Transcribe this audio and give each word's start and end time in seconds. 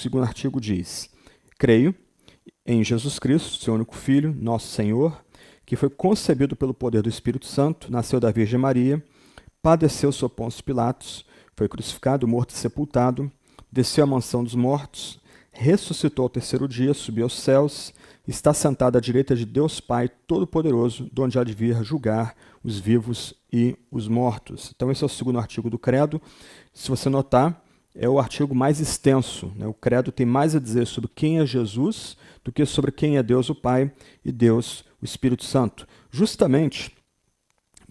segundo 0.00 0.24
artigo 0.24 0.60
diz: 0.60 1.10
Creio 1.58 1.94
em 2.64 2.82
Jesus 2.82 3.18
Cristo, 3.18 3.62
seu 3.62 3.74
único 3.74 3.94
Filho, 3.94 4.34
nosso 4.38 4.68
Senhor, 4.68 5.22
que 5.66 5.76
foi 5.76 5.90
concebido 5.90 6.56
pelo 6.56 6.72
poder 6.72 7.02
do 7.02 7.08
Espírito 7.08 7.46
Santo, 7.46 7.92
nasceu 7.92 8.18
da 8.18 8.30
Virgem 8.30 8.58
Maria, 8.58 9.04
padeceu 9.62 10.10
sob 10.10 10.34
Pôncio 10.34 10.64
Pilatos, 10.64 11.24
foi 11.54 11.68
crucificado, 11.68 12.26
morto 12.26 12.50
e 12.50 12.58
sepultado, 12.58 13.30
desceu 13.70 14.04
à 14.04 14.06
mansão 14.06 14.42
dos 14.42 14.54
mortos, 14.54 15.20
ressuscitou 15.52 16.22
ao 16.22 16.30
terceiro 16.30 16.66
dia, 16.66 16.94
subiu 16.94 17.24
aos 17.24 17.38
céus, 17.38 17.92
está 18.26 18.54
sentado 18.54 18.96
à 18.96 19.00
direita 19.00 19.36
de 19.36 19.44
Deus 19.44 19.80
Pai 19.80 20.08
Todo-Poderoso, 20.08 21.10
de 21.12 21.20
onde 21.20 21.38
há 21.38 21.44
de 21.44 21.52
vir 21.52 21.84
julgar 21.84 22.34
os 22.64 22.78
vivos 22.78 23.34
e 23.52 23.76
os 23.90 24.08
mortos. 24.08 24.72
Então, 24.74 24.90
esse 24.90 25.02
é 25.02 25.06
o 25.06 25.10
segundo 25.10 25.38
artigo 25.38 25.68
do 25.68 25.78
Credo. 25.78 26.20
Se 26.72 26.88
você 26.88 27.08
notar, 27.08 27.62
é 27.94 28.08
o 28.08 28.18
artigo 28.18 28.54
mais 28.54 28.80
extenso. 28.80 29.52
Né? 29.56 29.66
O 29.66 29.74
Credo 29.74 30.12
tem 30.12 30.26
mais 30.26 30.54
a 30.54 30.60
dizer 30.60 30.86
sobre 30.86 31.10
quem 31.14 31.38
é 31.38 31.46
Jesus 31.46 32.16
do 32.44 32.52
que 32.52 32.64
sobre 32.64 32.90
quem 32.90 33.16
é 33.16 33.22
Deus 33.22 33.50
o 33.50 33.54
Pai 33.54 33.92
e 34.24 34.32
Deus 34.32 34.84
o 35.00 35.04
Espírito 35.04 35.44
Santo. 35.44 35.86
Justamente 36.10 36.92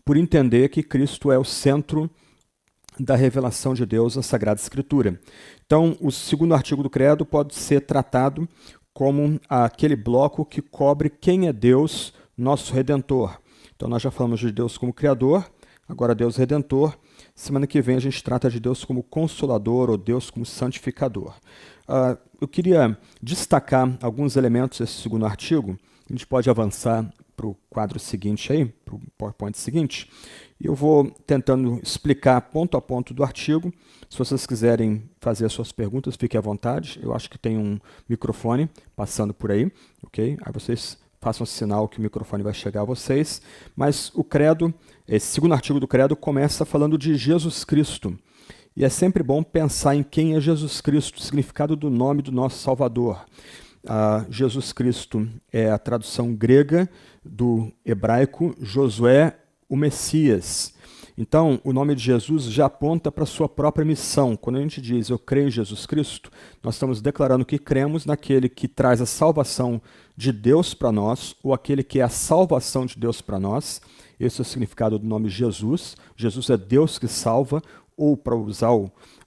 por 0.03 0.17
entender 0.17 0.70
que 0.70 0.81
Cristo 0.81 1.31
é 1.31 1.38
o 1.38 1.44
centro 1.44 2.09
da 2.99 3.16
revelação 3.16 3.73
de 3.73 3.85
Deus 3.85 4.16
na 4.16 4.23
Sagrada 4.23 4.59
Escritura. 4.59 5.20
Então, 5.66 5.95
o 6.02 6.11
segundo 6.11 6.53
artigo 6.53 6.84
do 6.84 6.89
Credo 6.89 7.25
pode 7.25 7.55
ser 7.55 7.81
tratado 7.81 8.47
como 8.94 9.39
aquele 9.47 9.95
bloco 9.95 10.44
que 10.44 10.61
cobre 10.61 11.09
quem 11.09 11.47
é 11.47 11.53
Deus, 11.53 12.13
nosso 12.38 12.73
Redentor. 12.73 13.39
Então, 13.75 13.88
nós 13.88 14.02
já 14.02 14.11
falamos 14.11 14.39
de 14.39 14.52
Deus 14.52 14.77
como 14.77 14.91
Criador, 14.91 15.50
agora 15.88 16.16
Deus 16.16 16.36
Redentor. 16.36 16.97
Semana 17.40 17.66
que 17.66 17.82
vem 17.82 17.95
a 17.95 18.02
gente 18.02 18.22
trata 18.22 18.50
de 18.50 18.59
Deus 18.59 18.84
como 18.84 19.02
Consolador 19.02 19.90
ou 19.90 19.98
Deus 19.98 20.30
como 20.30 20.45
Santificador. 20.45 21.34
Uh, 21.88 22.18
eu 22.42 22.50
queria 22.50 22.98
destacar 23.23 23.98
alguns 24.02 24.36
elementos 24.36 24.80
desse 24.80 25.02
segundo 25.02 25.26
artigo. 25.26 25.80
A 26.10 26.12
gente 26.12 26.28
pode 26.28 26.50
avançar 26.50 27.10
para 27.38 27.48
o 27.48 27.56
quadro 27.70 27.98
seguinte 27.98 28.52
aí, 28.52 28.66
para 28.66 28.94
o 28.94 29.02
PowerPoint 29.17 29.58
seguinte. 29.58 30.12
E 30.60 30.66
eu 30.66 30.76
vou 30.76 31.10
tentando 31.26 31.80
explicar 31.82 32.42
ponto 32.42 32.76
a 32.76 32.82
ponto 32.82 33.14
do 33.14 33.23
artigo. 33.23 33.73
Se 34.10 34.17
vocês 34.17 34.45
quiserem 34.45 35.10
fazer 35.22 35.45
as 35.45 35.54
suas 35.54 35.72
perguntas, 35.72 36.17
fiquem 36.17 36.38
à 36.38 36.42
vontade. 36.42 37.00
Eu 37.02 37.16
acho 37.16 37.30
que 37.30 37.40
tem 37.40 37.58
um 37.58 37.80
microfone 38.10 38.70
passando 38.98 39.34
por 39.34 39.50
aí, 39.50 39.72
ok? 40.04 40.38
Aí 40.42 40.52
vocês 40.52 40.98
façam 41.20 41.45
sinal 41.45 41.88
que 41.88 42.00
o 42.00 42.02
microfone 42.02 42.44
vai 42.44 42.53
chegar 42.53 42.81
a 42.81 42.86
vocês. 42.86 43.42
Mas 43.75 44.12
o 44.14 44.23
credo, 44.23 44.73
esse 45.08 45.28
segundo 45.28 45.53
artigo 45.53 45.80
do 45.80 45.88
credo 45.88 46.16
começa 46.16 46.66
falando 46.66 46.98
de 46.98 47.16
Jesus 47.16 47.64
Cristo. 47.64 48.17
E 48.76 48.86
é 48.86 48.89
sempre 48.89 49.23
bom 49.23 49.44
pensar 49.44 49.95
em 49.95 50.03
quem 50.03 50.36
é 50.36 50.39
Jesus 50.39 50.80
Cristo, 50.80 51.17
o 51.17 51.22
significado 51.22 51.76
do 51.76 51.89
nome 51.89 52.22
do 52.22 52.31
nosso 52.31 52.59
Salvador. 52.59 53.26
Uh, 53.84 54.30
Jesus 54.30 54.72
Cristo 54.72 55.28
é 55.52 55.70
a 55.70 55.78
tradução 55.78 56.34
grega 56.34 56.89
do 57.23 57.72
hebraico 57.86 58.56
Josué 58.61 59.36
o 59.70 59.76
Messias. 59.76 60.73
Então, 61.22 61.59
o 61.66 61.73
nome 61.73 61.95
de 61.95 62.02
Jesus 62.02 62.45
já 62.45 62.67
aponta 62.67 63.12
para 63.12 63.25
a 63.25 63.28
sua 63.28 63.50
própria 63.50 63.84
missão. 63.84 64.38
Quando 64.38 64.56
a 64.56 64.62
gente 64.62 64.80
diz 64.80 65.09
eu 65.09 65.20
creio 65.20 65.50
em 65.50 65.52
Jesus 65.52 65.86
Cristo, 65.86 66.31
nós 66.64 66.76
estamos 66.76 67.02
declarando 67.02 67.44
que 67.44 67.59
cremos 67.59 68.06
naquele 68.06 68.48
que 68.48 68.70
traz 68.70 69.02
a 69.02 69.06
salvação 69.06 69.81
de 70.16 70.31
Deus 70.31 70.73
para 70.73 70.94
nós, 70.94 71.36
ou 71.44 71.53
aquele 71.53 71.84
que 71.84 72.00
é 72.00 72.03
a 72.03 72.09
salvação 72.09 72.86
de 72.86 72.98
Deus 72.98 73.22
para 73.22 73.38
nós. 73.38 73.81
Esse 74.17 74.39
é 74.39 74.44
o 74.44 74.45
significado 74.45 74.98
do 74.98 75.06
nome 75.06 75.28
Jesus. 75.28 75.98
Jesus 76.16 76.50
é 76.50 76.56
Deus 76.56 76.98
que 76.98 77.09
salva, 77.09 77.61
ou 77.98 78.16
para 78.16 78.38
usar 78.38 78.70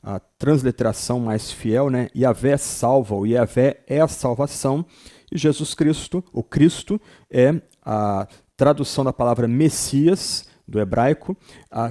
a 0.02 0.18
transliteração 0.18 1.20
mais 1.20 1.52
fiel, 1.52 1.90
né? 1.90 2.08
Yahvé 2.16 2.56
salva, 2.56 3.14
o 3.14 3.26
Yahvé 3.26 3.82
é 3.86 4.00
a 4.00 4.08
salvação, 4.08 4.82
e 5.30 5.36
Jesus 5.36 5.74
Cristo, 5.74 6.24
o 6.32 6.42
Cristo, 6.42 6.98
é 7.30 7.60
a 7.84 8.26
tradução 8.56 9.04
da 9.04 9.12
palavra 9.12 9.46
Messias, 9.46 10.50
do 10.66 10.80
hebraico, 10.80 11.36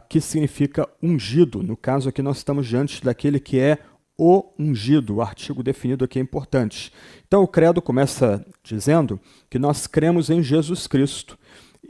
que 0.09 0.21
significa 0.21 0.87
ungido. 1.01 1.61
No 1.61 1.75
caso 1.75 2.09
aqui, 2.09 2.21
nós 2.21 2.37
estamos 2.37 2.67
diante 2.67 3.03
daquele 3.03 3.39
que 3.39 3.59
é 3.59 3.77
o 4.17 4.53
ungido, 4.59 5.15
o 5.15 5.21
artigo 5.21 5.63
definido 5.63 6.05
aqui 6.05 6.19
é 6.19 6.21
importante. 6.21 6.93
Então, 7.27 7.41
o 7.41 7.47
credo 7.47 7.81
começa 7.81 8.45
dizendo 8.63 9.19
que 9.49 9.57
nós 9.57 9.87
cremos 9.87 10.29
em 10.29 10.43
Jesus 10.43 10.85
Cristo. 10.85 11.39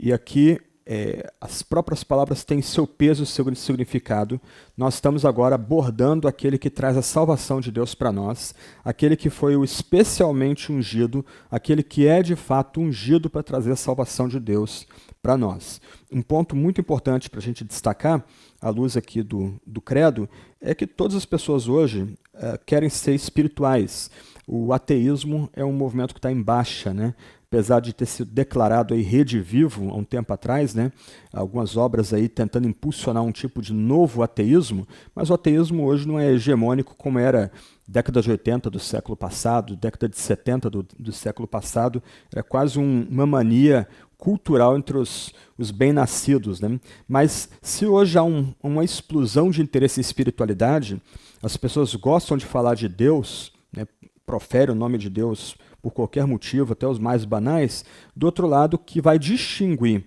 E 0.00 0.12
aqui 0.12 0.58
é, 0.84 1.30
as 1.40 1.62
próprias 1.62 2.02
palavras 2.02 2.44
têm 2.44 2.60
seu 2.60 2.86
peso 2.86 3.24
seu 3.26 3.54
significado. 3.54 4.40
Nós 4.76 4.94
estamos 4.94 5.24
agora 5.24 5.54
abordando 5.54 6.26
aquele 6.26 6.58
que 6.58 6.70
traz 6.70 6.96
a 6.96 7.02
salvação 7.02 7.60
de 7.60 7.70
Deus 7.70 7.94
para 7.94 8.12
nós, 8.12 8.54
aquele 8.84 9.16
que 9.16 9.30
foi 9.30 9.56
o 9.56 9.64
especialmente 9.64 10.72
ungido, 10.72 11.24
aquele 11.50 11.82
que 11.82 12.06
é 12.06 12.22
de 12.22 12.34
fato 12.34 12.80
ungido 12.80 13.30
para 13.30 13.42
trazer 13.42 13.72
a 13.72 13.76
salvação 13.76 14.28
de 14.28 14.40
Deus 14.40 14.86
para 15.22 15.36
nós. 15.36 15.80
Um 16.10 16.20
ponto 16.20 16.56
muito 16.56 16.80
importante 16.80 17.30
para 17.30 17.38
a 17.38 17.42
gente 17.42 17.64
destacar, 17.64 18.24
à 18.60 18.68
luz 18.68 18.96
aqui 18.96 19.22
do, 19.22 19.54
do 19.64 19.80
credo, 19.80 20.28
é 20.60 20.74
que 20.74 20.86
todas 20.86 21.16
as 21.16 21.24
pessoas 21.24 21.68
hoje 21.68 22.18
é, 22.34 22.58
querem 22.66 22.88
ser 22.88 23.14
espirituais. 23.14 24.10
O 24.46 24.72
ateísmo 24.72 25.48
é 25.52 25.64
um 25.64 25.72
movimento 25.72 26.12
que 26.12 26.18
está 26.18 26.32
em 26.32 26.42
baixa, 26.42 26.92
né? 26.92 27.14
apesar 27.52 27.80
de 27.80 27.92
ter 27.92 28.06
sido 28.06 28.30
declarado 28.32 28.94
aí 28.94 29.02
rede 29.02 29.38
vivo 29.38 29.90
há 29.90 29.94
um 29.94 30.04
tempo 30.04 30.32
atrás, 30.32 30.74
né? 30.74 30.90
algumas 31.30 31.76
obras 31.76 32.14
aí 32.14 32.26
tentando 32.26 32.66
impulsionar 32.66 33.22
um 33.22 33.30
tipo 33.30 33.60
de 33.60 33.74
novo 33.74 34.22
ateísmo, 34.22 34.88
mas 35.14 35.28
o 35.28 35.34
ateísmo 35.34 35.84
hoje 35.84 36.08
não 36.08 36.18
é 36.18 36.32
hegemônico 36.32 36.96
como 36.96 37.18
era 37.18 37.52
década 37.86 38.22
de 38.22 38.30
80 38.30 38.70
do 38.70 38.78
século 38.78 39.14
passado, 39.14 39.76
década 39.76 40.08
de 40.08 40.18
70 40.18 40.70
do, 40.70 40.82
do 40.98 41.12
século 41.12 41.46
passado, 41.46 42.02
era 42.32 42.42
quase 42.42 42.78
um, 42.78 43.06
uma 43.10 43.26
mania 43.26 43.86
cultural 44.22 44.78
entre 44.78 44.96
os, 44.96 45.34
os 45.58 45.72
bem-nascidos. 45.72 46.60
Né? 46.60 46.78
Mas 47.08 47.48
se 47.60 47.84
hoje 47.84 48.16
há 48.16 48.22
um, 48.22 48.54
uma 48.62 48.84
explosão 48.84 49.50
de 49.50 49.60
interesse 49.60 49.98
em 49.98 50.00
espiritualidade, 50.00 51.02
as 51.42 51.56
pessoas 51.56 51.92
gostam 51.96 52.36
de 52.36 52.46
falar 52.46 52.76
de 52.76 52.88
Deus, 52.88 53.52
né? 53.76 53.84
profere 54.24 54.70
o 54.70 54.76
nome 54.76 54.96
de 54.96 55.10
Deus 55.10 55.56
por 55.82 55.90
qualquer 55.90 56.24
motivo, 56.24 56.72
até 56.72 56.86
os 56.86 57.00
mais 57.00 57.24
banais, 57.24 57.84
do 58.14 58.26
outro 58.26 58.46
lado, 58.46 58.78
que 58.78 59.00
vai 59.00 59.18
distinguir 59.18 60.04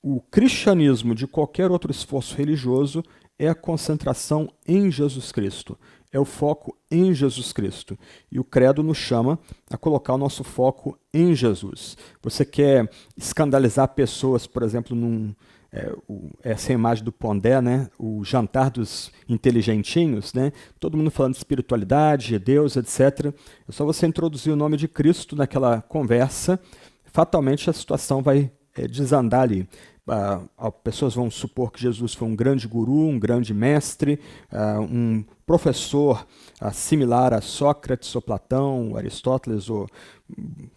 o 0.00 0.20
cristianismo 0.20 1.16
de 1.16 1.26
qualquer 1.26 1.68
outro 1.68 1.90
esforço 1.90 2.36
religioso 2.36 3.02
é 3.36 3.48
a 3.48 3.54
concentração 3.56 4.48
em 4.64 4.88
Jesus 4.88 5.32
Cristo, 5.32 5.76
é 6.16 6.20
o 6.20 6.24
foco 6.24 6.74
em 6.90 7.12
Jesus 7.12 7.52
Cristo. 7.52 7.98
E 8.32 8.40
o 8.40 8.44
credo 8.44 8.82
nos 8.82 8.96
chama 8.96 9.38
a 9.70 9.76
colocar 9.76 10.14
o 10.14 10.18
nosso 10.18 10.42
foco 10.42 10.98
em 11.12 11.34
Jesus. 11.34 11.96
Você 12.22 12.44
quer 12.44 12.90
escandalizar 13.16 13.88
pessoas, 13.88 14.46
por 14.46 14.62
exemplo, 14.62 14.96
num, 14.96 15.34
é, 15.70 15.92
o, 16.08 16.30
essa 16.42 16.72
imagem 16.72 17.04
do 17.04 17.12
Pondé, 17.12 17.60
né? 17.60 17.90
o 17.98 18.24
jantar 18.24 18.70
dos 18.70 19.12
inteligentinhos, 19.28 20.32
né? 20.32 20.52
todo 20.80 20.96
mundo 20.96 21.10
falando 21.10 21.32
de 21.32 21.38
espiritualidade, 21.38 22.38
Deus, 22.38 22.76
etc. 22.76 23.26
É 23.68 23.72
só 23.72 23.84
você 23.84 24.06
introduzir 24.06 24.50
o 24.50 24.56
nome 24.56 24.78
de 24.78 24.88
Cristo 24.88 25.36
naquela 25.36 25.82
conversa, 25.82 26.58
fatalmente 27.04 27.68
a 27.68 27.74
situação 27.74 28.22
vai 28.22 28.50
é, 28.74 28.88
desandar 28.88 29.42
ali. 29.42 29.68
Uh, 30.06 30.70
pessoas 30.84 31.14
vão 31.14 31.28
supor 31.28 31.72
que 31.72 31.80
Jesus 31.80 32.14
foi 32.14 32.28
um 32.28 32.36
grande 32.36 32.68
guru, 32.68 33.08
um 33.08 33.18
grande 33.18 33.52
mestre, 33.52 34.20
uh, 34.52 34.80
um 34.80 35.24
professor 35.44 36.24
uh, 36.62 36.72
similar 36.72 37.34
a 37.34 37.40
Sócrates 37.40 38.14
ou 38.14 38.22
Platão, 38.22 38.96
Aristóteles 38.96 39.68
ou 39.68 39.88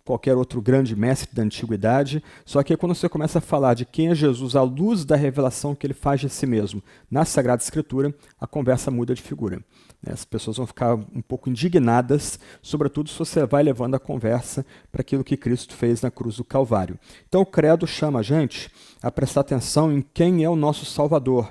qualquer 0.03 0.35
outro 0.35 0.59
grande 0.59 0.95
mestre 0.95 1.35
da 1.35 1.44
antiguidade. 1.44 2.23
Só 2.44 2.64
que 2.64 2.76
quando 2.76 2.96
você 2.96 3.08
começa 3.08 3.37
a 3.37 3.41
falar 3.41 3.76
de 3.76 3.85
quem 3.85 4.08
é 4.08 4.16
Jesus 4.16 4.55
à 4.55 4.64
luz 4.64 5.05
da 5.05 5.16
revelação 5.16 5.75
que 5.75 5.85
ele 5.85 5.93
faz 5.93 6.22
de 6.22 6.29
si 6.29 6.47
mesmo 6.47 6.82
na 7.09 7.23
Sagrada 7.23 7.61
Escritura, 7.61 8.14
a 8.41 8.47
conversa 8.47 8.90
muda 8.90 9.14
de 9.14 9.22
figura. 9.22 9.64
Né? 10.01 10.13
As 10.13 10.25
pessoas 10.25 10.57
vão 10.57 10.67
ficar 10.67 10.96
um 10.96 11.22
pouco 11.22 11.49
indignadas, 11.49 12.40
sobretudo 12.61 13.09
se 13.09 13.19
você 13.19 13.46
vai 13.46 13.63
levando 13.63 13.96
a 13.96 13.99
conversa 13.99 14.66
para 14.91 15.01
aquilo 15.01 15.23
que 15.23 15.37
Cristo 15.37 15.73
fez 15.73 16.01
na 16.01 16.11
cruz 16.11 16.37
do 16.37 16.43
Calvário. 16.43 16.97
Então 17.28 17.41
o 17.41 17.46
credo 17.46 17.85
chama 17.85 18.19
a 18.19 18.23
gente 18.23 18.72
a 19.01 19.11
prestar 19.11 19.41
atenção 19.41 19.91
em 19.91 20.01
quem 20.01 20.43
é 20.43 20.49
o 20.49 20.55
nosso 20.55 20.85
Salvador, 20.85 21.49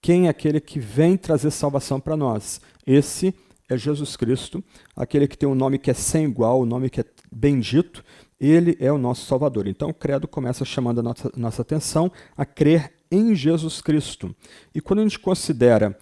quem 0.00 0.26
é 0.26 0.28
aquele 0.28 0.60
que 0.60 0.78
vem 0.78 1.16
trazer 1.16 1.50
salvação 1.50 1.98
para 1.98 2.16
nós. 2.16 2.60
Esse 2.86 3.34
é 3.68 3.76
Jesus 3.76 4.16
Cristo, 4.16 4.62
aquele 4.94 5.26
que 5.26 5.36
tem 5.36 5.48
um 5.48 5.54
nome 5.54 5.78
que 5.78 5.90
é 5.90 5.94
sem 5.94 6.24
igual, 6.24 6.62
um 6.62 6.66
nome 6.66 6.88
que 6.88 7.00
é 7.00 7.04
bendito, 7.32 8.04
ele 8.38 8.76
é 8.78 8.92
o 8.92 8.98
nosso 8.98 9.26
Salvador. 9.26 9.66
Então 9.66 9.88
o 9.88 9.94
credo 9.94 10.28
começa 10.28 10.64
chamando 10.64 11.00
a 11.00 11.02
nossa, 11.02 11.32
nossa 11.36 11.62
atenção 11.62 12.12
a 12.36 12.44
crer 12.44 12.92
em 13.10 13.34
Jesus 13.34 13.80
Cristo. 13.80 14.34
E 14.74 14.80
quando 14.80 15.00
a 15.00 15.02
gente 15.02 15.18
considera 15.18 15.98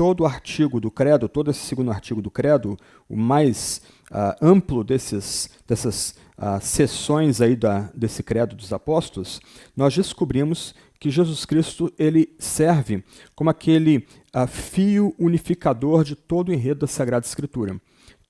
todo 0.00 0.22
o 0.22 0.26
artigo 0.26 0.80
do 0.80 0.90
credo, 0.90 1.28
todo 1.28 1.50
esse 1.50 1.60
segundo 1.60 1.90
artigo 1.90 2.22
do 2.22 2.30
credo, 2.30 2.74
o 3.06 3.14
mais 3.14 3.82
uh, 4.10 4.34
amplo 4.40 4.82
desses, 4.82 5.50
dessas 5.68 6.14
uh, 6.38 6.58
sessões 6.58 7.42
aí 7.42 7.54
da, 7.54 7.90
desse 7.94 8.22
credo 8.22 8.56
dos 8.56 8.72
apóstolos, 8.72 9.42
nós 9.76 9.94
descobrimos 9.94 10.74
que 10.98 11.10
Jesus 11.10 11.44
Cristo 11.44 11.92
ele 11.98 12.34
serve 12.38 13.04
como 13.34 13.50
aquele 13.50 13.98
uh, 14.34 14.46
fio 14.46 15.14
unificador 15.18 16.02
de 16.02 16.16
todo 16.16 16.48
o 16.48 16.54
enredo 16.54 16.80
da 16.80 16.86
Sagrada 16.86 17.26
Escritura. 17.26 17.78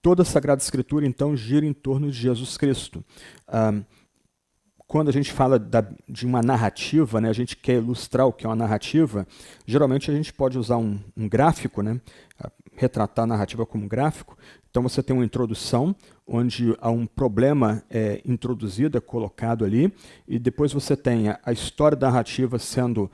Toda 0.03 0.23
a 0.23 0.27
Sagrada 0.27 0.61
Escritura, 0.61 1.07
então, 1.07 1.37
gira 1.37 1.65
em 1.65 1.73
torno 1.73 2.11
de 2.11 2.19
Jesus 2.19 2.57
Cristo. 2.57 3.05
Ah, 3.47 3.81
quando 4.91 5.09
a 5.09 5.13
gente 5.13 5.33
fala 5.33 5.57
da, 5.57 5.87
de 6.09 6.27
uma 6.27 6.43
narrativa, 6.43 7.21
né, 7.21 7.29
a 7.29 7.33
gente 7.33 7.57
quer 7.57 7.77
ilustrar 7.77 8.27
o 8.27 8.33
que 8.33 8.45
é 8.45 8.49
uma 8.49 8.57
narrativa, 8.57 9.25
geralmente 9.65 10.11
a 10.11 10.15
gente 10.15 10.33
pode 10.33 10.59
usar 10.59 10.79
um, 10.79 10.99
um 11.17 11.29
gráfico, 11.29 11.81
né, 11.81 12.01
retratar 12.75 13.23
a 13.23 13.27
narrativa 13.29 13.65
como 13.65 13.87
gráfico. 13.87 14.37
Então 14.69 14.83
você 14.83 15.01
tem 15.01 15.15
uma 15.15 15.25
introdução, 15.25 15.95
onde 16.27 16.77
há 16.81 16.91
um 16.91 17.07
problema 17.07 17.85
é, 17.89 18.21
introduzido, 18.25 18.99
é 18.99 19.01
colocado 19.01 19.65
ali, 19.65 19.95
e 20.27 20.41
depois 20.41 20.73
você 20.73 20.97
tem 20.97 21.29
a, 21.29 21.39
a 21.45 21.53
história 21.53 21.97
da 21.97 22.09
narrativa 22.09 22.59
sendo. 22.59 23.09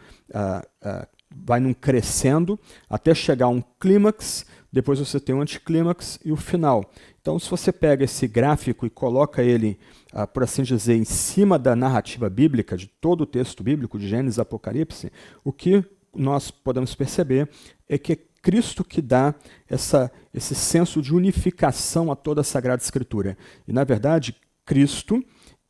Vai 1.44 1.60
num 1.60 1.74
crescendo 1.74 2.58
até 2.88 3.14
chegar 3.14 3.46
a 3.46 3.50
um 3.50 3.62
clímax, 3.78 4.46
depois 4.72 4.98
você 4.98 5.20
tem 5.20 5.34
um 5.34 5.42
anticlímax 5.42 6.18
e 6.24 6.32
o 6.32 6.36
final. 6.36 6.90
Então, 7.26 7.40
se 7.40 7.50
você 7.50 7.72
pega 7.72 8.04
esse 8.04 8.28
gráfico 8.28 8.86
e 8.86 8.90
coloca 8.90 9.42
ele, 9.42 9.80
ah, 10.12 10.28
por 10.28 10.44
assim 10.44 10.62
dizer, 10.62 10.94
em 10.94 11.04
cima 11.04 11.58
da 11.58 11.74
narrativa 11.74 12.30
bíblica, 12.30 12.76
de 12.76 12.86
todo 12.86 13.22
o 13.22 13.26
texto 13.26 13.64
bíblico, 13.64 13.98
de 13.98 14.06
Gênesis 14.06 14.38
Apocalipse, 14.38 15.10
o 15.42 15.52
que 15.52 15.84
nós 16.14 16.52
podemos 16.52 16.94
perceber 16.94 17.50
é 17.88 17.98
que 17.98 18.12
é 18.12 18.18
Cristo 18.40 18.84
que 18.84 19.02
dá 19.02 19.34
essa, 19.68 20.08
esse 20.32 20.54
senso 20.54 21.02
de 21.02 21.12
unificação 21.12 22.12
a 22.12 22.14
toda 22.14 22.42
a 22.42 22.44
Sagrada 22.44 22.80
Escritura. 22.80 23.36
E, 23.66 23.72
na 23.72 23.82
verdade, 23.82 24.36
Cristo 24.64 25.20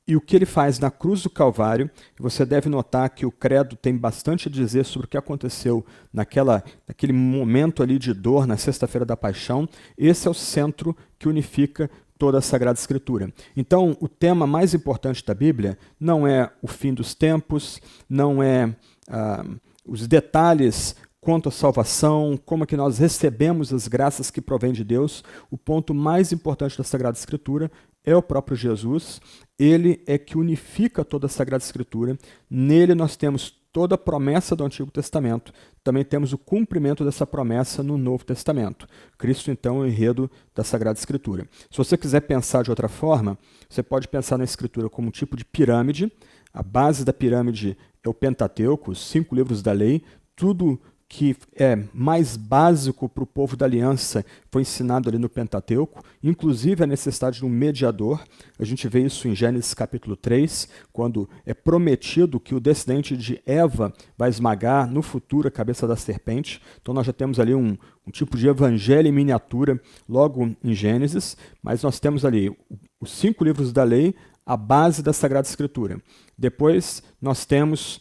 e 0.08 0.14
o 0.14 0.20
que 0.20 0.36
ele 0.36 0.46
faz 0.46 0.78
na 0.78 0.90
cruz 0.90 1.22
do 1.22 1.30
Calvário, 1.30 1.90
você 2.18 2.44
deve 2.44 2.68
notar 2.68 3.10
que 3.10 3.26
o 3.26 3.32
credo 3.32 3.74
tem 3.74 3.96
bastante 3.96 4.48
a 4.48 4.50
dizer 4.50 4.84
sobre 4.84 5.06
o 5.06 5.08
que 5.08 5.16
aconteceu 5.16 5.84
naquela, 6.12 6.62
naquele 6.86 7.12
momento 7.12 7.82
ali 7.82 7.98
de 7.98 8.14
dor, 8.14 8.46
na 8.46 8.56
sexta-feira 8.56 9.04
da 9.04 9.16
paixão. 9.16 9.68
Esse 9.98 10.28
é 10.28 10.30
o 10.30 10.34
centro 10.34 10.96
que 11.18 11.28
unifica 11.28 11.90
toda 12.16 12.38
a 12.38 12.42
Sagrada 12.42 12.78
Escritura. 12.78 13.32
Então, 13.56 13.96
o 14.00 14.08
tema 14.08 14.46
mais 14.46 14.74
importante 14.74 15.24
da 15.24 15.34
Bíblia 15.34 15.76
não 15.98 16.26
é 16.26 16.50
o 16.62 16.68
fim 16.68 16.94
dos 16.94 17.12
tempos, 17.12 17.80
não 18.08 18.42
é 18.42 18.74
ah, 19.08 19.44
os 19.84 20.06
detalhes 20.06 20.94
quanto 21.20 21.48
à 21.48 21.52
salvação, 21.52 22.38
como 22.46 22.62
é 22.62 22.66
que 22.68 22.76
nós 22.76 22.98
recebemos 22.98 23.72
as 23.72 23.88
graças 23.88 24.30
que 24.30 24.40
provêm 24.40 24.72
de 24.72 24.84
Deus. 24.84 25.24
O 25.50 25.58
ponto 25.58 25.92
mais 25.92 26.30
importante 26.30 26.78
da 26.78 26.84
Sagrada 26.84 27.18
Escritura 27.18 27.68
é 28.06 28.16
o 28.16 28.22
próprio 28.22 28.56
Jesus. 28.56 29.20
Ele 29.58 30.00
é 30.06 30.16
que 30.16 30.38
unifica 30.38 31.04
toda 31.04 31.26
a 31.26 31.28
Sagrada 31.28 31.64
Escritura. 31.64 32.16
Nele 32.48 32.94
nós 32.94 33.16
temos 33.16 33.52
toda 33.72 33.96
a 33.96 33.98
promessa 33.98 34.56
do 34.56 34.64
Antigo 34.64 34.90
Testamento. 34.90 35.52
Também 35.84 36.02
temos 36.02 36.32
o 36.32 36.38
cumprimento 36.38 37.04
dessa 37.04 37.26
promessa 37.26 37.82
no 37.82 37.98
Novo 37.98 38.24
Testamento. 38.24 38.86
Cristo, 39.18 39.50
então, 39.50 39.78
é 39.78 39.80
o 39.80 39.86
enredo 39.86 40.30
da 40.54 40.64
Sagrada 40.64 40.98
Escritura. 40.98 41.46
Se 41.70 41.76
você 41.76 41.94
quiser 41.98 42.20
pensar 42.20 42.62
de 42.62 42.70
outra 42.70 42.88
forma, 42.88 43.36
você 43.68 43.82
pode 43.82 44.08
pensar 44.08 44.38
na 44.38 44.44
Escritura 44.44 44.88
como 44.88 45.08
um 45.08 45.10
tipo 45.10 45.36
de 45.36 45.44
pirâmide. 45.44 46.10
A 46.54 46.62
base 46.62 47.04
da 47.04 47.12
pirâmide 47.12 47.76
é 48.02 48.08
o 48.08 48.14
Pentateuco, 48.14 48.92
os 48.92 49.06
cinco 49.06 49.34
livros 49.34 49.60
da 49.60 49.72
lei, 49.72 50.02
tudo 50.34 50.80
que 51.08 51.36
é 51.54 51.78
mais 51.94 52.36
básico 52.36 53.08
para 53.08 53.22
o 53.22 53.26
povo 53.26 53.56
da 53.56 53.64
aliança 53.64 54.24
foi 54.50 54.62
ensinado 54.62 55.08
ali 55.08 55.18
no 55.18 55.28
Pentateuco, 55.28 56.02
inclusive 56.22 56.82
a 56.82 56.86
necessidade 56.86 57.38
de 57.38 57.44
um 57.44 57.48
mediador. 57.48 58.24
A 58.58 58.64
gente 58.64 58.88
vê 58.88 59.00
isso 59.00 59.28
em 59.28 59.34
Gênesis 59.34 59.72
capítulo 59.72 60.16
3, 60.16 60.68
quando 60.92 61.28
é 61.44 61.54
prometido 61.54 62.40
que 62.40 62.54
o 62.54 62.60
descendente 62.60 63.16
de 63.16 63.40
Eva 63.46 63.92
vai 64.18 64.28
esmagar 64.28 64.90
no 64.90 65.00
futuro 65.00 65.46
a 65.46 65.50
cabeça 65.50 65.86
da 65.86 65.94
serpente. 65.94 66.60
Então 66.82 66.92
nós 66.92 67.06
já 67.06 67.12
temos 67.12 67.38
ali 67.38 67.54
um, 67.54 67.78
um 68.06 68.10
tipo 68.10 68.36
de 68.36 68.48
evangelho 68.48 69.06
em 69.06 69.12
miniatura 69.12 69.80
logo 70.08 70.56
em 70.62 70.74
Gênesis, 70.74 71.36
mas 71.62 71.82
nós 71.82 72.00
temos 72.00 72.24
ali 72.24 72.54
os 73.00 73.12
cinco 73.12 73.44
livros 73.44 73.72
da 73.72 73.84
lei, 73.84 74.14
a 74.44 74.56
base 74.56 75.02
da 75.02 75.12
Sagrada 75.12 75.46
Escritura. 75.46 76.00
Depois 76.36 77.02
nós 77.20 77.44
temos 77.44 78.00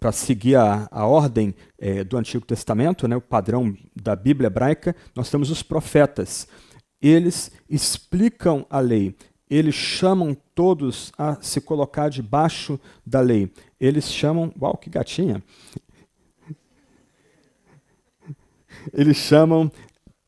para 0.00 0.10
seguir 0.10 0.56
a, 0.56 0.88
a 0.90 1.06
ordem 1.06 1.54
é, 1.78 2.02
do 2.02 2.16
Antigo 2.16 2.44
Testamento, 2.44 3.06
né, 3.06 3.14
o 3.14 3.20
padrão 3.20 3.76
da 3.94 4.16
Bíblia 4.16 4.48
hebraica, 4.48 4.96
nós 5.14 5.30
temos 5.30 5.50
os 5.50 5.62
profetas. 5.62 6.48
Eles 7.00 7.52
explicam 7.70 8.66
a 8.68 8.80
lei, 8.80 9.14
eles 9.48 9.76
chamam 9.76 10.36
todos 10.52 11.12
a 11.16 11.40
se 11.40 11.60
colocar 11.60 12.08
debaixo 12.08 12.80
da 13.06 13.20
lei. 13.20 13.52
Eles 13.78 14.10
chamam. 14.10 14.52
Uau, 14.60 14.76
que 14.76 14.90
gatinha! 14.90 15.40
Eles 18.92 19.16
chamam 19.16 19.70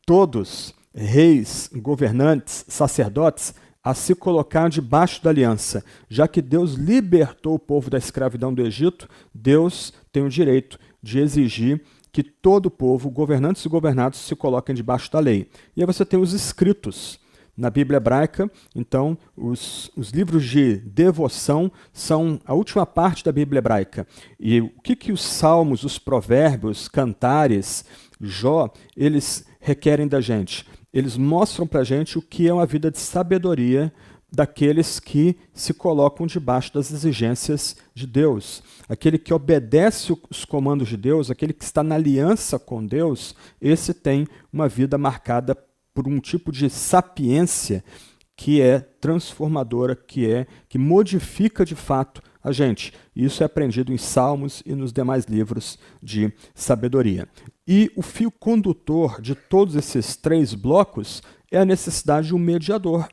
todos, 0.07 0.75
reis, 0.95 1.69
governantes, 1.75 2.65
sacerdotes, 2.69 3.55
a 3.83 3.95
se 3.95 4.15
colocar 4.15 4.69
debaixo 4.69 5.23
da 5.23 5.31
aliança. 5.31 5.85
Já 6.09 6.27
que 6.29 6.43
Deus 6.43 6.75
libertou 6.75 7.55
o 7.55 7.59
povo 7.59 7.89
da 7.89 7.99
escravidão 7.99 8.53
do 8.53 8.63
Egito, 8.63 9.09
Deus 9.35 9.93
tem 10.13 10.23
o 10.23 10.29
direito 10.29 10.79
de 11.03 11.19
exigir 11.19 11.83
que 12.13 12.23
todo 12.23 12.71
povo, 12.71 13.11
governantes 13.11 13.65
e 13.65 13.69
governados, 13.69 14.19
se 14.19 14.35
coloquem 14.35 14.75
debaixo 14.75 15.11
da 15.13 15.21
lei. 15.21 15.49
E 15.77 15.81
aí 15.81 15.87
você 15.87 16.05
tem 16.05 16.19
os 16.19 16.33
escritos. 16.33 17.21
Na 17.57 17.71
Bíblia 17.71 17.97
hebraica, 17.97 18.49
então, 18.73 19.19
os, 19.37 19.91
os 19.97 20.11
livros 20.11 20.45
de 20.45 20.77
devoção 20.77 21.73
são 21.93 22.41
a 22.47 22.55
última 22.55 22.87
parte 22.87 23.25
da 23.25 23.33
Bíblia 23.33 23.59
hebraica. 23.59 24.07
E 24.39 24.61
o 24.61 24.71
que, 24.81 24.95
que 24.95 25.11
os 25.11 25.21
salmos, 25.21 25.83
os 25.83 25.99
provérbios, 25.99 26.87
cantares, 26.87 27.85
Jó, 28.21 28.73
eles 28.97 29.45
requerem 29.61 30.07
da 30.07 30.21
gente? 30.21 30.65
Eles 30.93 31.17
mostram 31.17 31.67
para 31.67 31.81
a 31.81 31.85
gente 31.85 32.19
o 32.19 32.23
que 32.23 32.49
é 32.49 32.53
uma 32.53 32.67
vida 32.67 32.91
de 32.91 32.99
sabedoria 32.99 33.93
daqueles 34.31 35.01
que 35.01 35.37
se 35.53 35.73
colocam 35.73 36.27
debaixo 36.27 36.73
das 36.73 36.93
exigências 36.93 37.77
de 37.95 38.07
Deus. 38.07 38.63
Aquele 38.89 39.19
que 39.19 39.33
obedece 39.33 40.15
os 40.31 40.45
comandos 40.45 40.89
de 40.89 40.97
Deus, 40.97 41.31
aquele 41.31 41.53
que 41.53 41.65
está 41.65 41.83
na 41.83 41.95
aliança 41.95 42.59
com 42.59 42.85
Deus, 42.85 43.35
esse 43.61 43.95
tem 43.95 44.27
uma 44.53 44.69
vida 44.69 44.99
marcada 44.99 45.57
por 45.95 46.07
um 46.07 46.21
tipo 46.21 46.53
de 46.53 46.69
sapiência 46.69 47.83
que 48.37 48.61
é 48.61 48.79
transformadora, 48.79 49.97
que 49.97 50.31
é 50.31 50.47
que 50.69 50.79
modifica 50.79 51.65
de 51.65 51.75
fato 51.75 52.23
a 52.49 52.53
gente. 52.53 52.93
Isso 53.15 53.43
é 53.43 53.47
aprendido 53.47 53.93
em 53.93 53.99
Salmos 53.99 54.63
e 54.67 54.75
nos 54.75 54.93
demais 54.93 55.25
livros 55.25 55.79
de 56.03 56.33
sabedoria. 56.55 57.29
E 57.67 57.91
o 57.95 58.03
fio 58.03 58.31
condutor 58.31 59.21
de 59.21 59.35
todos 59.35 59.77
esses 59.77 60.17
três 60.17 60.55
blocos 60.55 61.23
é 61.51 61.59
a 61.59 61.65
necessidade 61.65 62.29
de 62.29 62.35
um 62.35 62.39
mediador. 62.39 63.09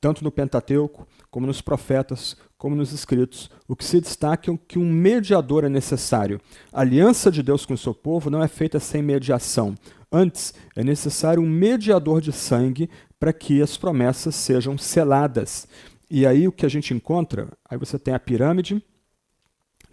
Tanto 0.00 0.24
no 0.24 0.32
Pentateuco, 0.32 1.06
como 1.30 1.46
nos 1.46 1.60
profetas, 1.60 2.36
como 2.58 2.74
nos 2.74 2.92
escritos, 2.92 3.50
o 3.68 3.76
que 3.76 3.84
se 3.84 4.00
destaca 4.00 4.52
é 4.52 4.58
que 4.68 4.78
um 4.78 4.90
mediador 4.90 5.64
é 5.64 5.68
necessário. 5.68 6.40
A 6.72 6.80
aliança 6.80 7.30
de 7.30 7.42
Deus 7.42 7.64
com 7.64 7.74
o 7.74 7.78
seu 7.78 7.94
povo 7.94 8.30
não 8.30 8.42
é 8.42 8.48
feita 8.48 8.80
sem 8.80 9.02
mediação. 9.02 9.74
Antes, 10.10 10.52
é 10.76 10.84
necessário 10.84 11.42
um 11.42 11.48
mediador 11.48 12.20
de 12.20 12.32
sangue 12.32 12.90
para 13.18 13.32
que 13.32 13.62
as 13.62 13.76
promessas 13.76 14.34
sejam 14.34 14.76
seladas. 14.76 15.66
E 16.14 16.26
aí 16.26 16.46
o 16.46 16.52
que 16.52 16.66
a 16.66 16.68
gente 16.68 16.92
encontra? 16.92 17.48
Aí 17.66 17.78
você 17.78 17.98
tem 17.98 18.12
a 18.12 18.18
pirâmide, 18.18 18.84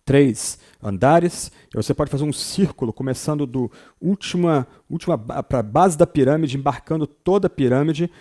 três 0.03 0.59
andares, 0.83 1.49
e 1.73 1.77
você 1.77 1.93
pode 1.93 2.11
fazer 2.11 2.25
um 2.25 2.33
círculo, 2.33 2.91
começando 2.91 3.45
do 3.47 3.71
última, 4.01 4.67
última 4.89 5.17
para 5.17 5.59
a 5.59 5.63
base 5.63 5.97
da 5.97 6.05
pirâmide, 6.05 6.57
embarcando 6.57 7.07
toda 7.07 7.47
a 7.47 7.49
pirâmide. 7.49 8.11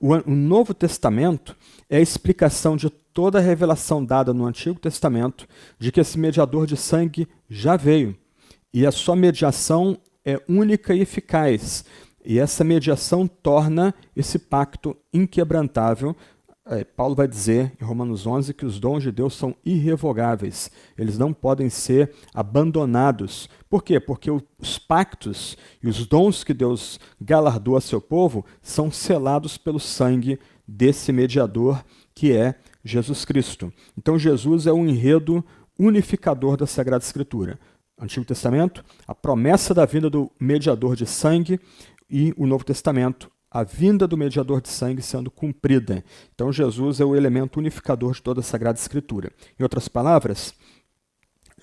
O, 0.00 0.12
o 0.12 0.34
Novo 0.34 0.74
Testamento 0.74 1.56
é 1.88 1.98
a 1.98 2.00
explicação 2.00 2.76
de 2.76 2.90
toda 2.90 3.38
a 3.38 3.40
revelação 3.40 4.04
dada 4.04 4.34
no 4.34 4.44
Antigo 4.44 4.80
Testamento 4.80 5.46
de 5.78 5.92
que 5.92 6.00
esse 6.00 6.18
mediador 6.18 6.66
de 6.66 6.76
sangue 6.76 7.28
já 7.48 7.76
veio. 7.76 8.16
E 8.74 8.84
a 8.84 8.90
sua 8.90 9.14
mediação 9.14 9.96
é 10.24 10.42
única 10.48 10.92
e 10.92 11.00
eficaz. 11.00 11.84
E 12.24 12.40
essa 12.40 12.64
mediação 12.64 13.26
torna 13.26 13.94
esse 14.16 14.38
pacto 14.38 14.96
inquebrantável 15.12 16.16
Paulo 16.96 17.16
vai 17.16 17.26
dizer 17.26 17.72
em 17.80 17.84
Romanos 17.84 18.26
11 18.26 18.54
que 18.54 18.64
os 18.64 18.78
dons 18.78 19.02
de 19.02 19.10
Deus 19.10 19.34
são 19.34 19.56
irrevogáveis, 19.64 20.70
eles 20.96 21.18
não 21.18 21.32
podem 21.32 21.68
ser 21.68 22.12
abandonados. 22.32 23.48
Por 23.68 23.82
quê? 23.82 23.98
Porque 23.98 24.30
os 24.30 24.78
pactos 24.78 25.56
e 25.82 25.88
os 25.88 26.06
dons 26.06 26.44
que 26.44 26.54
Deus 26.54 27.00
galardoa 27.20 27.78
a 27.78 27.80
seu 27.80 28.00
povo 28.00 28.44
são 28.62 28.90
selados 28.90 29.58
pelo 29.58 29.80
sangue 29.80 30.38
desse 30.66 31.10
mediador 31.10 31.84
que 32.14 32.32
é 32.32 32.54
Jesus 32.84 33.24
Cristo. 33.24 33.72
Então, 33.98 34.18
Jesus 34.18 34.66
é 34.66 34.72
o 34.72 34.86
enredo 34.86 35.44
unificador 35.78 36.56
da 36.56 36.66
Sagrada 36.66 37.04
Escritura. 37.04 37.58
Antigo 38.00 38.24
Testamento, 38.24 38.84
a 39.06 39.14
promessa 39.14 39.74
da 39.74 39.84
vinda 39.84 40.08
do 40.08 40.30
mediador 40.38 40.96
de 40.96 41.04
sangue, 41.04 41.60
e 42.08 42.34
o 42.36 42.46
Novo 42.46 42.64
Testamento, 42.64 43.30
a 43.50 43.64
vinda 43.64 44.06
do 44.06 44.16
mediador 44.16 44.60
de 44.60 44.68
sangue 44.68 45.02
sendo 45.02 45.30
cumprida. 45.30 46.04
Então, 46.34 46.52
Jesus 46.52 47.00
é 47.00 47.04
o 47.04 47.16
elemento 47.16 47.58
unificador 47.58 48.14
de 48.14 48.22
toda 48.22 48.40
a 48.40 48.44
Sagrada 48.44 48.78
Escritura. 48.78 49.32
Em 49.58 49.62
outras 49.62 49.88
palavras, 49.88 50.54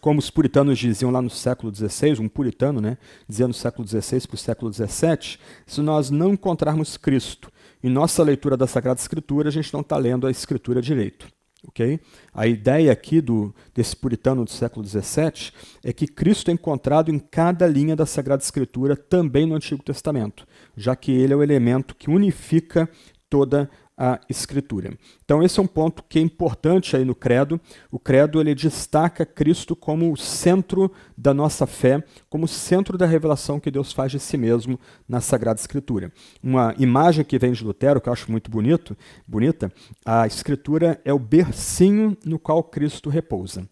como 0.01 0.19
os 0.19 0.29
puritanos 0.29 0.77
diziam 0.77 1.11
lá 1.11 1.21
no 1.21 1.29
século 1.29 1.73
XVI, 1.73 2.19
um 2.19 2.27
puritano, 2.27 2.81
né, 2.81 2.97
dizia 3.27 3.47
no 3.47 3.53
século 3.53 3.87
XVI 3.87 4.27
para 4.27 4.35
o 4.35 4.37
século 4.37 4.73
XVII, 4.73 5.37
se 5.65 5.81
nós 5.81 6.09
não 6.09 6.33
encontrarmos 6.33 6.97
Cristo 6.97 7.51
em 7.83 7.89
nossa 7.89 8.23
leitura 8.23 8.57
da 8.57 8.67
Sagrada 8.67 8.99
Escritura, 8.99 9.49
a 9.49 9.51
gente 9.51 9.73
não 9.73 9.81
está 9.81 9.97
lendo 9.97 10.27
a 10.27 10.31
Escritura 10.31 10.81
direito. 10.81 11.27
Okay? 11.67 11.99
A 12.33 12.47
ideia 12.47 12.91
aqui 12.91 13.21
do, 13.21 13.53
desse 13.75 13.95
puritano 13.95 14.43
do 14.43 14.51
século 14.51 14.85
XVII 14.85 15.51
é 15.83 15.93
que 15.93 16.07
Cristo 16.07 16.49
é 16.49 16.53
encontrado 16.53 17.11
em 17.11 17.19
cada 17.19 17.67
linha 17.67 17.95
da 17.95 18.05
Sagrada 18.05 18.41
Escritura, 18.41 18.95
também 18.95 19.45
no 19.45 19.55
Antigo 19.55 19.83
Testamento, 19.83 20.47
já 20.75 20.95
que 20.95 21.11
ele 21.11 21.33
é 21.33 21.35
o 21.35 21.43
elemento 21.43 21.95
que 21.95 22.09
unifica 22.09 22.89
toda 23.29 23.69
a 23.97 24.19
escritura. 24.29 24.95
Então 25.25 25.41
esse 25.41 25.59
é 25.59 25.63
um 25.63 25.67
ponto 25.67 26.03
que 26.07 26.19
é 26.19 26.21
importante 26.21 26.95
aí 26.95 27.03
no 27.03 27.15
credo. 27.15 27.59
O 27.91 27.97
credo 27.97 28.39
ele 28.39 28.53
destaca 28.53 29.25
Cristo 29.25 29.75
como 29.75 30.13
o 30.13 30.17
centro 30.17 30.91
da 31.17 31.33
nossa 31.33 31.65
fé, 31.65 32.03
como 32.29 32.47
centro 32.47 32.97
da 32.97 33.07
revelação 33.07 33.59
que 33.59 33.71
Deus 33.71 33.91
faz 33.91 34.11
de 34.11 34.19
si 34.19 34.37
mesmo 34.37 34.79
na 35.09 35.19
Sagrada 35.19 35.59
Escritura. 35.59 36.11
Uma 36.43 36.75
imagem 36.77 37.25
que 37.25 37.39
vem 37.39 37.51
de 37.51 37.63
Lutero 37.63 37.99
que 37.99 38.07
eu 38.07 38.13
acho 38.13 38.31
muito 38.31 38.51
bonito, 38.51 38.95
bonita, 39.27 39.71
a 40.05 40.27
escritura 40.27 41.01
é 41.03 41.11
o 41.11 41.19
bercinho 41.19 42.15
no 42.23 42.37
qual 42.37 42.63
Cristo 42.63 43.09
repousa. 43.09 43.67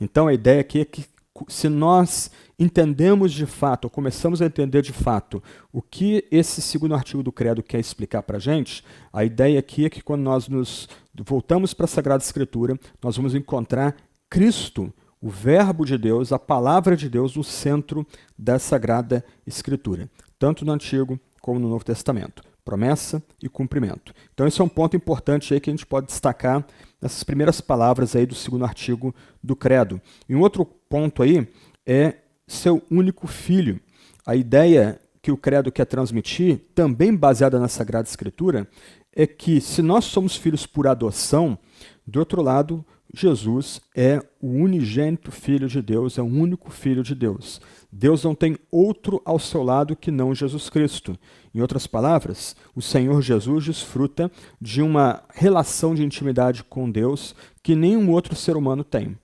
Então 0.00 0.28
a 0.28 0.34
ideia 0.34 0.60
aqui 0.60 0.80
é 0.80 0.84
que 0.84 1.04
se 1.48 1.68
nós 1.68 2.30
entendemos 2.58 3.32
de 3.32 3.46
fato, 3.46 3.84
ou 3.84 3.90
começamos 3.90 4.40
a 4.40 4.46
entender 4.46 4.82
de 4.82 4.92
fato, 4.92 5.42
o 5.72 5.82
que 5.82 6.26
esse 6.30 6.62
segundo 6.62 6.94
artigo 6.94 7.22
do 7.22 7.32
Credo 7.32 7.62
quer 7.62 7.78
explicar 7.78 8.22
para 8.22 8.38
a 8.38 8.40
gente, 8.40 8.82
a 9.12 9.24
ideia 9.24 9.58
aqui 9.58 9.84
é 9.84 9.90
que 9.90 10.02
quando 10.02 10.22
nós 10.22 10.48
nos 10.48 10.88
voltamos 11.24 11.74
para 11.74 11.84
a 11.84 11.88
Sagrada 11.88 12.22
Escritura, 12.22 12.78
nós 13.02 13.16
vamos 13.16 13.34
encontrar 13.34 13.94
Cristo, 14.30 14.92
o 15.20 15.28
Verbo 15.28 15.84
de 15.84 15.98
Deus, 15.98 16.32
a 16.32 16.38
palavra 16.38 16.96
de 16.96 17.08
Deus, 17.08 17.36
no 17.36 17.44
centro 17.44 18.06
da 18.38 18.58
Sagrada 18.58 19.24
Escritura, 19.46 20.10
tanto 20.38 20.64
no 20.64 20.72
Antigo 20.72 21.18
como 21.40 21.60
no 21.60 21.68
Novo 21.68 21.84
Testamento. 21.84 22.42
Promessa 22.64 23.22
e 23.40 23.48
cumprimento. 23.48 24.12
Então, 24.34 24.44
esse 24.44 24.60
é 24.60 24.64
um 24.64 24.68
ponto 24.68 24.96
importante 24.96 25.54
aí 25.54 25.60
que 25.60 25.70
a 25.70 25.72
gente 25.72 25.86
pode 25.86 26.06
destacar 26.06 26.66
nessas 27.00 27.22
primeiras 27.22 27.60
palavras 27.60 28.16
aí 28.16 28.26
do 28.26 28.34
segundo 28.34 28.64
artigo 28.64 29.14
do 29.40 29.54
Credo. 29.54 30.00
E 30.28 30.34
um 30.34 30.40
outro 30.40 30.68
ponto 30.88 31.22
aí 31.22 31.46
é 31.84 32.14
seu 32.46 32.82
único 32.90 33.26
filho. 33.26 33.80
A 34.24 34.34
ideia 34.34 35.00
que 35.20 35.32
o 35.32 35.36
credo 35.36 35.72
quer 35.72 35.86
transmitir, 35.86 36.60
também 36.74 37.14
baseada 37.14 37.58
na 37.58 37.68
Sagrada 37.68 38.08
Escritura, 38.08 38.68
é 39.12 39.26
que 39.26 39.60
se 39.60 39.82
nós 39.82 40.04
somos 40.04 40.36
filhos 40.36 40.66
por 40.66 40.86
adoção, 40.86 41.58
do 42.06 42.20
outro 42.20 42.40
lado, 42.40 42.84
Jesus 43.12 43.80
é 43.96 44.20
o 44.40 44.48
unigênito 44.48 45.32
Filho 45.32 45.68
de 45.68 45.80
Deus, 45.80 46.18
é 46.18 46.22
o 46.22 46.26
único 46.26 46.70
Filho 46.70 47.02
de 47.02 47.14
Deus. 47.14 47.60
Deus 47.90 48.22
não 48.22 48.34
tem 48.34 48.56
outro 48.70 49.20
ao 49.24 49.38
seu 49.38 49.62
lado 49.62 49.96
que 49.96 50.10
não 50.10 50.34
Jesus 50.34 50.68
Cristo. 50.68 51.18
Em 51.54 51.60
outras 51.60 51.86
palavras, 51.86 52.54
o 52.74 52.82
Senhor 52.82 53.22
Jesus 53.22 53.64
desfruta 53.64 54.30
de 54.60 54.82
uma 54.82 55.22
relação 55.32 55.94
de 55.94 56.04
intimidade 56.04 56.62
com 56.62 56.90
Deus 56.90 57.34
que 57.62 57.74
nenhum 57.74 58.10
outro 58.10 58.36
ser 58.36 58.56
humano 58.56 58.84
tem. 58.84 59.16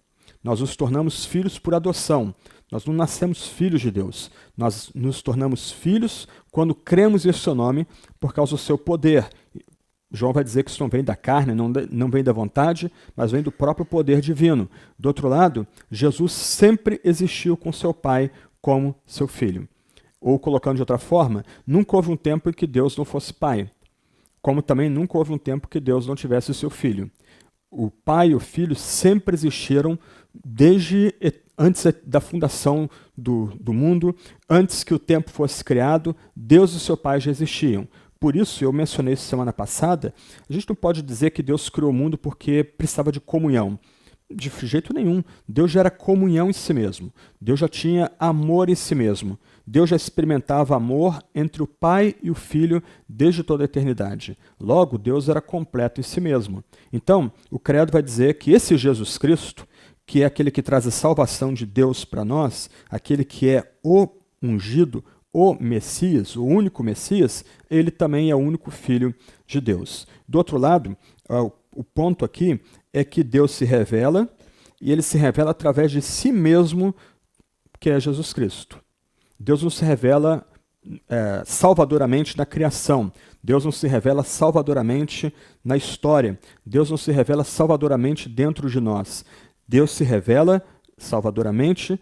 Nós 0.43 0.61
nos 0.61 0.75
tornamos 0.77 1.25
filhos 1.25 1.59
por 1.59 1.75
adoção. 1.75 2.35
Nós 2.71 2.87
não 2.87 2.95
nascemos 2.95 3.47
filhos 3.47 3.81
de 3.81 3.91
Deus. 3.91 4.31
Nós 4.57 4.91
nos 4.95 5.23
tornamos 5.23 5.71
filhos 5.71 6.27
quando 6.51 6.75
cremos 6.75 7.25
em 7.27 7.33
seu 7.33 7.55
nome 7.55 7.87
por 8.19 8.33
causa 8.33 8.53
do 8.53 8.59
seu 8.59 8.79
poder. 8.79 9.29
João 10.11 10.33
vai 10.33 10.45
dizer 10.45 10.63
que 10.63 10.71
isso 10.71 10.83
não 10.83 10.91
vem 10.91 11.03
da 11.03 11.17
carne, 11.17 11.55
não, 11.55 11.73
não 11.91 12.11
vem 12.11 12.23
da 12.23 12.33
vontade, 12.33 12.93
mas 13.17 13.31
vem 13.31 13.43
do 13.43 13.51
próprio 13.51 13.87
poder 13.87 14.21
divino. 14.21 14.69
Do 14.99 15.07
outro 15.07 15.29
lado, 15.29 15.67
Jesus 15.91 16.33
sempre 16.33 17.01
existiu 17.03 17.57
com 17.57 17.73
seu 17.73 17.95
Pai 17.95 18.31
como 18.61 18.95
seu 19.07 19.27
filho. 19.27 19.67
Ou, 20.21 20.39
colocando 20.39 20.77
de 20.77 20.83
outra 20.83 20.99
forma, 20.99 21.45
nunca 21.67 21.97
houve 21.97 22.11
um 22.11 22.17
tempo 22.17 22.51
em 22.51 22.53
que 22.53 22.67
Deus 22.67 22.97
não 22.97 23.05
fosse 23.05 23.33
Pai. 23.33 23.71
Como 24.41 24.61
também 24.61 24.91
nunca 24.91 25.17
houve 25.17 25.33
um 25.33 25.39
tempo 25.39 25.69
que 25.69 25.81
Deus 25.81 26.07
não 26.07 26.15
tivesse 26.15 26.53
seu 26.53 26.69
filho. 26.69 27.11
O 27.75 27.91
Pai 27.91 28.29
e 28.29 28.35
o 28.35 28.41
Filho 28.41 28.77
sempre 28.77 29.35
existiram 29.35 29.99
desde 30.45 31.15
antes 31.57 31.87
da 32.05 32.21
fundação 32.21 32.89
do, 33.17 33.53
do 33.59 33.73
mundo, 33.73 34.15
antes 34.49 34.85
que 34.85 34.95
o 34.95 34.99
tempo 34.99 35.31
fosse 35.31 35.65
criado, 35.65 36.15
Deus 36.37 36.75
e 36.75 36.81
seu 36.81 36.97
Pai 36.97 37.21
já 37.21 37.31
existiam. 37.31 37.89
Por 38.21 38.37
isso, 38.37 38.63
eu 38.63 38.73
mencionei 38.73 39.15
isso 39.15 39.25
semana 39.25 39.53
passada, 39.53 40.15
a 40.49 40.53
gente 40.53 40.69
não 40.69 40.77
pode 40.77 41.03
dizer 41.03 41.31
que 41.31 41.43
Deus 41.43 41.69
criou 41.69 41.91
o 41.91 41.95
mundo 41.95 42.17
porque 42.17 42.63
precisava 42.63 43.11
de 43.11 43.21
comunhão. 43.21 43.79
De 44.35 44.51
jeito 44.67 44.93
nenhum. 44.93 45.23
Deus 45.49 45.71
já 45.71 45.81
era 45.81 45.91
comunhão 45.91 46.51
em 46.51 46.53
si 46.53 46.73
mesmo. 46.73 47.13
Deus 47.41 47.61
já 47.61 47.69
tinha 47.69 48.11
amor 48.19 48.69
em 48.69 48.75
si 48.75 48.95
mesmo. 48.95 49.39
Deus 49.67 49.91
já 49.91 49.97
experimentava 49.97 50.77
amor 50.77 51.23
entre 51.35 51.63
o 51.63 51.67
Pai 51.67 52.15
e 52.23 52.31
o 52.31 52.35
Filho 52.35 52.83
desde 53.09 53.43
toda 53.43 53.65
a 53.65 53.67
eternidade. 53.67 54.37
Logo, 54.59 54.99
Deus 54.99 55.29
era 55.29 55.41
completo 55.41 56.01
em 56.01 56.05
si 56.05 56.21
mesmo. 56.21 56.65
Então, 56.93 57.33
o 57.51 57.59
Credo 57.59 57.93
vai 57.93 58.03
dizer 58.03 58.39
que 58.39 58.51
esse 58.53 58.77
Jesus 58.77 59.19
Cristo, 59.19 59.67
que 60.07 60.23
é 60.23 60.25
aquele 60.25 60.51
que 60.51 60.63
traz 60.63 60.87
a 60.87 60.91
salvação 60.91 61.55
de 61.55 61.65
Deus 61.65 62.05
para 62.05 62.25
nós, 62.25 62.69
aquele 62.91 63.25
que 63.25 63.49
é 63.49 63.73
o 63.85 64.09
ungido, 64.43 65.05
o 65.33 65.55
Messias, 65.55 66.37
o 66.37 66.45
único 66.45 66.83
Messias, 66.83 67.45
ele 67.71 67.91
também 67.91 68.31
é 68.31 68.35
o 68.35 68.39
único 68.39 68.71
filho 68.71 69.15
de 69.47 69.61
Deus. 69.61 70.07
Do 70.29 70.37
outro 70.39 70.59
lado, 70.59 70.97
o 71.75 71.83
ponto 71.83 72.25
aqui 72.25 72.61
é 72.93 73.05
que 73.05 73.23
Deus 73.23 73.53
se 73.53 73.65
revela 73.65 74.29
e 74.81 74.91
ele 74.91 75.03
se 75.03 75.17
revela 75.17 75.53
através 75.53 75.91
de 75.91 76.03
si 76.03 76.33
mesmo, 76.33 76.95
que 77.79 77.89
é 77.91 78.01
Jesus 78.01 78.33
Cristo. 78.33 78.81
Deus 79.39 79.63
não 79.63 79.71
se 79.71 79.85
revela 79.85 80.47
é, 81.09 81.43
salvadoramente 81.45 82.37
na 82.37 82.45
criação. 82.45 83.13
Deus 83.43 83.65
não 83.65 83.73
se 83.73 83.87
revela 83.87 84.23
salvadoramente 84.25 85.33
na 85.65 85.77
história. 85.77 86.39
Deus 86.67 86.91
não 86.91 86.97
se 86.97 87.13
revela 87.13 87.45
salvadoramente 87.45 88.29
dentro 88.29 88.69
de 88.69 88.81
nós. 88.81 89.25
Deus 89.67 89.93
se 89.93 90.05
revela 90.05 90.63
salvadoramente 90.99 92.01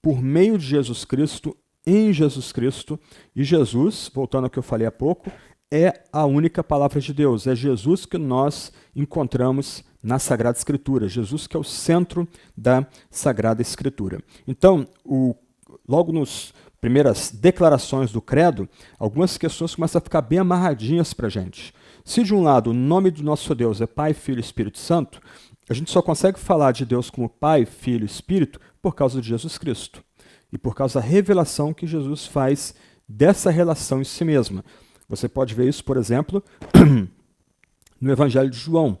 por 0.00 0.22
meio 0.22 0.56
de 0.56 0.66
Jesus 0.66 1.04
Cristo, 1.04 1.56
em 1.84 2.12
Jesus 2.12 2.52
Cristo, 2.52 2.98
e 3.34 3.42
Jesus, 3.44 4.10
voltando 4.12 4.44
ao 4.44 4.50
que 4.50 4.58
eu 4.58 4.62
falei 4.62 4.86
há 4.86 4.92
pouco, 4.92 5.30
é 5.70 6.04
a 6.12 6.24
única 6.24 6.62
palavra 6.62 7.00
de 7.00 7.12
Deus. 7.12 7.46
É 7.46 7.54
Jesus 7.54 8.06
que 8.06 8.18
nós 8.18 8.72
encontramos 8.94 9.84
na 10.02 10.18
Sagrada 10.18 10.56
Escritura. 10.56 11.08
Jesus 11.08 11.46
que 11.46 11.56
é 11.56 11.60
o 11.60 11.64
centro 11.64 12.28
da 12.56 12.86
Sagrada 13.10 13.62
Escritura. 13.62 14.20
Então, 14.46 14.86
o, 15.04 15.34
logo 15.88 16.12
nas 16.12 16.52
primeiras 16.80 17.30
declarações 17.30 18.12
do 18.12 18.20
credo, 18.20 18.68
algumas 18.98 19.36
questões 19.36 19.74
começam 19.74 19.98
a 19.98 20.02
ficar 20.02 20.20
bem 20.20 20.38
amarradinhas 20.38 21.12
para 21.12 21.26
a 21.26 21.30
gente. 21.30 21.74
Se 22.04 22.22
de 22.22 22.34
um 22.34 22.42
lado 22.42 22.70
o 22.70 22.74
nome 22.74 23.10
do 23.10 23.22
nosso 23.22 23.54
Deus 23.54 23.80
é 23.80 23.86
Pai, 23.86 24.14
Filho 24.14 24.38
e 24.38 24.40
Espírito 24.40 24.78
Santo, 24.78 25.20
a 25.68 25.74
gente 25.74 25.90
só 25.90 26.00
consegue 26.00 26.38
falar 26.38 26.72
de 26.72 26.84
Deus 26.84 27.10
como 27.10 27.28
Pai, 27.28 27.64
Filho 27.64 28.04
e 28.04 28.06
Espírito 28.06 28.60
por 28.80 28.94
causa 28.94 29.20
de 29.20 29.28
Jesus 29.28 29.58
Cristo 29.58 30.04
e 30.52 30.56
por 30.56 30.74
causa 30.74 31.00
da 31.00 31.06
revelação 31.06 31.74
que 31.74 31.86
Jesus 31.86 32.24
faz 32.26 32.74
dessa 33.08 33.50
relação 33.50 34.00
em 34.00 34.04
si 34.04 34.24
mesma. 34.24 34.64
Você 35.08 35.28
pode 35.28 35.54
ver 35.54 35.68
isso, 35.68 35.84
por 35.84 35.96
exemplo, 35.96 36.42
no 38.00 38.12
Evangelho 38.12 38.50
de 38.50 38.58
João, 38.58 38.98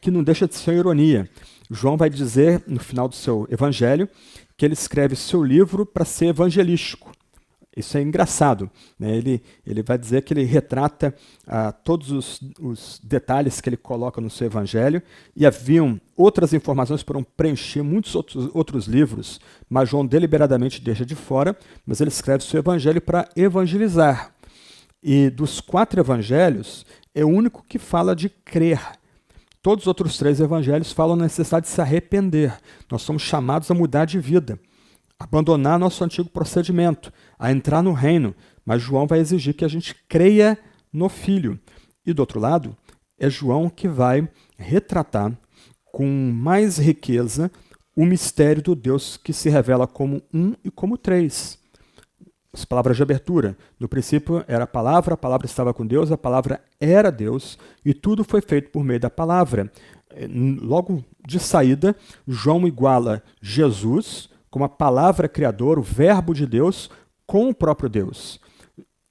que 0.00 0.10
não 0.10 0.22
deixa 0.22 0.46
de 0.46 0.54
ser 0.54 0.74
ironia. 0.74 1.28
João 1.70 1.96
vai 1.96 2.08
dizer 2.08 2.62
no 2.66 2.80
final 2.80 3.08
do 3.08 3.14
seu 3.14 3.46
evangelho 3.50 4.08
que 4.56 4.64
ele 4.64 4.74
escreve 4.74 5.14
seu 5.14 5.42
livro 5.42 5.86
para 5.86 6.04
ser 6.04 6.26
evangelístico. 6.26 7.12
Isso 7.78 7.96
é 7.96 8.02
engraçado. 8.02 8.68
Né? 8.98 9.16
Ele, 9.16 9.42
ele 9.64 9.84
vai 9.84 9.96
dizer 9.96 10.22
que 10.22 10.34
ele 10.34 10.42
retrata 10.42 11.14
ah, 11.46 11.70
todos 11.70 12.10
os, 12.10 12.40
os, 12.58 13.00
detalhes 13.04 13.60
que 13.60 13.68
ele 13.68 13.76
coloca 13.76 14.20
no 14.20 14.28
seu 14.28 14.48
evangelho, 14.48 15.00
e 15.36 15.46
haviam 15.46 16.00
outras 16.16 16.52
informações 16.52 17.04
para 17.04 17.22
preencher 17.36 17.82
muitos 17.82 18.16
outros, 18.16 18.50
outros 18.52 18.86
livros, 18.86 19.40
mas 19.70 19.88
João 19.88 20.04
deliberadamente 20.04 20.80
deixa 20.80 21.06
de 21.06 21.14
fora, 21.14 21.56
mas 21.86 22.00
ele 22.00 22.08
escreve 22.08 22.42
seu 22.42 22.58
evangelho 22.58 23.00
para 23.00 23.28
evangelizar. 23.36 24.34
E 25.00 25.30
dos 25.30 25.60
quatro 25.60 26.00
evangelhos, 26.00 26.84
é 27.14 27.24
o 27.24 27.28
único 27.28 27.62
que 27.62 27.78
fala 27.78 28.16
de 28.16 28.28
crer. 28.28 28.80
Todos 29.62 29.84
os 29.84 29.88
outros 29.88 30.16
três 30.16 30.40
evangelhos 30.40 30.92
falam 30.92 31.16
da 31.16 31.24
necessidade 31.24 31.66
de 31.66 31.72
se 31.72 31.80
arrepender. 31.80 32.56
Nós 32.90 33.02
somos 33.02 33.22
chamados 33.22 33.70
a 33.70 33.74
mudar 33.74 34.04
de 34.04 34.18
vida 34.18 34.58
abandonar 35.18 35.78
nosso 35.78 36.04
antigo 36.04 36.30
procedimento, 36.30 37.12
a 37.38 37.50
entrar 37.50 37.82
no 37.82 37.92
reino, 37.92 38.34
mas 38.64 38.80
João 38.80 39.06
vai 39.06 39.18
exigir 39.18 39.54
que 39.54 39.64
a 39.64 39.68
gente 39.68 39.94
creia 40.08 40.56
no 40.92 41.08
Filho. 41.08 41.58
E 42.06 42.12
do 42.12 42.20
outro 42.20 42.38
lado, 42.38 42.76
é 43.18 43.28
João 43.28 43.68
que 43.68 43.88
vai 43.88 44.28
retratar 44.56 45.36
com 45.92 46.06
mais 46.32 46.78
riqueza 46.78 47.50
o 47.96 48.06
mistério 48.06 48.62
do 48.62 48.76
Deus 48.76 49.16
que 49.16 49.32
se 49.32 49.48
revela 49.48 49.86
como 49.86 50.22
um 50.32 50.54
e 50.64 50.70
como 50.70 50.96
três. 50.96 51.58
As 52.58 52.64
palavras 52.64 52.96
de 52.96 53.02
abertura. 53.02 53.56
No 53.78 53.88
princípio 53.88 54.44
era 54.48 54.64
a 54.64 54.66
palavra, 54.66 55.14
a 55.14 55.16
palavra 55.16 55.46
estava 55.46 55.72
com 55.72 55.86
Deus, 55.86 56.10
a 56.10 56.18
palavra 56.18 56.60
era 56.80 57.10
Deus, 57.10 57.56
e 57.84 57.94
tudo 57.94 58.24
foi 58.24 58.40
feito 58.40 58.70
por 58.70 58.82
meio 58.82 58.98
da 58.98 59.08
palavra. 59.08 59.70
logo 60.60 61.04
de 61.24 61.38
saída, 61.38 61.94
João 62.26 62.66
iguala 62.66 63.22
Jesus 63.40 64.28
como 64.50 64.64
a 64.64 64.68
palavra 64.68 65.28
criadora, 65.28 65.78
o 65.78 65.82
Verbo 65.84 66.34
de 66.34 66.46
Deus, 66.46 66.90
com 67.26 67.50
o 67.50 67.54
próprio 67.54 67.88
Deus. 67.88 68.40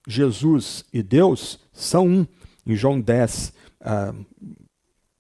Jesus 0.08 0.84
e 0.92 1.02
Deus 1.02 1.60
são 1.72 2.08
um. 2.08 2.28
Em 2.66 2.76
João 2.76 3.00
10, 3.00 3.54
ah, 3.80 4.14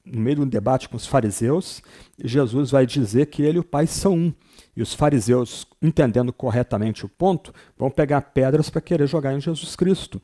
no 0.03 0.19
meio 0.19 0.37
de 0.37 0.41
um 0.41 0.47
debate 0.47 0.89
com 0.89 0.97
os 0.97 1.05
fariseus, 1.05 1.81
Jesus 2.21 2.71
vai 2.71 2.85
dizer 2.85 3.27
que 3.27 3.41
ele 3.41 3.57
e 3.57 3.61
o 3.61 3.63
Pai 3.63 3.87
são 3.87 4.13
um. 4.15 4.33
E 4.77 4.81
os 4.83 4.93
fariseus, 4.93 5.65
entendendo 5.81 6.31
corretamente 6.31 7.03
o 7.03 7.09
ponto, 7.09 7.51
vão 7.75 7.89
pegar 7.89 8.21
pedras 8.21 8.69
para 8.69 8.79
querer 8.79 9.07
jogar 9.07 9.33
em 9.33 9.41
Jesus 9.41 9.75
Cristo. 9.75 10.21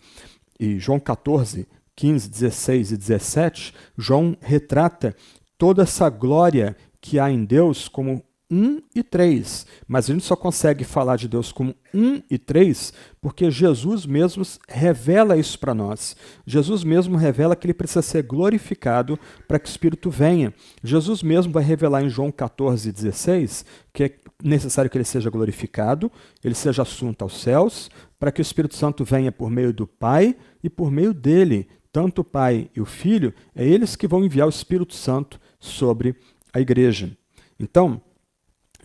E 0.60 0.77
João 0.77 1.00
14, 1.00 1.67
15, 1.95 2.29
16 2.29 2.91
e 2.91 2.98
17, 2.98 3.74
João 3.98 4.38
retrata 4.39 5.15
toda 5.57 5.81
essa 5.81 6.07
glória 6.07 6.77
que 7.01 7.19
há 7.19 7.31
em 7.31 7.43
Deus 7.43 7.88
como 7.88 8.24
um 8.53 8.79
e 8.93 9.01
três. 9.01 9.65
Mas 9.88 10.07
a 10.07 10.13
gente 10.13 10.24
só 10.24 10.36
consegue 10.36 10.83
falar 10.83 11.15
de 11.15 11.27
Deus 11.27 11.51
como 11.51 11.74
um 11.91 12.22
e 12.29 12.38
três 12.38 12.93
porque 13.19 13.50
Jesus 13.50 14.05
mesmo 14.05 14.43
revela 14.67 15.38
isso 15.38 15.57
para 15.57 15.74
nós. 15.74 16.15
Jesus 16.45 16.83
mesmo 16.83 17.17
revela 17.17 17.55
que 17.55 17.65
ele 17.65 17.74
precisa 17.74 18.01
ser 18.01 18.22
glorificado 18.24 19.17
para 19.48 19.57
que 19.57 19.67
o 19.67 19.72
Espírito 19.72 20.12
venha. 20.12 20.53
Jesus 20.83 21.24
mesmo 21.24 21.51
vai 21.51 21.63
revelar 21.63 22.03
em 22.03 22.10
João 22.10 22.31
14, 22.31 22.91
16 22.91 23.65
que 23.93 24.03
é 24.03 24.15
necessário 24.43 24.89
que 24.89 24.98
ele 24.98 25.05
seja 25.05 25.29
glorificado, 25.29 26.12
ele 26.43 26.55
seja 26.55 26.81
assunto 26.81 27.22
aos 27.22 27.39
céus, 27.41 27.89
para 28.19 28.31
que 28.31 28.41
o 28.41 28.43
Espírito 28.43 28.75
Santo 28.75 29.05
venha 29.05 29.31
por 29.31 29.50
meio 29.50 29.72
do 29.72 29.86
Pai 29.86 30.36
e 30.63 30.69
por 30.69 30.91
meio 30.91 31.13
dele. 31.13 31.67
Tanto 31.91 32.22
o 32.22 32.24
Pai 32.24 32.69
e 32.75 32.81
o 32.81 32.86
Filho, 32.86 33.33
é 33.55 33.65
eles 33.65 33.95
que 33.95 34.07
vão 34.07 34.25
enviar 34.25 34.48
o 34.48 34.50
Espírito 34.50 34.95
Santo 34.95 35.39
sobre 35.60 36.15
a 36.51 36.60
igreja. 36.60 37.15
Então, 37.60 38.01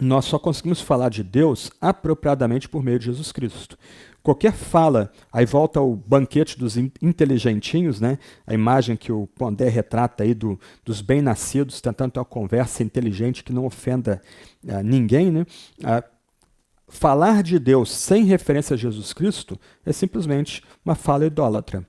nós 0.00 0.25
só 0.25 0.38
conseguimos 0.38 0.81
falar 0.81 1.09
de 1.09 1.23
Deus 1.23 1.71
apropriadamente 1.81 2.69
por 2.69 2.83
meio 2.83 2.99
de 2.99 3.07
Jesus 3.07 3.33
Cristo. 3.33 3.76
Qualquer 4.23 4.52
fala, 4.52 5.11
aí 5.33 5.47
volta 5.47 5.81
o 5.81 5.97
banquete 5.97 6.59
dos 6.59 6.76
inteligentinhos, 6.76 8.00
né? 8.00 8.19
a 8.47 8.52
imagem 8.52 8.97
que 8.97 9.11
o 9.11 9.26
Pondé 9.26 9.69
retrata 9.69 10.23
aí 10.23 10.35
do, 10.35 10.61
dos 10.85 11.00
bem-nascidos, 11.00 11.81
tentando 11.81 12.12
ter 12.12 12.19
uma 12.19 12.25
conversa 12.25 12.83
inteligente 12.83 13.43
que 13.43 13.52
não 13.52 13.64
ofenda 13.64 14.21
uh, 14.64 14.83
ninguém. 14.83 15.31
Né? 15.31 15.47
Uh, 15.81 16.05
falar 16.88 17.43
de 17.43 17.59
Deus 17.59 17.90
sem 17.90 18.25
referência 18.25 18.75
a 18.75 18.76
Jesus 18.76 19.12
Cristo 19.12 19.59
é 19.87 19.93
simplesmente 19.93 20.62
uma 20.85 20.95
fala 20.95 21.25
idólatra. 21.25 21.87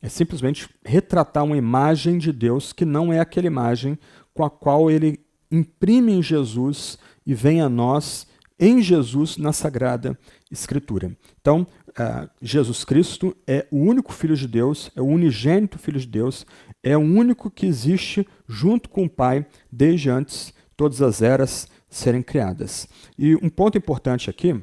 É 0.00 0.08
simplesmente 0.08 0.68
retratar 0.84 1.44
uma 1.44 1.56
imagem 1.56 2.16
de 2.16 2.32
Deus 2.32 2.72
que 2.72 2.84
não 2.84 3.12
é 3.12 3.18
aquela 3.18 3.46
imagem 3.46 3.98
com 4.32 4.44
a 4.44 4.50
qual 4.50 4.90
ele 4.90 5.20
imprime 5.50 6.12
em 6.12 6.22
Jesus 6.22 6.98
e 7.26 7.34
vem 7.34 7.60
a 7.60 7.68
nós 7.68 8.26
em 8.58 8.80
Jesus 8.80 9.36
na 9.36 9.52
Sagrada 9.52 10.18
Escritura. 10.50 11.16
Então, 11.40 11.66
uh, 11.90 12.28
Jesus 12.40 12.84
Cristo 12.84 13.36
é 13.46 13.66
o 13.70 13.76
único 13.76 14.12
Filho 14.12 14.36
de 14.36 14.48
Deus, 14.48 14.90
é 14.96 15.02
o 15.02 15.06
unigênito 15.06 15.78
Filho 15.78 16.00
de 16.00 16.06
Deus, 16.06 16.46
é 16.82 16.96
o 16.96 17.00
único 17.00 17.50
que 17.50 17.66
existe 17.66 18.26
junto 18.48 18.88
com 18.88 19.04
o 19.04 19.10
Pai 19.10 19.46
desde 19.70 20.08
antes 20.08 20.54
todas 20.76 21.02
as 21.02 21.22
eras 21.22 21.68
serem 21.88 22.22
criadas. 22.22 22.88
E 23.18 23.34
um 23.36 23.48
ponto 23.48 23.76
importante 23.76 24.30
aqui 24.30 24.62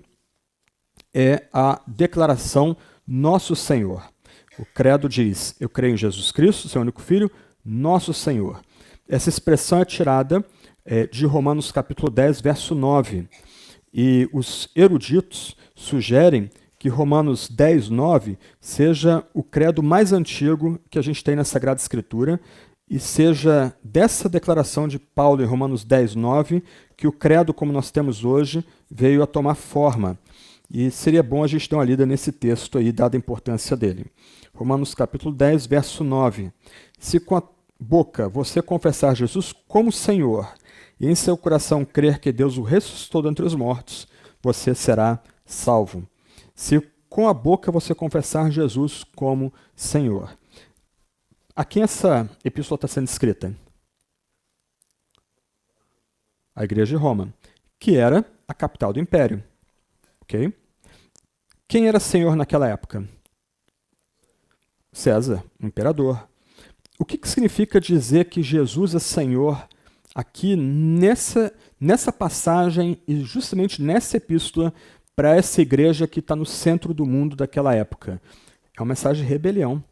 é 1.13 1.48
a 1.51 1.82
declaração 1.88 2.75
Nosso 3.05 3.55
Senhor. 3.55 4.10
O 4.58 4.65
credo 4.65 5.10
diz: 5.10 5.55
Eu 5.60 5.70
creio 5.70 5.93
em 5.93 5.98
Jesus 5.98 6.32
Cristo, 6.32 6.70
seu 6.70 6.82
único 6.82 7.01
Filho, 7.01 7.29
nosso 7.65 8.13
Senhor. 8.13 8.62
Essa 9.08 9.29
expressão 9.29 9.79
é 9.79 9.86
tirada 9.86 10.46
é, 10.85 11.07
de 11.07 11.25
Romanos 11.25 11.71
capítulo 11.71 12.09
10, 12.11 12.41
verso 12.41 12.75
9. 12.75 13.27
E 13.93 14.27
os 14.33 14.69
eruditos 14.75 15.55
sugerem 15.75 16.49
que 16.77 16.89
Romanos 16.89 17.47
10, 17.47 17.89
9 17.89 18.38
seja 18.60 19.25
o 19.34 19.41
credo 19.41 19.81
mais 19.81 20.12
antigo 20.12 20.79
que 20.89 20.99
a 20.99 21.01
gente 21.01 21.23
tem 21.23 21.36
na 21.36 21.43
Sagrada 21.45 21.79
Escritura 21.79 22.39
e 22.89 22.99
seja 22.99 23.73
dessa 23.84 24.27
declaração 24.27 24.88
de 24.88 24.99
Paulo 24.99 25.41
em 25.41 25.45
Romanos 25.45 25.86
10, 25.86 26.15
9 26.15 26.63
que 26.97 27.08
o 27.08 27.12
credo 27.12 27.53
como 27.53 27.71
nós 27.71 27.89
temos 27.89 28.25
hoje 28.25 28.65
veio 28.91 29.23
a 29.23 29.27
tomar 29.27 29.55
forma. 29.55 30.17
E 30.69 30.89
seria 30.91 31.23
bom 31.23 31.43
a 31.43 31.47
gente 31.47 31.69
dar 31.69 31.77
uma 31.77 31.86
lida 31.86 32.05
nesse 32.05 32.31
texto 32.31 32.77
aí, 32.77 32.91
dada 32.91 33.15
a 33.15 33.19
importância 33.19 33.77
dele. 33.77 34.08
Romanos 34.53 34.93
capítulo 34.93 35.34
10, 35.34 35.65
verso 35.65 36.03
9. 36.03 36.51
Se 36.99 37.19
com 37.19 37.36
a 37.36 37.43
boca 37.79 38.27
você 38.27 38.62
confessar 38.62 39.15
Jesus 39.15 39.53
como 39.67 39.91
Senhor 39.91 40.47
e 41.03 41.05
em 41.05 41.15
seu 41.15 41.35
coração 41.35 41.83
crer 41.83 42.17
que 42.17 42.31
Deus 42.31 42.57
o 42.57 42.61
ressuscitou 42.61 43.21
dentre 43.21 43.45
os 43.45 43.53
mortos, 43.53 44.07
você 44.41 44.73
será 44.73 45.21
salvo. 45.45 46.07
Se 46.55 46.79
com 47.09 47.27
a 47.27 47.33
boca 47.33 47.73
você 47.73 47.93
confessar 47.93 48.49
Jesus 48.49 49.03
como 49.13 49.53
Senhor. 49.75 50.37
A 51.53 51.65
quem 51.65 51.83
essa 51.83 52.29
epístola 52.45 52.77
está 52.77 52.87
sendo 52.87 53.09
escrita? 53.09 53.53
A 56.55 56.63
igreja 56.63 56.95
de 56.95 57.01
Roma, 57.01 57.33
que 57.77 57.97
era 57.97 58.25
a 58.47 58.53
capital 58.53 58.93
do 58.93 58.99
império. 59.01 59.43
Ok? 60.21 60.53
Quem 61.67 61.89
era 61.89 61.99
senhor 61.99 62.37
naquela 62.37 62.69
época? 62.69 63.05
César, 64.93 65.43
o 65.61 65.65
imperador. 65.65 66.29
O 66.97 67.03
que, 67.03 67.17
que 67.17 67.27
significa 67.27 67.81
dizer 67.81 68.29
que 68.29 68.41
Jesus 68.41 68.95
é 68.95 68.99
senhor 68.99 69.67
aqui 70.13 70.56
nessa, 70.56 71.54
nessa 71.80 72.12
passagem 72.12 73.02
e 73.08 73.21
justamente 73.21 73.82
nessa 73.82 74.17
epístola 74.17 74.73
para 75.15 75.36
essa 75.36 75.62
igreja 75.62 76.08
que 76.08 76.19
está 76.19 76.36
no 76.36 76.45
centro 76.45 76.93
do 76.93 77.06
mundo 77.06 77.36
daquela 77.36 77.73
época. 77.73 78.21
É 78.76 78.82
uma 78.82 78.88
mensagem 78.88 79.23
de 79.23 79.30
rebelião. 79.30 79.84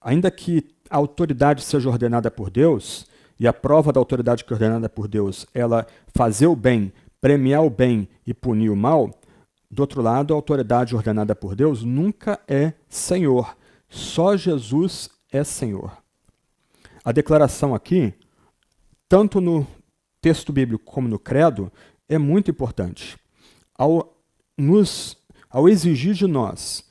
Ainda 0.00 0.30
que 0.30 0.64
a 0.88 0.96
autoridade 0.96 1.62
seja 1.62 1.88
ordenada 1.88 2.30
por 2.30 2.50
Deus, 2.50 3.06
e 3.40 3.46
a 3.46 3.52
prova 3.52 3.92
da 3.92 4.00
autoridade 4.00 4.44
que 4.44 4.52
é 4.52 4.54
ordenada 4.54 4.88
por 4.88 5.06
Deus, 5.06 5.46
ela 5.54 5.86
fazer 6.14 6.46
o 6.46 6.56
bem, 6.56 6.92
premiar 7.20 7.64
o 7.64 7.70
bem 7.70 8.08
e 8.26 8.34
punir 8.34 8.70
o 8.70 8.76
mal, 8.76 9.10
do 9.70 9.80
outro 9.80 10.00
lado, 10.00 10.32
a 10.32 10.36
autoridade 10.36 10.96
ordenada 10.96 11.34
por 11.36 11.54
Deus 11.54 11.84
nunca 11.84 12.40
é 12.48 12.72
Senhor. 12.88 13.56
Só 13.88 14.36
Jesus 14.36 15.10
é 15.30 15.44
Senhor. 15.44 15.96
A 17.04 17.12
declaração 17.12 17.74
aqui 17.74 18.14
tanto 19.08 19.40
no 19.40 19.66
texto 20.20 20.52
bíblico 20.52 20.84
como 20.84 21.08
no 21.08 21.18
credo, 21.18 21.72
é 22.08 22.18
muito 22.18 22.50
importante. 22.50 23.16
Ao, 23.74 24.16
nos, 24.56 25.16
ao 25.48 25.68
exigir 25.68 26.14
de 26.14 26.26
nós, 26.26 26.84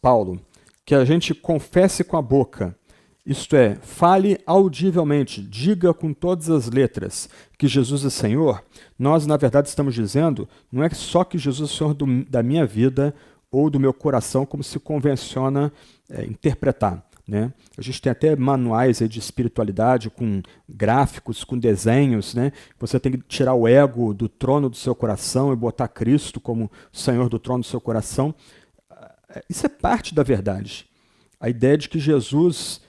Paulo, 0.00 0.40
que 0.84 0.94
a 0.94 1.04
gente 1.04 1.34
confesse 1.34 2.04
com 2.04 2.16
a 2.16 2.22
boca, 2.22 2.76
isto 3.24 3.56
é, 3.56 3.74
fale 3.76 4.38
audivelmente, 4.46 5.42
diga 5.42 5.92
com 5.92 6.14
todas 6.14 6.48
as 6.48 6.70
letras 6.70 7.28
que 7.58 7.68
Jesus 7.68 8.04
é 8.04 8.10
Senhor, 8.10 8.64
nós, 8.98 9.26
na 9.26 9.36
verdade, 9.36 9.68
estamos 9.68 9.94
dizendo, 9.94 10.48
não 10.72 10.82
é 10.82 10.88
só 10.90 11.24
que 11.24 11.36
Jesus 11.36 11.70
é 11.70 11.74
Senhor 11.76 11.92
do, 11.92 12.24
da 12.24 12.42
minha 12.42 12.64
vida 12.64 13.14
ou 13.50 13.68
do 13.68 13.80
meu 13.80 13.92
coração, 13.92 14.46
como 14.46 14.62
se 14.62 14.78
convenciona 14.78 15.72
é, 16.08 16.24
interpretar. 16.24 17.07
Né? 17.28 17.52
A 17.76 17.82
gente 17.82 18.00
tem 18.00 18.10
até 18.10 18.34
manuais 18.34 19.00
de 19.00 19.18
espiritualidade 19.18 20.08
com 20.08 20.40
gráficos, 20.66 21.44
com 21.44 21.58
desenhos. 21.58 22.34
Né? 22.34 22.52
Você 22.78 22.98
tem 22.98 23.12
que 23.12 23.18
tirar 23.18 23.52
o 23.52 23.68
ego 23.68 24.14
do 24.14 24.30
trono 24.30 24.70
do 24.70 24.76
seu 24.76 24.94
coração 24.94 25.52
e 25.52 25.56
botar 25.56 25.88
Cristo 25.88 26.40
como 26.40 26.70
Senhor 26.90 27.28
do 27.28 27.38
trono 27.38 27.62
do 27.62 27.66
seu 27.66 27.82
coração. 27.82 28.34
Isso 29.46 29.66
é 29.66 29.68
parte 29.68 30.14
da 30.14 30.22
verdade. 30.22 30.88
A 31.38 31.50
ideia 31.50 31.76
de 31.76 31.90
que 31.90 31.98
Jesus 31.98 32.80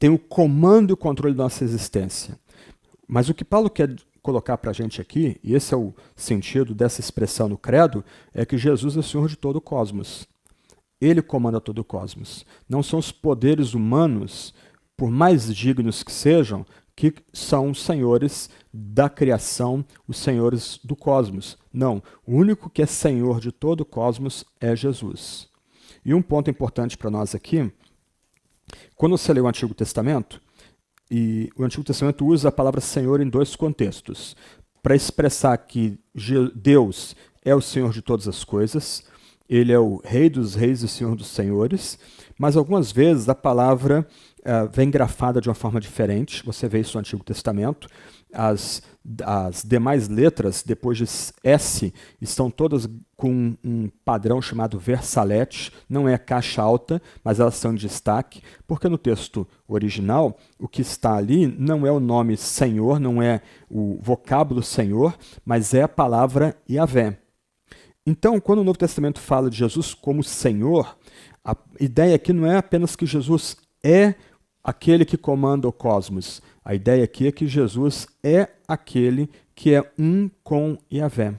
tem 0.00 0.10
o 0.10 0.18
comando 0.18 0.90
e 0.90 0.94
o 0.94 0.96
controle 0.96 1.34
da 1.34 1.44
nossa 1.44 1.62
existência. 1.62 2.36
Mas 3.06 3.28
o 3.28 3.34
que 3.34 3.44
Paulo 3.44 3.70
quer 3.70 3.94
colocar 4.20 4.58
para 4.58 4.70
a 4.70 4.74
gente 4.74 5.00
aqui, 5.00 5.38
e 5.44 5.54
esse 5.54 5.72
é 5.72 5.76
o 5.76 5.94
sentido 6.16 6.74
dessa 6.74 7.00
expressão 7.00 7.48
no 7.48 7.58
credo, 7.58 8.04
é 8.32 8.44
que 8.44 8.58
Jesus 8.58 8.96
é 8.96 9.00
o 9.00 9.02
Senhor 9.02 9.28
de 9.28 9.36
todo 9.36 9.56
o 9.56 9.60
cosmos. 9.60 10.26
Ele 11.04 11.20
comanda 11.20 11.60
todo 11.60 11.80
o 11.80 11.84
cosmos. 11.84 12.46
Não 12.68 12.82
são 12.82 12.98
os 12.98 13.12
poderes 13.12 13.74
humanos, 13.74 14.54
por 14.96 15.10
mais 15.10 15.54
dignos 15.54 16.02
que 16.02 16.12
sejam, 16.12 16.64
que 16.96 17.12
são 17.32 17.70
os 17.70 17.82
senhores 17.82 18.48
da 18.72 19.08
criação, 19.08 19.84
os 20.08 20.16
senhores 20.16 20.80
do 20.82 20.96
cosmos. 20.96 21.58
Não, 21.72 22.02
o 22.26 22.34
único 22.34 22.70
que 22.70 22.80
é 22.80 22.86
senhor 22.86 23.40
de 23.40 23.52
todo 23.52 23.82
o 23.82 23.84
cosmos 23.84 24.44
é 24.60 24.74
Jesus. 24.74 25.48
E 26.04 26.14
um 26.14 26.22
ponto 26.22 26.50
importante 26.50 26.96
para 26.96 27.10
nós 27.10 27.34
aqui, 27.34 27.70
quando 28.96 29.18
você 29.18 29.32
lê 29.32 29.40
o 29.40 29.48
Antigo 29.48 29.74
Testamento, 29.74 30.40
e 31.10 31.50
o 31.56 31.64
Antigo 31.64 31.84
Testamento 31.84 32.24
usa 32.24 32.48
a 32.48 32.52
palavra 32.52 32.80
Senhor 32.80 33.20
em 33.20 33.28
dois 33.28 33.54
contextos, 33.56 34.36
para 34.82 34.96
expressar 34.96 35.56
que 35.58 35.98
Deus 36.54 37.14
é 37.44 37.54
o 37.54 37.60
Senhor 37.60 37.92
de 37.92 38.00
todas 38.00 38.26
as 38.28 38.44
coisas, 38.44 39.04
ele 39.48 39.72
é 39.72 39.78
o 39.78 40.00
Rei 40.04 40.30
dos 40.30 40.54
Reis 40.54 40.82
e 40.82 40.88
Senhor 40.88 41.14
dos 41.14 41.28
Senhores, 41.28 41.98
mas 42.38 42.56
algumas 42.56 42.90
vezes 42.90 43.28
a 43.28 43.34
palavra 43.34 44.06
uh, 44.40 44.68
vem 44.72 44.90
grafada 44.90 45.40
de 45.40 45.48
uma 45.48 45.54
forma 45.54 45.80
diferente. 45.80 46.44
Você 46.44 46.68
vê 46.68 46.80
isso 46.80 46.94
no 46.94 47.00
Antigo 47.00 47.22
Testamento. 47.22 47.88
As, 48.32 48.82
as 49.22 49.62
demais 49.62 50.08
letras, 50.08 50.64
depois 50.66 50.98
de 50.98 51.04
S, 51.44 51.94
estão 52.20 52.50
todas 52.50 52.88
com 53.16 53.54
um 53.62 53.88
padrão 54.04 54.42
chamado 54.42 54.78
versalete. 54.78 55.70
Não 55.88 56.08
é 56.08 56.18
caixa 56.18 56.60
alta, 56.60 57.00
mas 57.22 57.38
elas 57.38 57.54
são 57.54 57.72
em 57.72 57.76
destaque, 57.76 58.42
porque 58.66 58.88
no 58.88 58.98
texto 58.98 59.46
original, 59.68 60.36
o 60.58 60.66
que 60.66 60.80
está 60.80 61.14
ali 61.14 61.46
não 61.46 61.86
é 61.86 61.92
o 61.92 62.00
nome 62.00 62.36
Senhor, 62.36 62.98
não 62.98 63.22
é 63.22 63.40
o 63.70 64.00
vocábulo 64.02 64.62
Senhor, 64.62 65.16
mas 65.44 65.72
é 65.74 65.82
a 65.82 65.88
palavra 65.88 66.56
Yahvé. 66.68 67.23
Então, 68.06 68.38
quando 68.38 68.58
o 68.58 68.64
Novo 68.64 68.78
Testamento 68.78 69.18
fala 69.18 69.48
de 69.48 69.56
Jesus 69.56 69.94
como 69.94 70.22
Senhor, 70.22 70.96
a 71.42 71.56
ideia 71.80 72.14
aqui 72.16 72.32
não 72.34 72.46
é 72.46 72.58
apenas 72.58 72.94
que 72.94 73.06
Jesus 73.06 73.56
é 73.82 74.14
aquele 74.62 75.06
que 75.06 75.16
comanda 75.16 75.66
o 75.66 75.72
cosmos. 75.72 76.42
A 76.62 76.74
ideia 76.74 77.04
aqui 77.04 77.26
é 77.26 77.32
que 77.32 77.46
Jesus 77.46 78.06
é 78.22 78.48
aquele 78.68 79.30
que 79.54 79.74
é 79.74 79.90
um 79.98 80.30
com 80.42 80.76
Yahvé. 80.92 81.38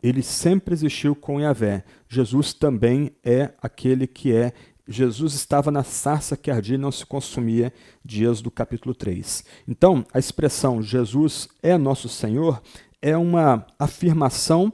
Ele 0.00 0.22
sempre 0.22 0.74
existiu 0.74 1.14
com 1.14 1.40
Yahvé. 1.40 1.84
Jesus 2.08 2.52
também 2.52 3.10
é 3.24 3.52
aquele 3.60 4.06
que 4.06 4.32
é. 4.32 4.52
Jesus 4.86 5.34
estava 5.34 5.70
na 5.70 5.84
sarça 5.84 6.36
que 6.36 6.50
ardia 6.50 6.74
e 6.76 6.78
não 6.78 6.90
se 6.90 7.04
consumia, 7.04 7.72
dias 8.04 8.40
do 8.40 8.50
capítulo 8.50 8.94
3. 8.94 9.44
Então, 9.68 10.04
a 10.12 10.18
expressão 10.18 10.82
Jesus 10.82 11.48
é 11.62 11.76
nosso 11.76 12.08
Senhor 12.08 12.60
é 13.02 13.16
uma 13.16 13.66
afirmação 13.78 14.72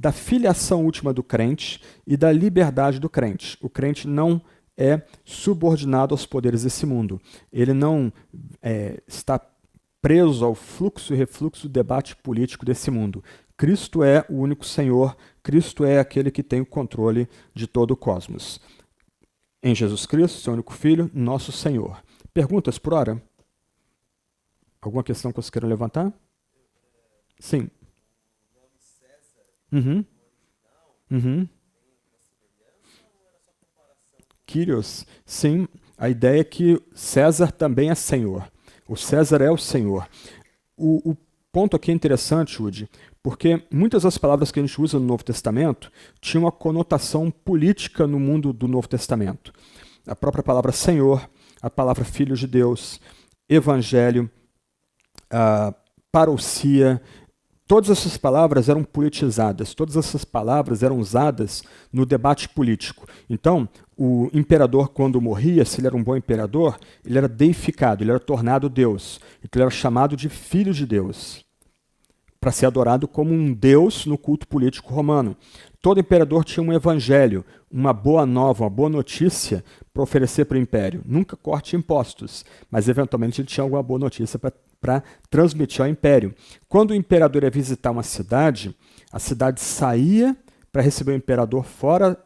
da 0.00 0.12
filiação 0.12 0.82
última 0.82 1.12
do 1.12 1.22
crente 1.22 1.78
e 2.06 2.16
da 2.16 2.32
liberdade 2.32 2.98
do 2.98 3.10
crente. 3.10 3.58
O 3.60 3.68
crente 3.68 4.08
não 4.08 4.40
é 4.74 5.02
subordinado 5.26 6.14
aos 6.14 6.24
poderes 6.24 6.62
desse 6.62 6.86
mundo. 6.86 7.20
Ele 7.52 7.74
não 7.74 8.10
é, 8.62 9.02
está 9.06 9.38
preso 10.00 10.42
ao 10.42 10.54
fluxo 10.54 11.12
e 11.12 11.16
refluxo 11.18 11.68
do 11.68 11.72
debate 11.72 12.16
político 12.16 12.64
desse 12.64 12.90
mundo. 12.90 13.22
Cristo 13.58 14.02
é 14.02 14.24
o 14.30 14.36
único 14.36 14.64
Senhor, 14.64 15.14
Cristo 15.42 15.84
é 15.84 15.98
aquele 15.98 16.30
que 16.30 16.42
tem 16.42 16.62
o 16.62 16.66
controle 16.66 17.28
de 17.54 17.66
todo 17.66 17.90
o 17.90 17.96
cosmos. 17.96 18.58
Em 19.62 19.74
Jesus 19.74 20.06
Cristo, 20.06 20.40
seu 20.40 20.54
único 20.54 20.72
Filho, 20.72 21.10
nosso 21.12 21.52
Senhor. 21.52 22.02
Perguntas 22.32 22.78
por 22.78 22.94
hora? 22.94 23.22
Alguma 24.80 25.04
questão 25.04 25.30
que 25.30 25.36
vocês 25.36 25.50
queiram 25.50 25.68
levantar? 25.68 26.10
Sim. 27.38 27.68
Uhum. 29.72 30.04
Uhum. 31.10 31.48
Kyrios, 34.46 35.06
sim, 35.24 35.68
a 35.96 36.08
ideia 36.08 36.40
é 36.40 36.44
que 36.44 36.82
César 36.94 37.52
também 37.52 37.90
é 37.90 37.94
senhor. 37.94 38.50
O 38.88 38.96
César 38.96 39.40
é 39.40 39.50
o 39.50 39.56
senhor. 39.56 40.08
O, 40.76 41.10
o 41.10 41.16
ponto 41.52 41.76
aqui 41.76 41.90
é 41.90 41.94
interessante, 41.94 42.60
Udi, 42.60 42.88
porque 43.22 43.62
muitas 43.70 44.02
das 44.02 44.18
palavras 44.18 44.50
que 44.50 44.58
a 44.58 44.62
gente 44.62 44.80
usa 44.80 44.98
no 44.98 45.06
Novo 45.06 45.24
Testamento 45.24 45.92
tinham 46.20 46.44
uma 46.44 46.52
conotação 46.52 47.30
política 47.30 48.06
no 48.06 48.18
mundo 48.18 48.52
do 48.52 48.66
Novo 48.66 48.88
Testamento. 48.88 49.52
A 50.06 50.16
própria 50.16 50.42
palavra 50.42 50.72
Senhor, 50.72 51.28
a 51.60 51.68
palavra 51.68 52.04
Filho 52.04 52.34
de 52.34 52.46
Deus, 52.46 53.00
Evangelho, 53.48 54.30
a 55.30 55.74
parousia, 56.10 57.00
Todas 57.70 57.88
essas 57.88 58.16
palavras 58.16 58.68
eram 58.68 58.82
politizadas, 58.82 59.74
todas 59.74 59.96
essas 59.96 60.24
palavras 60.24 60.82
eram 60.82 60.98
usadas 60.98 61.62
no 61.92 62.04
debate 62.04 62.48
político. 62.48 63.06
Então, 63.28 63.68
o 63.96 64.28
imperador, 64.34 64.88
quando 64.88 65.20
morria, 65.20 65.64
se 65.64 65.78
ele 65.78 65.86
era 65.86 65.96
um 65.96 66.02
bom 66.02 66.16
imperador, 66.16 66.76
ele 67.06 67.16
era 67.16 67.28
deificado, 67.28 68.02
ele 68.02 68.10
era 68.10 68.18
tornado 68.18 68.68
Deus. 68.68 69.20
Então, 69.38 69.60
ele 69.60 69.62
era 69.62 69.70
chamado 69.70 70.16
de 70.16 70.28
filho 70.28 70.74
de 70.74 70.84
Deus, 70.84 71.44
para 72.40 72.50
ser 72.50 72.66
adorado 72.66 73.06
como 73.06 73.34
um 73.34 73.52
Deus 73.52 74.06
no 74.06 74.16
culto 74.16 74.48
político 74.48 74.94
romano. 74.94 75.36
Todo 75.82 76.00
imperador 76.00 76.44
tinha 76.44 76.64
um 76.64 76.72
evangelho, 76.72 77.44
uma 77.70 77.92
boa 77.92 78.24
nova, 78.24 78.64
uma 78.64 78.70
boa 78.70 78.88
notícia 78.88 79.62
para 79.92 80.02
oferecer 80.02 80.46
para 80.46 80.56
o 80.56 80.60
império. 80.60 81.02
Nunca 81.04 81.36
corte 81.36 81.76
impostos, 81.76 82.44
mas 82.70 82.88
eventualmente 82.88 83.40
ele 83.40 83.48
tinha 83.48 83.62
alguma 83.62 83.82
boa 83.82 83.98
notícia 83.98 84.38
para 84.80 85.02
transmitir 85.28 85.82
ao 85.82 85.88
império. 85.88 86.34
Quando 86.68 86.90
o 86.90 86.94
imperador 86.94 87.44
ia 87.44 87.50
visitar 87.50 87.90
uma 87.90 88.02
cidade, 88.02 88.74
a 89.12 89.18
cidade 89.18 89.60
saía 89.60 90.36
para 90.72 90.82
receber 90.82 91.12
o 91.12 91.16
imperador 91.16 91.64
fora 91.64 92.18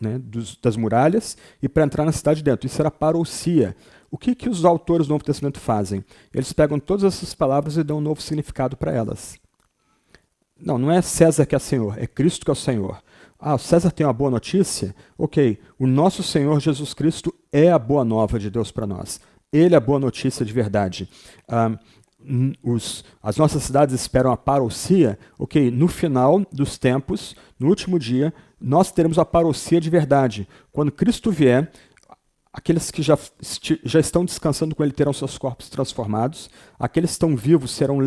né, 0.00 0.18
dos, 0.18 0.56
das 0.56 0.76
muralhas 0.76 1.36
e 1.62 1.68
para 1.68 1.84
entrar 1.84 2.04
na 2.04 2.12
cidade 2.12 2.42
dentro. 2.42 2.66
Isso 2.66 2.80
era 2.80 2.90
parousia. 2.90 3.76
O 4.10 4.18
que, 4.18 4.34
que 4.34 4.48
os 4.48 4.64
autores 4.64 5.06
do 5.06 5.10
Novo 5.10 5.24
Testamento 5.24 5.60
fazem? 5.60 6.04
Eles 6.34 6.52
pegam 6.52 6.78
todas 6.80 7.04
essas 7.04 7.32
palavras 7.34 7.76
e 7.76 7.84
dão 7.84 7.98
um 7.98 8.00
novo 8.00 8.20
significado 8.20 8.76
para 8.76 8.92
elas. 8.92 9.38
Não, 10.58 10.76
não 10.76 10.90
é 10.90 11.00
César 11.00 11.46
que 11.46 11.54
é 11.54 11.58
Senhor, 11.58 11.96
é 11.98 12.06
Cristo 12.06 12.44
que 12.44 12.50
é 12.50 12.52
o 12.52 12.56
Senhor. 12.56 13.02
Ah, 13.38 13.56
César 13.56 13.90
tem 13.90 14.04
uma 14.04 14.12
boa 14.12 14.30
notícia? 14.30 14.94
Ok, 15.16 15.58
o 15.78 15.86
nosso 15.86 16.22
Senhor 16.22 16.60
Jesus 16.60 16.92
Cristo 16.92 17.34
é 17.52 17.70
a 17.70 17.78
boa 17.78 18.04
nova 18.04 18.38
de 18.38 18.50
Deus 18.50 18.70
para 18.70 18.86
nós. 18.86 19.20
Ele 19.52 19.74
é 19.74 19.78
a 19.78 19.80
boa 19.80 19.98
notícia 19.98 20.44
de 20.44 20.52
verdade. 20.52 21.08
Ah, 21.48 21.78
os, 22.62 23.04
as 23.22 23.36
nossas 23.36 23.62
cidades 23.62 23.94
esperam 23.94 24.30
a 24.30 24.36
parousia, 24.36 25.18
ok, 25.38 25.70
no 25.70 25.88
final 25.88 26.42
dos 26.52 26.76
tempos, 26.76 27.34
no 27.58 27.68
último 27.68 27.98
dia, 27.98 28.32
nós 28.60 28.92
teremos 28.92 29.18
a 29.18 29.24
parousia 29.24 29.80
de 29.80 29.88
verdade. 29.88 30.46
Quando 30.70 30.92
Cristo 30.92 31.30
vier, 31.30 31.72
aqueles 32.52 32.90
que 32.90 33.02
já, 33.02 33.16
já 33.84 34.00
estão 34.00 34.24
descansando 34.24 34.74
com 34.74 34.82
Ele 34.82 34.92
terão 34.92 35.12
seus 35.12 35.38
corpos 35.38 35.68
transformados, 35.68 36.50
aqueles 36.78 37.10
que 37.10 37.14
estão 37.14 37.36
vivos 37.36 37.70
serão 37.70 37.98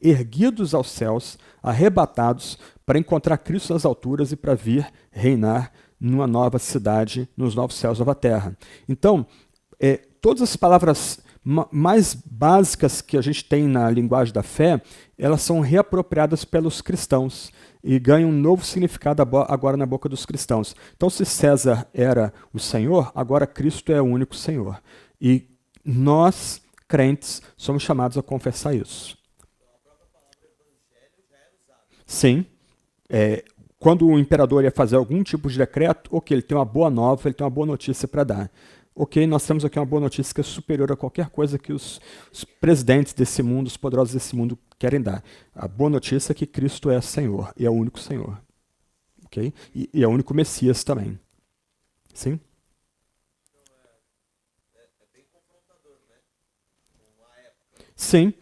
erguidos 0.00 0.74
aos 0.74 0.90
céus, 0.90 1.38
arrebatados, 1.62 2.58
para 2.84 2.98
encontrar 2.98 3.38
Cristo 3.38 3.72
nas 3.72 3.84
alturas 3.84 4.32
e 4.32 4.36
para 4.36 4.54
vir 4.54 4.86
reinar 5.10 5.72
numa 5.98 6.26
nova 6.26 6.58
cidade, 6.58 7.28
nos 7.36 7.54
novos 7.54 7.76
céus, 7.76 7.98
nova 7.98 8.14
terra. 8.14 8.56
Então, 8.88 9.26
é, 9.80 9.96
todas 10.20 10.42
as 10.42 10.56
palavras 10.56 11.20
mais 11.70 12.12
básicas 12.12 13.00
que 13.00 13.16
a 13.16 13.22
gente 13.22 13.44
tem 13.44 13.68
na 13.68 13.88
linguagem 13.88 14.34
da 14.34 14.42
fé, 14.42 14.82
elas 15.16 15.42
são 15.42 15.60
reapropriadas 15.60 16.44
pelos 16.44 16.82
cristãos 16.82 17.52
e 17.86 18.00
ganham 18.00 18.30
um 18.30 18.32
novo 18.32 18.64
significado 18.64 19.22
agora 19.22 19.76
na 19.76 19.86
boca 19.86 20.08
dos 20.08 20.26
cristãos. 20.26 20.74
Então, 20.96 21.08
se 21.08 21.24
César 21.24 21.86
era 21.94 22.32
o 22.52 22.58
Senhor, 22.58 23.12
agora 23.14 23.46
Cristo 23.46 23.92
é 23.92 24.02
o 24.02 24.04
único 24.04 24.34
Senhor. 24.34 24.82
E 25.20 25.48
nós, 25.84 26.60
crentes, 26.88 27.40
somos 27.56 27.84
chamados 27.84 28.18
a 28.18 28.22
confessar 28.24 28.74
isso. 28.74 29.16
Sim. 32.04 32.44
É, 33.08 33.44
quando 33.78 34.08
o 34.08 34.18
imperador 34.18 34.64
ia 34.64 34.72
fazer 34.72 34.96
algum 34.96 35.22
tipo 35.22 35.48
de 35.48 35.56
decreto, 35.56 36.10
ok, 36.10 36.34
ele 36.34 36.42
tem 36.42 36.58
uma 36.58 36.64
boa 36.64 36.90
nova, 36.90 37.28
ele 37.28 37.34
tem 37.34 37.44
uma 37.44 37.50
boa 37.50 37.68
notícia 37.68 38.08
para 38.08 38.24
dar 38.24 38.50
ok, 38.96 39.26
nós 39.26 39.46
temos 39.46 39.62
aqui 39.62 39.78
uma 39.78 39.84
boa 39.84 40.00
notícia 40.00 40.34
que 40.34 40.40
é 40.40 40.44
superior 40.44 40.90
a 40.90 40.96
qualquer 40.96 41.28
coisa 41.28 41.58
que 41.58 41.70
os, 41.70 42.00
os, 42.32 42.44
presidentes 42.44 43.12
desse 43.12 43.42
mundo, 43.42 43.66
os 43.66 43.76
poderosos 43.76 44.14
desse 44.14 44.34
mundo 44.34 44.58
querem 44.78 45.02
dar. 45.02 45.22
A 45.54 45.68
boa 45.68 45.90
notícia 45.90 46.32
é 46.32 46.34
que 46.34 46.46
Cristo 46.46 46.90
é 46.90 46.98
Senhor 47.02 47.52
e 47.58 47.66
é 47.66 47.70
o 47.70 47.74
único 47.74 48.00
Senhor. 48.00 48.40
ok? 49.26 49.52
E, 49.74 49.90
e 49.92 50.02
é 50.02 50.08
o 50.08 50.10
único 50.10 50.32
Messias 50.32 50.82
também. 50.82 51.20
Sim? 52.14 52.40
Sim, 57.94 58.34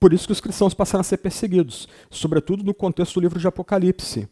por 0.00 0.12
isso 0.12 0.26
que 0.26 0.32
os 0.32 0.40
cristãos 0.40 0.74
passaram 0.74 1.00
a 1.00 1.04
ser 1.04 1.18
perseguidos, 1.18 1.88
sobretudo 2.10 2.64
no 2.64 2.74
contexto 2.74 3.14
do 3.14 3.20
livro 3.20 3.38
de 3.38 3.46
Apocalipse. 3.46 4.28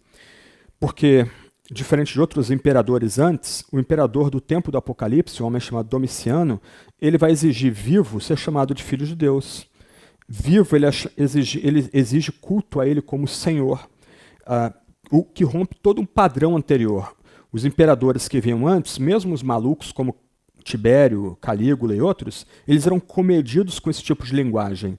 Porque 0.81 1.29
Diferente 1.71 2.13
de 2.13 2.21
outros 2.21 2.51
imperadores 2.51 3.19
antes, 3.19 3.65
o 3.73 3.79
imperador 3.79 4.29
do 4.29 4.39
tempo 4.39 4.71
do 4.71 4.77
Apocalipse, 4.77 5.43
um 5.43 5.47
homem 5.47 5.61
chamado 5.61 5.89
Domiciano, 5.89 6.61
ele 7.01 7.17
vai 7.17 7.31
exigir 7.31 7.73
vivo 7.73 8.21
ser 8.21 8.37
chamado 8.37 8.75
de 8.75 8.83
filho 8.83 9.07
de 9.07 9.17
Deus. 9.17 9.67
Vivo, 10.29 10.77
ele 10.77 10.85
exige, 11.17 11.61
ele 11.67 11.89
exige 11.93 12.33
culto 12.33 12.81
a 12.81 12.87
ele 12.87 13.01
como 13.01 13.27
Senhor, 13.27 13.89
uh, 14.43 14.75
o 15.11 15.25
que 15.25 15.43
rompe 15.43 15.77
todo 15.77 16.03
um 16.03 16.07
padrão 16.07 16.55
anterior. 16.55 17.17
Os 17.51 17.65
imperadores 17.65 18.29
que 18.29 18.41
vinham 18.41 18.67
antes, 18.67 18.99
mesmo 18.99 19.33
os 19.33 19.43
malucos 19.43 19.91
como 19.91 20.17
Tibério, 20.63 21.37
Calígula 21.41 21.95
e 21.95 22.01
outros, 22.01 22.47
eles 22.69 22.87
eram 22.87 23.01
comedidos 23.01 23.79
com 23.79 23.89
esse 23.89 24.03
tipo 24.03 24.25
de 24.27 24.35
linguagem. 24.35 24.99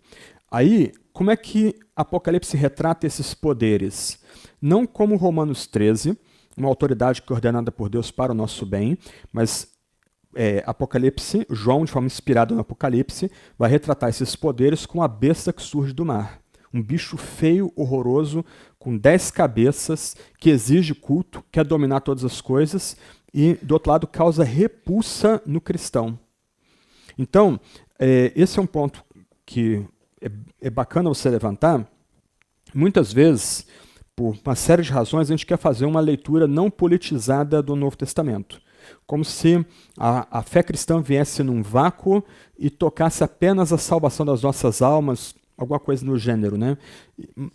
Aí, 0.49 0.91
como 1.13 1.29
é 1.29 1.35
que 1.35 1.75
Apocalipse 1.95 2.57
retrata 2.57 3.05
esses 3.05 3.35
poderes? 3.35 4.19
Não 4.59 4.85
como 4.85 5.15
Romanos 5.15 5.67
13, 5.67 6.17
uma 6.57 6.67
autoridade 6.67 7.21
coordenada 7.21 7.71
por 7.71 7.89
Deus 7.89 8.11
para 8.11 8.31
o 8.31 8.35
nosso 8.35 8.65
bem, 8.65 8.97
mas 9.31 9.67
é, 10.35 10.63
Apocalipse, 10.65 11.45
João, 11.49 11.85
de 11.85 11.91
forma 11.91 12.07
inspirada 12.07 12.53
no 12.53 12.61
Apocalipse, 12.61 13.31
vai 13.57 13.69
retratar 13.69 14.09
esses 14.09 14.35
poderes 14.35 14.85
com 14.85 15.01
a 15.01 15.07
besta 15.07 15.53
que 15.53 15.61
surge 15.61 15.93
do 15.93 16.05
mar. 16.05 16.41
Um 16.73 16.83
bicho 16.83 17.15
feio, 17.15 17.71
horroroso, 17.75 18.43
com 18.77 18.97
dez 18.97 19.31
cabeças, 19.31 20.15
que 20.37 20.49
exige 20.49 20.93
culto, 20.93 21.43
quer 21.51 21.63
dominar 21.63 22.01
todas 22.01 22.25
as 22.25 22.41
coisas 22.41 22.97
e, 23.33 23.53
do 23.61 23.73
outro 23.73 23.91
lado, 23.91 24.07
causa 24.07 24.43
repulsa 24.43 25.41
no 25.45 25.61
cristão. 25.61 26.19
Então, 27.17 27.59
é, 27.97 28.33
esse 28.35 28.59
é 28.59 28.61
um 28.61 28.67
ponto 28.67 29.03
que 29.45 29.85
é, 30.21 30.29
é 30.61 30.69
bacana 30.69 31.09
você 31.09 31.29
levantar. 31.29 31.89
Muitas 32.73 33.13
vezes, 33.13 33.65
por 34.15 34.37
uma 34.45 34.55
série 34.55 34.81
de 34.81 34.91
razões, 34.91 35.29
a 35.29 35.33
gente 35.33 35.45
quer 35.45 35.57
fazer 35.57 35.85
uma 35.85 35.99
leitura 35.99 36.47
não 36.47 36.71
politizada 36.71 37.61
do 37.61 37.75
Novo 37.75 37.97
Testamento. 37.97 38.61
Como 39.05 39.25
se 39.25 39.65
a, 39.97 40.39
a 40.39 40.41
fé 40.41 40.63
cristã 40.63 41.01
viesse 41.01 41.43
num 41.43 41.61
vácuo 41.61 42.23
e 42.57 42.69
tocasse 42.69 43.23
apenas 43.23 43.73
a 43.73 43.77
salvação 43.77 44.25
das 44.25 44.41
nossas 44.41 44.81
almas, 44.81 45.35
alguma 45.57 45.79
coisa 45.79 46.05
no 46.05 46.17
gênero. 46.17 46.57
Né? 46.57 46.77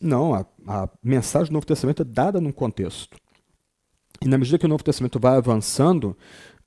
Não, 0.00 0.34
a, 0.34 0.44
a 0.66 0.88
mensagem 1.02 1.48
do 1.48 1.54
Novo 1.54 1.66
Testamento 1.66 2.02
é 2.02 2.04
dada 2.04 2.40
num 2.40 2.52
contexto. 2.52 3.16
E 4.20 4.28
na 4.28 4.36
medida 4.36 4.58
que 4.58 4.66
o 4.66 4.68
Novo 4.68 4.84
Testamento 4.84 5.18
vai 5.18 5.36
avançando, 5.36 6.16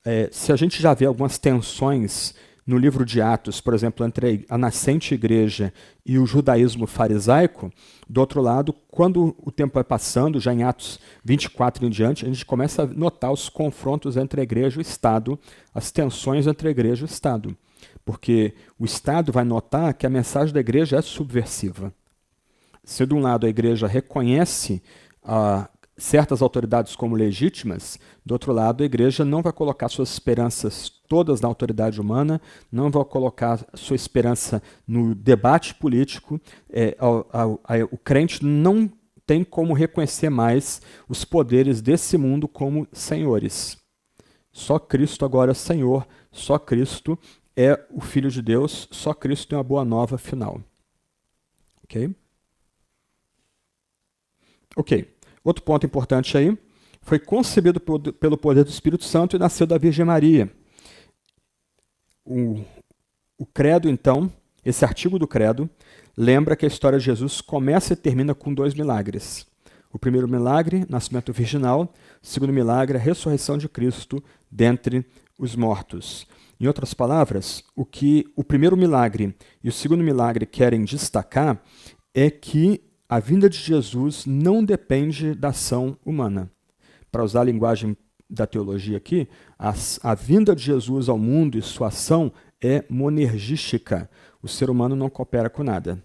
é, 0.04 0.28
se 0.32 0.50
a 0.50 0.56
gente 0.56 0.82
já 0.82 0.92
vê 0.92 1.06
algumas 1.06 1.38
tensões 1.38 2.34
no 2.66 2.78
livro 2.78 3.04
de 3.04 3.20
Atos, 3.20 3.60
por 3.60 3.74
exemplo, 3.74 4.06
entre 4.06 4.46
a 4.48 4.56
nascente 4.56 5.14
igreja 5.14 5.72
e 6.04 6.18
o 6.18 6.26
judaísmo 6.26 6.86
farisaico, 6.86 7.70
do 8.08 8.20
outro 8.20 8.40
lado, 8.40 8.72
quando 8.88 9.36
o 9.38 9.50
tempo 9.50 9.74
vai 9.74 9.84
passando, 9.84 10.40
já 10.40 10.52
em 10.52 10.62
Atos 10.62 10.98
24 11.24 11.86
em 11.86 11.90
diante, 11.90 12.24
a 12.24 12.28
gente 12.28 12.44
começa 12.44 12.82
a 12.82 12.86
notar 12.86 13.32
os 13.32 13.48
confrontos 13.48 14.16
entre 14.16 14.40
a 14.40 14.44
igreja 14.44 14.76
e 14.76 14.78
o 14.78 14.82
Estado, 14.82 15.38
as 15.74 15.90
tensões 15.90 16.46
entre 16.46 16.68
a 16.68 16.70
igreja 16.70 17.02
e 17.02 17.04
o 17.04 17.06
Estado. 17.06 17.56
Porque 18.04 18.54
o 18.78 18.84
Estado 18.84 19.30
vai 19.30 19.44
notar 19.44 19.92
que 19.94 20.06
a 20.06 20.10
mensagem 20.10 20.54
da 20.54 20.60
igreja 20.60 20.96
é 20.96 21.02
subversiva. 21.02 21.92
Se 22.82 23.06
de 23.06 23.14
um 23.14 23.20
lado 23.20 23.46
a 23.46 23.48
igreja 23.48 23.86
reconhece 23.86 24.82
a 25.22 25.68
certas 25.96 26.42
autoridades 26.42 26.96
como 26.96 27.14
legítimas, 27.14 27.98
do 28.24 28.32
outro 28.32 28.52
lado, 28.52 28.82
a 28.82 28.86
igreja 28.86 29.24
não 29.24 29.42
vai 29.42 29.52
colocar 29.52 29.88
suas 29.88 30.12
esperanças 30.12 30.90
todas 31.08 31.40
na 31.40 31.48
autoridade 31.48 32.00
humana, 32.00 32.40
não 32.70 32.90
vai 32.90 33.04
colocar 33.04 33.64
sua 33.74 33.94
esperança 33.94 34.62
no 34.86 35.14
debate 35.14 35.74
político. 35.74 36.40
É, 36.68 36.96
o 37.90 37.98
crente 37.98 38.44
não 38.44 38.90
tem 39.26 39.44
como 39.44 39.72
reconhecer 39.72 40.30
mais 40.30 40.82
os 41.08 41.24
poderes 41.24 41.80
desse 41.80 42.16
mundo 42.18 42.48
como 42.48 42.88
senhores. 42.92 43.78
Só 44.52 44.78
Cristo 44.78 45.24
agora 45.24 45.52
é 45.52 45.54
Senhor, 45.54 46.06
só 46.30 46.58
Cristo 46.58 47.18
é 47.56 47.84
o 47.90 48.00
Filho 48.00 48.30
de 48.30 48.42
Deus, 48.42 48.88
só 48.90 49.14
Cristo 49.14 49.48
tem 49.48 49.58
uma 49.58 49.64
boa 49.64 49.84
nova 49.84 50.18
final. 50.18 50.60
Ok? 51.84 52.14
Ok. 54.76 55.13
Outro 55.44 55.62
ponto 55.62 55.84
importante 55.84 56.36
aí, 56.38 56.56
foi 57.02 57.18
concebido 57.18 57.78
pelo 57.78 58.36
poder 58.38 58.64
do 58.64 58.70
Espírito 58.70 59.04
Santo 59.04 59.36
e 59.36 59.38
nasceu 59.38 59.66
da 59.66 59.76
Virgem 59.76 60.06
Maria. 60.06 60.50
O, 62.24 62.64
o 63.38 63.44
credo, 63.44 63.88
então, 63.88 64.32
esse 64.64 64.84
artigo 64.84 65.18
do 65.18 65.28
credo, 65.28 65.68
lembra 66.16 66.56
que 66.56 66.64
a 66.64 66.68
história 66.68 66.98
de 66.98 67.04
Jesus 67.04 67.42
começa 67.42 67.92
e 67.92 67.96
termina 67.96 68.34
com 68.34 68.54
dois 68.54 68.72
milagres. 68.72 69.46
O 69.92 69.98
primeiro 69.98 70.26
milagre, 70.26 70.86
nascimento 70.88 71.32
virginal. 71.32 71.92
O 72.22 72.26
segundo 72.26 72.52
milagre, 72.52 72.96
a 72.96 73.00
ressurreição 73.00 73.58
de 73.58 73.68
Cristo 73.68 74.24
dentre 74.50 75.04
os 75.38 75.54
mortos. 75.54 76.26
Em 76.58 76.66
outras 76.66 76.94
palavras, 76.94 77.62
o 77.76 77.84
que 77.84 78.24
o 78.34 78.42
primeiro 78.42 78.76
milagre 78.76 79.36
e 79.62 79.68
o 79.68 79.72
segundo 79.72 80.02
milagre 80.02 80.46
querem 80.46 80.84
destacar 80.84 81.62
é 82.14 82.30
que 82.30 82.80
a 83.14 83.20
vinda 83.20 83.48
de 83.48 83.56
Jesus 83.56 84.26
não 84.26 84.64
depende 84.64 85.36
da 85.36 85.50
ação 85.50 85.96
humana. 86.04 86.50
Para 87.12 87.22
usar 87.22 87.42
a 87.42 87.44
linguagem 87.44 87.96
da 88.28 88.44
teologia 88.44 88.96
aqui, 88.96 89.28
a, 89.56 89.72
a 90.02 90.14
vinda 90.16 90.52
de 90.52 90.64
Jesus 90.64 91.08
ao 91.08 91.16
mundo 91.16 91.56
e 91.56 91.62
sua 91.62 91.86
ação 91.86 92.32
é 92.60 92.84
monergística. 92.90 94.10
O 94.42 94.48
ser 94.48 94.68
humano 94.68 94.96
não 94.96 95.08
coopera 95.08 95.48
com 95.48 95.62
nada. 95.62 96.02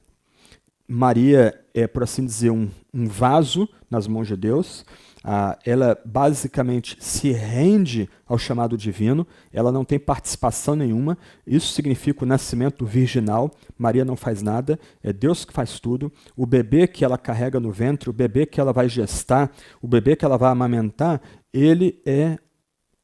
Maria 0.87 1.59
é, 1.73 1.87
por 1.87 2.03
assim 2.03 2.23
dizer, 2.23 2.51
um, 2.51 2.69
um 2.93 3.07
vaso 3.07 3.67
nas 3.89 4.07
mãos 4.07 4.27
de 4.27 4.37
Deus 4.37 4.85
ah, 5.23 5.57
ela 5.65 5.97
basicamente 6.05 6.97
se 6.99 7.31
rende 7.31 8.09
ao 8.25 8.37
chamado 8.37 8.77
divino, 8.77 9.27
ela 9.51 9.71
não 9.71 9.83
tem 9.83 9.99
participação 9.99 10.75
nenhuma, 10.75 11.17
isso 11.45 11.73
significa 11.73 12.23
o 12.23 12.27
nascimento 12.27 12.85
virginal, 12.85 13.51
Maria 13.77 14.05
não 14.05 14.15
faz 14.15 14.41
nada, 14.41 14.79
é 15.03 15.11
Deus 15.11 15.43
que 15.43 15.53
faz 15.53 15.79
tudo, 15.79 16.11
o 16.35 16.45
bebê 16.45 16.87
que 16.87 17.03
ela 17.03 17.17
carrega 17.17 17.59
no 17.59 17.71
ventre, 17.71 18.09
o 18.09 18.13
bebê 18.13 18.45
que 18.45 18.61
ela 18.61 18.71
vai 18.71 18.87
gestar, 18.87 19.51
o 19.81 19.87
bebê 19.87 20.15
que 20.15 20.23
ela 20.23 20.37
vai 20.37 20.51
amamentar, 20.51 21.21
ele 21.53 22.01
é, 22.05 22.37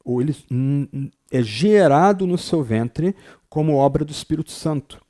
ou 0.04 0.22
ele 0.22 0.34
é 1.30 1.42
gerado 1.42 2.26
no 2.26 2.38
seu 2.38 2.62
ventre 2.62 3.14
como 3.48 3.74
obra 3.74 4.04
do 4.04 4.12
Espírito 4.12 4.52
Santo. 4.52 5.00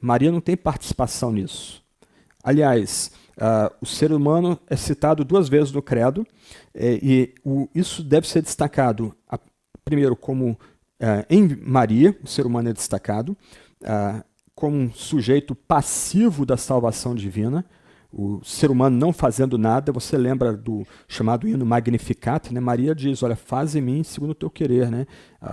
Maria 0.00 0.32
não 0.32 0.40
tem 0.40 0.56
participação 0.56 1.32
nisso. 1.32 1.82
Aliás, 2.42 3.12
Uh, 3.36 3.74
o 3.80 3.86
ser 3.86 4.12
humano 4.12 4.58
é 4.68 4.76
citado 4.76 5.24
duas 5.24 5.48
vezes 5.48 5.72
no 5.72 5.80
credo, 5.80 6.26
é, 6.74 6.98
e 7.02 7.34
o, 7.44 7.68
isso 7.74 8.02
deve 8.02 8.28
ser 8.28 8.42
destacado, 8.42 9.14
a, 9.28 9.38
primeiro, 9.84 10.14
como 10.14 10.50
uh, 10.52 11.24
em 11.28 11.56
Maria, 11.62 12.16
o 12.22 12.26
ser 12.26 12.44
humano 12.44 12.68
é 12.68 12.72
destacado, 12.72 13.36
uh, 13.82 14.22
como 14.54 14.76
um 14.76 14.92
sujeito 14.92 15.54
passivo 15.54 16.44
da 16.44 16.56
salvação 16.56 17.14
divina, 17.14 17.64
o 18.12 18.40
ser 18.44 18.70
humano 18.70 18.96
não 18.96 19.12
fazendo 19.12 19.56
nada, 19.56 19.92
você 19.92 20.18
lembra 20.18 20.52
do 20.52 20.84
chamado 21.06 21.46
hino 21.46 21.64
Magnificat, 21.64 22.52
né? 22.52 22.58
Maria 22.58 22.92
diz, 22.92 23.22
olha, 23.22 23.36
faz 23.36 23.76
em 23.76 23.80
mim 23.80 24.02
segundo 24.02 24.30
o 24.30 24.34
teu 24.34 24.50
querer, 24.50 24.90
né? 24.90 25.06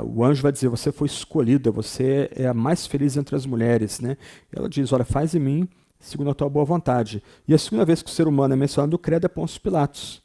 O 0.03 0.25
anjo 0.25 0.41
vai 0.41 0.51
dizer, 0.51 0.67
você 0.67 0.91
foi 0.91 1.05
escolhida, 1.05 1.69
você 1.69 2.29
é 2.35 2.47
a 2.47 2.55
mais 2.55 2.87
feliz 2.87 3.15
entre 3.15 3.35
as 3.35 3.45
mulheres, 3.45 3.99
né? 3.99 4.17
Ela 4.51 4.67
diz, 4.67 4.91
olha, 4.91 5.05
faz 5.05 5.35
em 5.35 5.39
mim 5.39 5.69
segundo 5.99 6.29
a 6.29 6.33
tua 6.33 6.49
boa 6.49 6.65
vontade. 6.65 7.21
E 7.47 7.53
a 7.53 7.57
segunda 7.57 7.85
vez 7.85 8.01
que 8.01 8.09
o 8.09 8.13
ser 8.13 8.27
humano 8.27 8.53
é 8.53 8.57
mencionado 8.57 8.91
no 8.91 8.97
credo 8.97 9.25
é 9.25 9.27
Pôncio 9.27 9.61
Pilatos, 9.61 10.21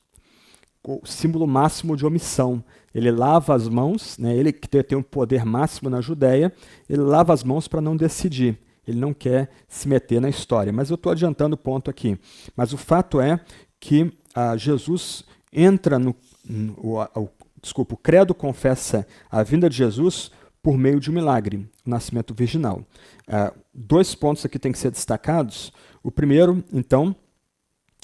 o 0.85 1.01
símbolo 1.05 1.47
máximo 1.47 1.97
de 1.97 2.05
omissão. 2.05 2.63
Ele 2.95 3.11
lava 3.11 3.55
as 3.55 3.69
mãos, 3.69 4.19
né, 4.19 4.37
ele 4.37 4.53
que 4.53 4.69
tem 4.69 4.99
o 4.99 5.03
poder 5.03 5.45
máximo 5.45 5.89
na 5.89 6.01
Judéia, 6.01 6.53
ele 6.89 7.03
lava 7.03 7.33
as 7.33 7.43
mãos 7.43 7.69
para 7.69 7.81
não 7.81 7.97
decidir. 7.97 8.59
Ele 8.87 8.99
não 8.99 9.15
quer 9.15 9.51
se 9.69 9.89
meter 9.89 10.21
na 10.21 10.29
história. 10.29 10.73
Mas 10.73 10.91
eu 10.91 10.97
estou 10.97 11.13
adiantando 11.13 11.55
o 11.55 11.59
ponto 11.59 11.89
aqui. 11.89 12.19
Mas 12.57 12.73
o 12.73 12.77
fato 12.77 13.21
é 13.21 13.41
que 13.79 14.13
ah, 14.35 14.57
Jesus 14.57 15.25
entra 15.53 15.99
no. 15.99 16.15
no 16.45 16.73
o, 16.77 17.01
o, 17.21 17.29
desculpa, 17.61 17.95
o 17.95 17.97
credo 17.97 18.35
confessa 18.35 19.07
a 19.31 19.43
vinda 19.45 19.71
de 19.71 19.77
Jesus 19.77 20.33
por 20.62 20.79
meio 20.79 21.01
de 21.01 21.11
um 21.11 21.14
milagre, 21.14 21.68
o 21.85 21.90
nascimento 21.90 22.33
virginal. 22.33 22.87
Uh, 23.27 23.59
dois 23.75 24.14
pontos 24.14 24.44
aqui 24.44 24.59
têm 24.59 24.72
que 24.72 24.79
ser 24.79 24.90
destacados. 24.90 25.72
O 26.03 26.11
primeiro, 26.11 26.62
então, 26.72 27.14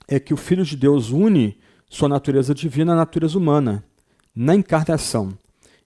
é 0.08 0.18
que 0.18 0.34
o 0.34 0.36
Filho 0.36 0.64
de 0.64 0.76
Deus 0.76 1.10
une 1.10 1.58
sua 1.88 2.08
natureza 2.08 2.54
divina 2.54 2.92
à 2.92 2.96
natureza 2.96 3.38
humana 3.38 3.84
na 4.34 4.54
encarnação. 4.54 5.32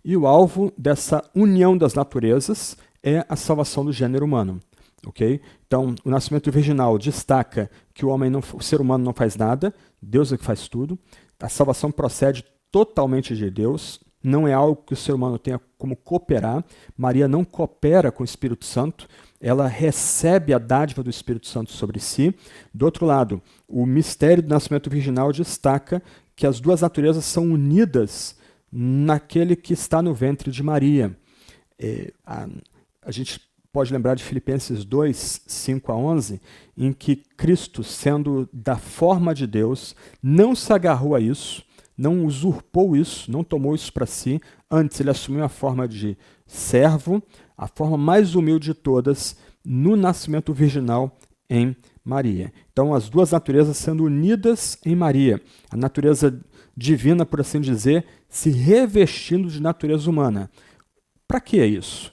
E 0.04 0.16
o 0.16 0.26
alvo 0.26 0.72
dessa 0.76 1.22
união 1.35 1.76
das 1.76 1.94
naturezas 1.94 2.76
é 3.02 3.24
a 3.28 3.37
salvação 3.37 3.85
do 3.85 3.92
gênero 3.92 4.24
humano. 4.24 4.61
Okay? 5.06 5.40
Então, 5.66 5.94
o 6.04 6.11
nascimento 6.11 6.50
virginal 6.50 6.98
destaca 6.98 7.70
que 7.92 8.04
o 8.04 8.08
homem 8.08 8.30
não, 8.30 8.40
o 8.54 8.62
ser 8.62 8.80
humano 8.80 9.04
não 9.04 9.12
faz 9.12 9.37
nada, 9.37 9.74
Deus 10.00 10.32
é 10.32 10.37
que 10.37 10.44
faz 10.44 10.68
tudo. 10.68 10.98
A 11.40 11.48
salvação 11.48 11.90
procede 11.90 12.44
totalmente 12.70 13.37
de 13.37 13.50
Deus, 13.50 14.00
não 14.22 14.46
é 14.46 14.52
algo 14.52 14.82
que 14.87 14.92
o 14.92 14.96
ser 14.96 15.12
humano 15.12 15.38
tenha 15.38 15.61
como 15.76 15.96
cooperar. 15.96 16.64
Maria 16.96 17.26
não 17.26 17.44
coopera 17.44 18.12
com 18.12 18.22
o 18.22 18.24
Espírito 18.24 18.64
Santo, 18.64 19.08
ela 19.40 19.66
recebe 19.66 20.54
a 20.54 20.58
dádiva 20.58 21.02
do 21.02 21.11
Espírito 21.11 21.48
Santo 21.48 21.72
sobre 21.72 21.98
si. 21.98 22.35
Do 22.72 22.85
outro 22.85 23.04
lado, 23.04 23.42
o 23.66 23.85
mistério 23.85 24.42
do 24.42 24.48
nascimento 24.48 24.88
virginal 24.88 25.32
destaca 25.32 26.00
que 26.37 26.46
as 26.46 26.61
duas 26.61 26.80
naturezas 26.80 27.24
são 27.24 27.50
unidas 27.50 28.37
naquele 28.70 29.56
que 29.56 29.72
está 29.72 30.00
no 30.00 30.14
ventre 30.14 30.50
de 30.50 30.62
Maria. 30.62 31.16
É, 31.78 32.12
a, 32.24 32.48
a 33.04 33.11
gente 33.11 33.40
pode 33.72 33.92
lembrar 33.92 34.14
de 34.14 34.22
Filipenses 34.22 34.85
2, 34.85 35.42
5 35.46 35.90
a 35.90 35.96
11, 35.96 36.40
em 36.76 36.92
que 36.92 37.16
Cristo, 37.16 37.82
sendo 37.82 38.48
da 38.52 38.76
forma 38.76 39.35
de 39.35 39.46
Deus, 39.46 39.96
não 40.22 40.54
se 40.54 40.72
agarrou 40.72 41.14
a 41.14 41.20
isso, 41.20 41.64
não 41.96 42.24
usurpou 42.24 42.96
isso, 42.96 43.31
não 43.31 43.44
tomou 43.44 43.74
isso 43.74 43.92
para 43.92 44.07
si. 44.07 44.40
Antes, 44.70 44.98
ele 45.00 45.11
assumiu 45.11 45.44
a 45.44 45.48
forma 45.48 45.87
de 45.87 46.16
servo, 46.46 47.22
a 47.57 47.66
forma 47.66 47.96
mais 47.96 48.35
humilde 48.35 48.66
de 48.66 48.74
todas, 48.74 49.37
no 49.64 49.96
nascimento 49.96 50.52
virginal 50.52 51.16
em 51.48 51.76
Maria. 52.05 52.52
Então, 52.72 52.94
as 52.94 53.09
duas 53.09 53.31
naturezas 53.31 53.76
sendo 53.76 54.05
unidas 54.05 54.78
em 54.85 54.96
Maria. 54.96 55.40
A 55.70 55.76
natureza 55.76 56.40
divina, 56.76 57.24
por 57.26 57.40
assim 57.40 57.61
dizer, 57.61 58.05
se 58.28 58.50
revestindo 58.50 59.48
de 59.48 59.61
natureza 59.61 60.09
humana. 60.09 60.50
Para 61.28 61.40
que 61.40 61.61
é 61.61 61.66
isso? 61.66 62.12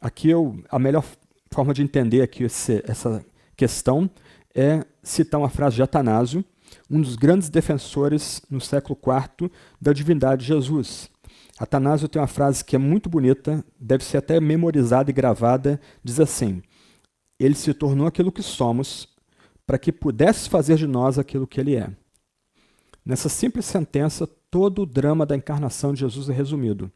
Aqui 0.00 0.28
eu, 0.28 0.60
a 0.68 0.78
melhor 0.78 1.04
forma 1.50 1.72
de 1.72 1.82
entender 1.82 2.22
aqui 2.22 2.44
esse, 2.44 2.82
essa 2.86 3.24
questão 3.56 4.10
é 4.54 4.84
citar 5.02 5.40
uma 5.40 5.48
frase 5.48 5.76
de 5.76 5.82
Atanásio, 5.82 6.44
um 6.90 7.00
dos 7.00 7.16
grandes 7.16 7.48
defensores 7.48 8.42
no 8.50 8.60
século 8.60 8.98
IV 8.98 9.50
da 9.80 9.92
divindade 9.92 10.42
de 10.42 10.48
Jesus. 10.48 11.10
Atanásio 11.58 12.08
tem 12.08 12.20
uma 12.20 12.28
frase 12.28 12.64
que 12.64 12.76
é 12.76 12.78
muito 12.78 13.08
bonita, 13.08 13.64
deve 13.80 14.04
ser 14.04 14.18
até 14.18 14.38
memorizada 14.38 15.10
e 15.10 15.14
gravada, 15.14 15.80
diz 16.04 16.20
assim: 16.20 16.62
Ele 17.38 17.54
se 17.54 17.72
tornou 17.72 18.06
aquilo 18.06 18.32
que 18.32 18.42
somos 18.42 19.08
para 19.66 19.78
que 19.78 19.90
pudesse 19.90 20.48
fazer 20.48 20.76
de 20.76 20.86
nós 20.86 21.18
aquilo 21.18 21.46
que 21.46 21.60
ele 21.60 21.74
é. 21.74 21.90
Nessa 23.04 23.28
simples 23.28 23.64
sentença, 23.64 24.26
todo 24.50 24.82
o 24.82 24.86
drama 24.86 25.24
da 25.24 25.36
encarnação 25.36 25.94
de 25.94 26.00
Jesus 26.00 26.28
é 26.28 26.32
resumido. 26.32 26.90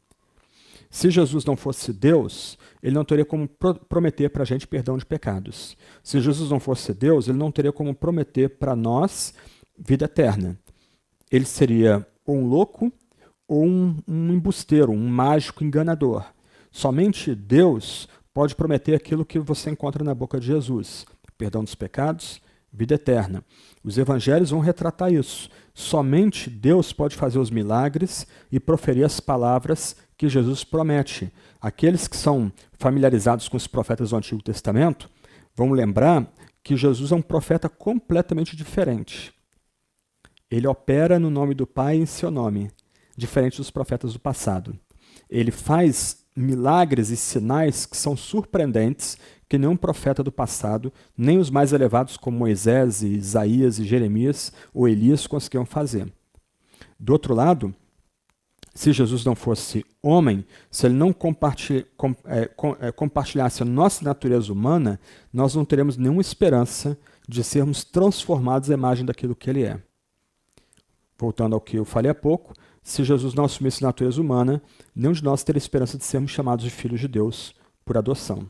Se 0.91 1.09
Jesus 1.09 1.45
não 1.45 1.57
fosse 1.57 1.93
Deus, 1.93 2.59
ele 2.83 2.95
não 2.97 3.05
teria 3.05 3.25
como 3.25 3.47
pro 3.47 3.75
prometer 3.77 4.29
para 4.29 4.43
a 4.43 4.47
gente 4.47 4.67
perdão 4.67 4.99
de 4.99 5.07
pecados. 5.07 5.77
Se 6.03 6.21
Jesus 6.21 6.51
não 6.51 6.59
fosse 6.59 6.93
Deus, 6.93 7.29
ele 7.29 7.39
não 7.39 7.53
teria 7.53 7.73
como 7.73 7.95
prometer 7.95 8.59
para 8.59 8.75
nós 8.75 9.33
vida 9.81 10.05
eterna. 10.05 10.59
Ele 11.31 11.45
seria 11.45 12.07
ou 12.27 12.37
um 12.37 12.47
louco 12.47 12.93
ou 13.49 13.65
um, 13.65 13.97
um 14.07 14.33
embusteiro, 14.33 14.93
um 14.93 15.09
mágico 15.09 15.65
enganador. 15.65 16.25
Somente 16.71 17.35
Deus 17.35 18.09
pode 18.33 18.55
prometer 18.55 18.95
aquilo 18.95 19.25
que 19.25 19.39
você 19.39 19.71
encontra 19.71 20.05
na 20.05 20.15
boca 20.15 20.39
de 20.39 20.47
Jesus: 20.47 21.05
perdão 21.37 21.65
dos 21.65 21.75
pecados, 21.75 22.41
vida 22.73 22.95
eterna. 22.95 23.45
Os 23.83 23.99
evangelhos 23.99 24.51
vão 24.51 24.61
retratar 24.61 25.13
isso. 25.13 25.49
Somente 25.75 26.51
Deus 26.51 26.93
pode 26.93 27.17
fazer 27.17 27.39
os 27.39 27.51
milagres 27.51 28.27
e 28.53 28.61
proferir 28.61 29.05
as 29.05 29.19
palavras 29.19 29.97
que 30.17 30.29
Jesus 30.29 30.63
promete. 30.63 31.33
Aqueles 31.61 32.07
que 32.07 32.17
são 32.17 32.53
familiarizados 32.79 33.49
com 33.49 33.57
os 33.57 33.67
profetas 33.67 34.11
do 34.11 34.17
Antigo 34.17 34.43
Testamento 34.43 35.11
vão 35.57 35.73
lembrar 35.73 36.31
que 36.63 36.77
Jesus 36.77 37.11
é 37.11 37.15
um 37.15 37.23
profeta 37.23 37.69
completamente 37.69 38.55
diferente. 38.55 39.33
Ele 40.51 40.67
opera 40.67 41.19
no 41.19 41.31
nome 41.31 41.55
do 41.55 41.67
Pai 41.67 41.97
em 41.97 42.07
seu 42.07 42.31
nome, 42.31 42.71
diferente 43.17 43.59
dos 43.59 43.71
profetas 43.71 44.13
do 44.13 44.19
passado. 44.19 44.79
Ele 45.29 45.51
faz 45.51 46.25
milagres 46.35 47.11
e 47.11 47.17
sinais 47.17 47.87
que 47.87 47.97
são 47.97 48.17
surpreendentes 48.17 49.17
que 49.49 49.59
nenhum 49.59 49.77
profeta 49.77 50.23
do 50.23 50.31
passado, 50.31 50.93
nem 51.17 51.39
os 51.39 51.51
mais 51.51 51.73
elevados 51.73 52.17
como 52.17 52.39
Moisés, 52.39 53.03
Isaías 53.03 53.79
e 53.79 53.85
Jeremias 53.85 54.53
ou 54.73 54.89
Elias 54.89 55.27
conseguiam 55.27 55.67
fazer. 55.67 56.11
Do 56.99 57.13
outro 57.13 57.35
lado, 57.35 57.75
se 58.75 58.93
Jesus 58.93 59.25
não 59.25 59.35
fosse 59.35 59.85
homem, 60.03 60.45
se 60.71 60.87
ele 60.87 60.95
não 60.95 61.11
é, 62.25 62.51
é, 62.81 62.93
compartilhasse 62.93 63.63
a 63.63 63.67
nossa 63.67 64.05
natureza 64.05 64.53
humana, 64.53 65.01
nós 65.33 65.55
não 65.55 65.65
teremos 65.65 65.97
nenhuma 65.97 66.21
esperança 66.21 66.97
de 67.29 67.43
sermos 67.43 67.83
transformados 67.83 68.71
à 68.71 68.75
imagem 68.75 69.05
daquilo 69.05 69.35
que 69.35 69.51
ele 69.51 69.65
é. 69.65 69.83
Voltando 71.21 71.55
ao 71.55 71.61
que 71.61 71.77
eu 71.77 71.85
falei 71.85 72.11
há 72.11 72.15
pouco, 72.15 72.55
se 72.83 73.05
Jesus 73.05 73.35
não 73.35 73.45
assumisse 73.45 73.83
natureza 73.83 74.19
humana, 74.19 74.63
nenhum 74.97 75.13
de 75.13 75.23
nós 75.23 75.45
teria 75.45 75.59
esperança 75.59 75.99
de 75.99 76.05
sermos 76.05 76.31
chamados 76.31 76.65
de 76.65 76.71
filhos 76.71 76.99
de 76.99 77.07
Deus 77.07 77.55
por 77.85 77.99
adoção. 77.99 78.49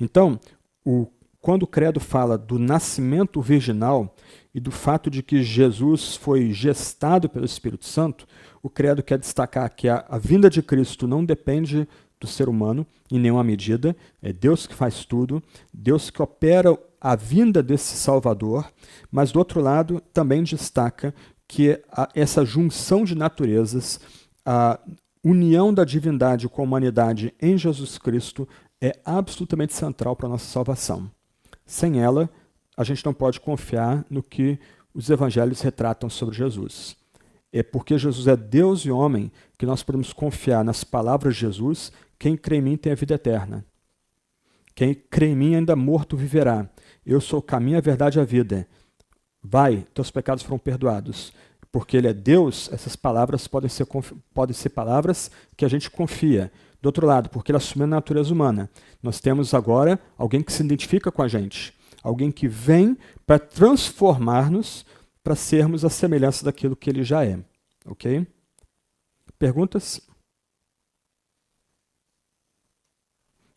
Então, 0.00 0.40
o, 0.84 1.06
quando 1.40 1.62
o 1.62 1.66
credo 1.66 2.00
fala 2.00 2.36
do 2.36 2.58
nascimento 2.58 3.40
virginal 3.40 4.12
e 4.52 4.58
do 4.58 4.72
fato 4.72 5.08
de 5.08 5.22
que 5.22 5.44
Jesus 5.44 6.16
foi 6.16 6.50
gestado 6.50 7.28
pelo 7.28 7.46
Espírito 7.46 7.84
Santo, 7.84 8.26
o 8.60 8.68
credo 8.68 9.00
quer 9.00 9.16
destacar 9.16 9.72
que 9.72 9.88
a, 9.88 10.04
a 10.08 10.18
vinda 10.18 10.50
de 10.50 10.62
Cristo 10.62 11.06
não 11.06 11.24
depende 11.24 11.86
do 12.18 12.26
ser 12.26 12.48
humano 12.48 12.84
em 13.12 13.20
nenhuma 13.20 13.44
medida, 13.44 13.94
é 14.20 14.32
Deus 14.32 14.66
que 14.66 14.74
faz 14.74 15.04
tudo, 15.04 15.40
Deus 15.72 16.10
que 16.10 16.20
opera 16.20 16.76
a 17.00 17.14
vinda 17.14 17.62
desse 17.62 17.94
Salvador, 17.94 18.68
mas 19.12 19.30
do 19.30 19.38
outro 19.38 19.60
lado 19.60 20.02
também 20.12 20.42
destaca 20.42 21.14
que 21.48 21.80
a, 21.90 22.08
essa 22.14 22.44
junção 22.44 23.04
de 23.04 23.14
naturezas, 23.14 24.00
a 24.44 24.78
união 25.22 25.72
da 25.72 25.84
divindade 25.84 26.48
com 26.48 26.62
a 26.62 26.64
humanidade 26.64 27.34
em 27.40 27.56
Jesus 27.58 27.98
Cristo 27.98 28.48
é 28.80 28.98
absolutamente 29.04 29.74
central 29.74 30.14
para 30.14 30.26
a 30.26 30.30
nossa 30.30 30.46
salvação. 30.46 31.10
Sem 31.64 32.00
ela, 32.00 32.30
a 32.76 32.84
gente 32.84 33.04
não 33.04 33.14
pode 33.14 33.40
confiar 33.40 34.04
no 34.08 34.22
que 34.22 34.58
os 34.94 35.10
evangelhos 35.10 35.60
retratam 35.60 36.08
sobre 36.08 36.36
Jesus. 36.36 36.96
É 37.52 37.62
porque 37.62 37.98
Jesus 37.98 38.26
é 38.26 38.36
Deus 38.36 38.84
e 38.84 38.90
homem 38.90 39.32
que 39.58 39.66
nós 39.66 39.82
podemos 39.82 40.12
confiar 40.12 40.64
nas 40.64 40.84
palavras 40.84 41.34
de 41.34 41.40
Jesus. 41.40 41.90
Quem 42.18 42.36
crê 42.36 42.56
em 42.56 42.62
mim 42.62 42.76
tem 42.76 42.92
a 42.92 42.96
vida 42.96 43.14
eterna. 43.14 43.64
Quem 44.74 44.94
crê 44.94 45.28
em 45.28 45.36
mim 45.36 45.54
ainda 45.54 45.74
morto 45.74 46.16
viverá. 46.16 46.68
Eu 47.04 47.20
sou 47.20 47.38
o 47.38 47.42
caminho, 47.42 47.78
a 47.78 47.80
verdade 47.80 48.18
e 48.18 48.20
a 48.20 48.24
vida. 48.24 48.68
Vai, 49.48 49.86
teus 49.94 50.10
pecados 50.10 50.42
foram 50.42 50.58
perdoados. 50.58 51.32
Porque 51.70 51.96
ele 51.96 52.08
é 52.08 52.12
Deus, 52.12 52.70
essas 52.72 52.96
palavras 52.96 53.46
podem 53.46 53.68
ser, 53.68 53.86
podem 54.32 54.54
ser 54.54 54.70
palavras 54.70 55.30
que 55.56 55.64
a 55.64 55.68
gente 55.68 55.90
confia. 55.90 56.50
Do 56.80 56.86
outro 56.86 57.06
lado, 57.06 57.28
porque 57.30 57.50
ele 57.50 57.56
assumiu 57.56 57.84
a 57.84 57.88
natureza 57.88 58.32
humana. 58.32 58.70
Nós 59.02 59.20
temos 59.20 59.54
agora 59.54 59.98
alguém 60.16 60.42
que 60.42 60.52
se 60.52 60.62
identifica 60.62 61.10
com 61.10 61.22
a 61.22 61.28
gente, 61.28 61.74
alguém 62.02 62.30
que 62.30 62.46
vem 62.46 62.96
para 63.26 63.38
transformar-nos 63.38 64.84
para 65.22 65.34
sermos 65.34 65.84
a 65.84 65.90
semelhança 65.90 66.44
daquilo 66.44 66.76
que 66.76 66.88
ele 66.88 67.02
já 67.02 67.24
é. 67.24 67.38
Ok? 67.84 68.26
Perguntas? 69.38 70.00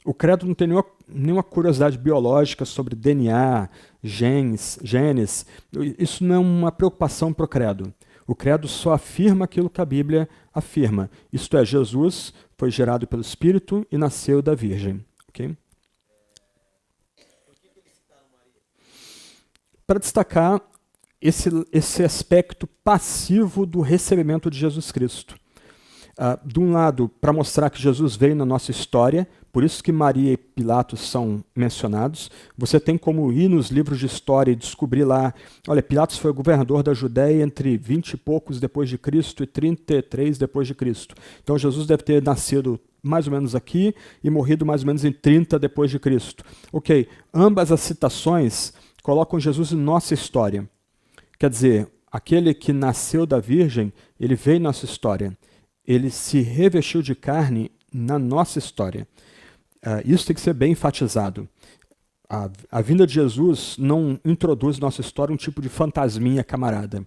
O 0.04 0.13
credo 0.13 0.47
não 0.47 0.56
tem 0.56 0.67
nenhuma, 0.67 0.86
nenhuma 1.08 1.43
curiosidade 1.43 1.97
biológica 1.97 2.65
sobre 2.65 2.95
DNA, 2.95 3.69
genes, 4.03 4.79
genes. 4.83 5.45
Isso 5.97 6.23
não 6.23 6.35
é 6.35 6.39
uma 6.39 6.71
preocupação 6.71 7.33
para 7.33 7.45
o 7.45 7.47
credo. 7.47 7.93
O 8.27 8.35
credo 8.35 8.67
só 8.67 8.93
afirma 8.93 9.45
aquilo 9.45 9.69
que 9.69 9.81
a 9.81 9.85
Bíblia 9.85 10.29
afirma. 10.53 11.09
Isto 11.33 11.57
é, 11.57 11.65
Jesus 11.65 12.33
foi 12.57 12.69
gerado 12.69 13.07
pelo 13.07 13.21
Espírito 13.21 13.88
e 13.91 13.97
nasceu 13.97 14.41
da 14.41 14.53
Virgem. 14.53 15.03
Okay? 15.29 15.57
Para 19.88 19.99
destacar 19.99 20.62
esse, 21.21 21.49
esse 21.71 22.03
aspecto 22.03 22.67
passivo 22.67 23.65
do 23.65 23.81
recebimento 23.81 24.49
de 24.49 24.59
Jesus 24.59 24.91
Cristo. 24.91 25.38
Uh, 26.19 26.38
de 26.45 26.60
um 26.60 26.73
lado, 26.73 27.08
para 27.21 27.32
mostrar 27.32 27.69
que 27.69 27.82
Jesus 27.82 28.17
veio 28.17 28.36
na 28.36 28.43
nossa 28.43 28.71
história, 28.71 29.25
por 29.53 29.63
isso 29.63 29.82
que 29.82 29.89
Maria 29.89 30.34
e 30.34 30.38
Pilatos 30.38 30.99
são 31.10 31.41
mencionados. 31.55 32.29
Você 32.58 32.77
tem 32.77 32.97
como 32.97 33.32
ir 33.32 33.47
nos 33.47 33.69
livros 33.69 33.97
de 33.99 34.05
história 34.05 34.51
e 34.51 34.55
descobrir 34.55 35.05
lá, 35.05 35.34
olha, 35.65 35.82
Pilatos 35.82 36.17
foi 36.17 36.34
governador 36.34 36.84
da 36.84 36.93
Judéia 36.93 37.41
entre 37.41 37.77
20 37.77 38.12
e 38.12 38.17
poucos 38.17 38.60
depois 38.60 38.89
de 38.89 38.97
Cristo 38.97 39.43
e 39.43 39.47
33 39.47 40.38
depois 40.38 40.67
de 40.67 40.75
Cristo. 40.75 41.15
Então 41.41 41.58
Jesus 41.58 41.88
deve 41.88 42.03
ter 42.03 42.21
nascido 42.21 42.77
mais 43.01 43.25
ou 43.25 43.32
menos 43.32 43.55
aqui 43.55 43.95
e 44.21 44.29
morrido 44.29 44.65
mais 44.65 44.82
ou 44.82 44.88
menos 44.88 45.05
em 45.05 45.12
30 45.13 45.58
depois 45.58 45.89
de 45.89 45.99
Cristo. 45.99 46.43
OK, 46.71 47.08
ambas 47.34 47.71
as 47.71 47.79
citações 47.79 48.73
colocam 49.01 49.39
Jesus 49.39 49.71
em 49.71 49.77
nossa 49.77 50.13
história. 50.13 50.69
Quer 51.39 51.49
dizer, 51.49 51.88
aquele 52.12 52.53
que 52.53 52.73
nasceu 52.73 53.25
da 53.25 53.39
virgem, 53.39 53.93
ele 54.19 54.36
veio 54.36 54.58
em 54.58 54.60
nossa 54.60 54.84
história 54.84 55.36
ele 55.89 56.12
se 56.12 56.39
revestiu 56.39 57.02
de 57.02 57.15
carne 57.15 57.71
na 57.91 58.19
nossa 58.19 58.60
história. 58.60 59.08
Uh, 59.84 60.06
isso 60.06 60.28
tem 60.28 60.36
que 60.36 60.41
ser 60.41 60.54
bem 60.54 60.73
enfatizado. 60.73 61.49
A, 62.30 62.47
a 62.71 62.80
vinda 62.80 63.08
de 63.08 63.15
Jesus 63.15 63.75
não 63.80 64.19
introduz 64.23 64.78
na 64.78 64.86
nossa 64.86 65.02
história 65.02 65.34
um 65.34 65.38
tipo 65.38 65.60
de 65.63 65.67
fantasminha 65.67 66.43
camarada. 66.43 67.04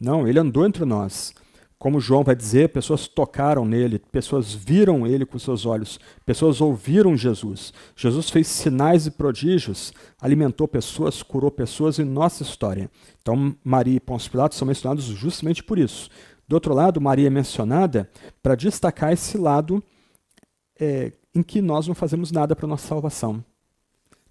Não, 0.00 0.26
ele 0.26 0.40
andou 0.40 0.66
entre 0.66 0.84
nós. 0.84 1.32
Como 1.78 2.00
João 2.00 2.24
vai 2.24 2.34
dizer, 2.34 2.70
pessoas 2.70 3.06
tocaram 3.06 3.64
nele, 3.64 4.00
pessoas 4.10 4.52
viram 4.52 5.06
ele 5.06 5.24
com 5.24 5.38
seus 5.38 5.64
olhos, 5.64 6.00
pessoas 6.24 6.60
ouviram 6.60 7.16
Jesus. 7.16 7.72
Jesus 7.94 8.28
fez 8.28 8.48
sinais 8.48 9.06
e 9.06 9.10
prodígios, 9.10 9.92
alimentou 10.20 10.66
pessoas, 10.66 11.22
curou 11.22 11.50
pessoas 11.50 12.00
em 12.00 12.04
nossa 12.04 12.42
história. 12.42 12.90
Então, 13.22 13.54
Maria 13.62 13.96
e 13.96 14.00
Pôncio 14.00 14.30
Pilatos 14.30 14.58
são 14.58 14.66
mencionados 14.66 15.04
justamente 15.04 15.62
por 15.62 15.78
isso. 15.78 16.10
Do 16.48 16.54
outro 16.54 16.72
lado, 16.72 17.00
Maria 17.00 17.26
é 17.26 17.30
mencionada 17.30 18.10
para 18.42 18.54
destacar 18.54 19.12
esse 19.12 19.36
lado 19.36 19.82
é, 20.78 21.12
em 21.34 21.42
que 21.42 21.60
nós 21.60 21.88
não 21.88 21.94
fazemos 21.94 22.30
nada 22.30 22.54
para 22.54 22.68
nossa 22.68 22.86
salvação. 22.86 23.44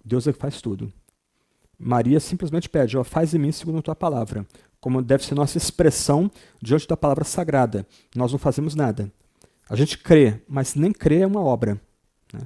Deus 0.04 0.26
é 0.26 0.32
que 0.32 0.38
faz 0.38 0.60
tudo. 0.60 0.92
Maria 1.78 2.18
simplesmente 2.18 2.68
pede, 2.68 2.96
ó, 2.96 3.04
faz 3.04 3.34
em 3.34 3.38
mim 3.38 3.52
segundo 3.52 3.78
a 3.78 3.82
tua 3.82 3.94
palavra, 3.94 4.46
como 4.80 5.02
deve 5.02 5.24
ser 5.24 5.34
nossa 5.34 5.58
expressão 5.58 6.30
diante 6.62 6.88
da 6.88 6.96
palavra 6.96 7.24
sagrada. 7.24 7.86
Nós 8.14 8.32
não 8.32 8.38
fazemos 8.38 8.74
nada. 8.74 9.12
A 9.68 9.76
gente 9.76 9.98
crê, 9.98 10.40
mas 10.48 10.74
nem 10.74 10.92
crer 10.92 11.22
é 11.22 11.26
uma 11.26 11.42
obra. 11.42 11.80
Né? 12.32 12.40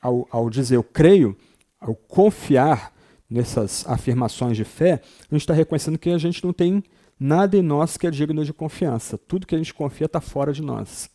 Ao, 0.00 0.26
ao 0.30 0.48
dizer 0.48 0.76
eu 0.76 0.84
creio, 0.84 1.36
ao 1.78 1.94
confiar 1.94 2.94
nessas 3.28 3.86
afirmações 3.86 4.56
de 4.56 4.64
fé, 4.64 5.02
a 5.30 5.34
gente 5.34 5.42
está 5.42 5.52
reconhecendo 5.52 5.98
que 5.98 6.10
a 6.10 6.18
gente 6.18 6.42
não 6.44 6.52
tem 6.52 6.82
Nada 7.22 7.54
em 7.54 7.62
nós 7.62 7.98
que 7.98 8.06
é 8.06 8.10
digno 8.10 8.42
de 8.46 8.52
confiança. 8.54 9.18
Tudo 9.18 9.46
que 9.46 9.54
a 9.54 9.58
gente 9.58 9.74
confia 9.74 10.06
está 10.06 10.22
fora 10.22 10.54
de 10.54 10.62
nós. 10.62 11.10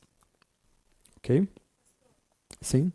Ok? 1.18 1.49
Sim? 2.62 2.91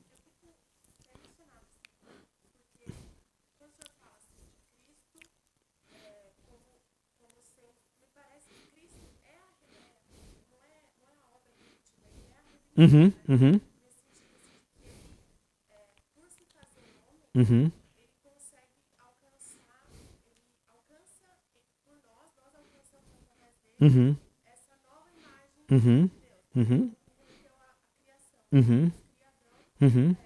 Uhum, 12.76 13.12
uhum. 13.28 13.60
Uhum. 17.34 17.72
Uhum. 23.80 24.16
Uhum. 25.70 26.10
Uhum. 26.54 26.92
Uhum. 28.52 28.92
Uhum. 29.80 30.16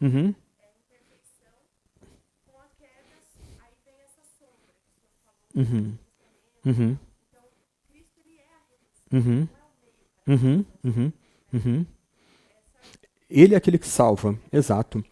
Uhum. 0.00 0.34
Uhum. 5.54 5.98
Uhum. 6.64 6.98
Uhum. 9.12 9.48
Uhum. 10.26 10.64
Uhum. 10.84 11.12
Uhum. 11.52 11.86
Ele 13.30 13.54
é 13.54 13.56
aquele 13.56 13.78
que 13.78 13.86
salva, 13.86 14.38
exato. 14.52 15.04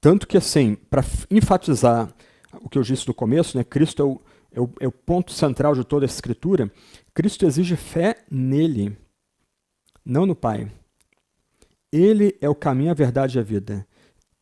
Tanto 0.00 0.26
que, 0.26 0.36
assim, 0.36 0.74
para 0.74 1.02
enfatizar 1.30 2.12
o 2.60 2.68
que 2.68 2.78
eu 2.78 2.82
disse 2.82 3.08
no 3.08 3.14
começo, 3.14 3.56
né, 3.56 3.64
Cristo 3.64 4.02
é 4.02 4.04
o, 4.04 4.20
é, 4.52 4.60
o, 4.60 4.70
é 4.80 4.86
o 4.86 4.92
ponto 4.92 5.32
central 5.32 5.74
de 5.74 5.84
toda 5.84 6.04
a 6.04 6.06
Escritura, 6.06 6.70
Cristo 7.16 7.46
exige 7.46 7.76
fé 7.76 8.26
nele, 8.30 8.94
não 10.04 10.26
no 10.26 10.36
Pai. 10.36 10.70
Ele 11.90 12.36
é 12.42 12.48
o 12.48 12.54
caminho, 12.54 12.90
a 12.90 12.94
verdade 12.94 13.38
e 13.38 13.40
a 13.40 13.42
vida. 13.42 13.88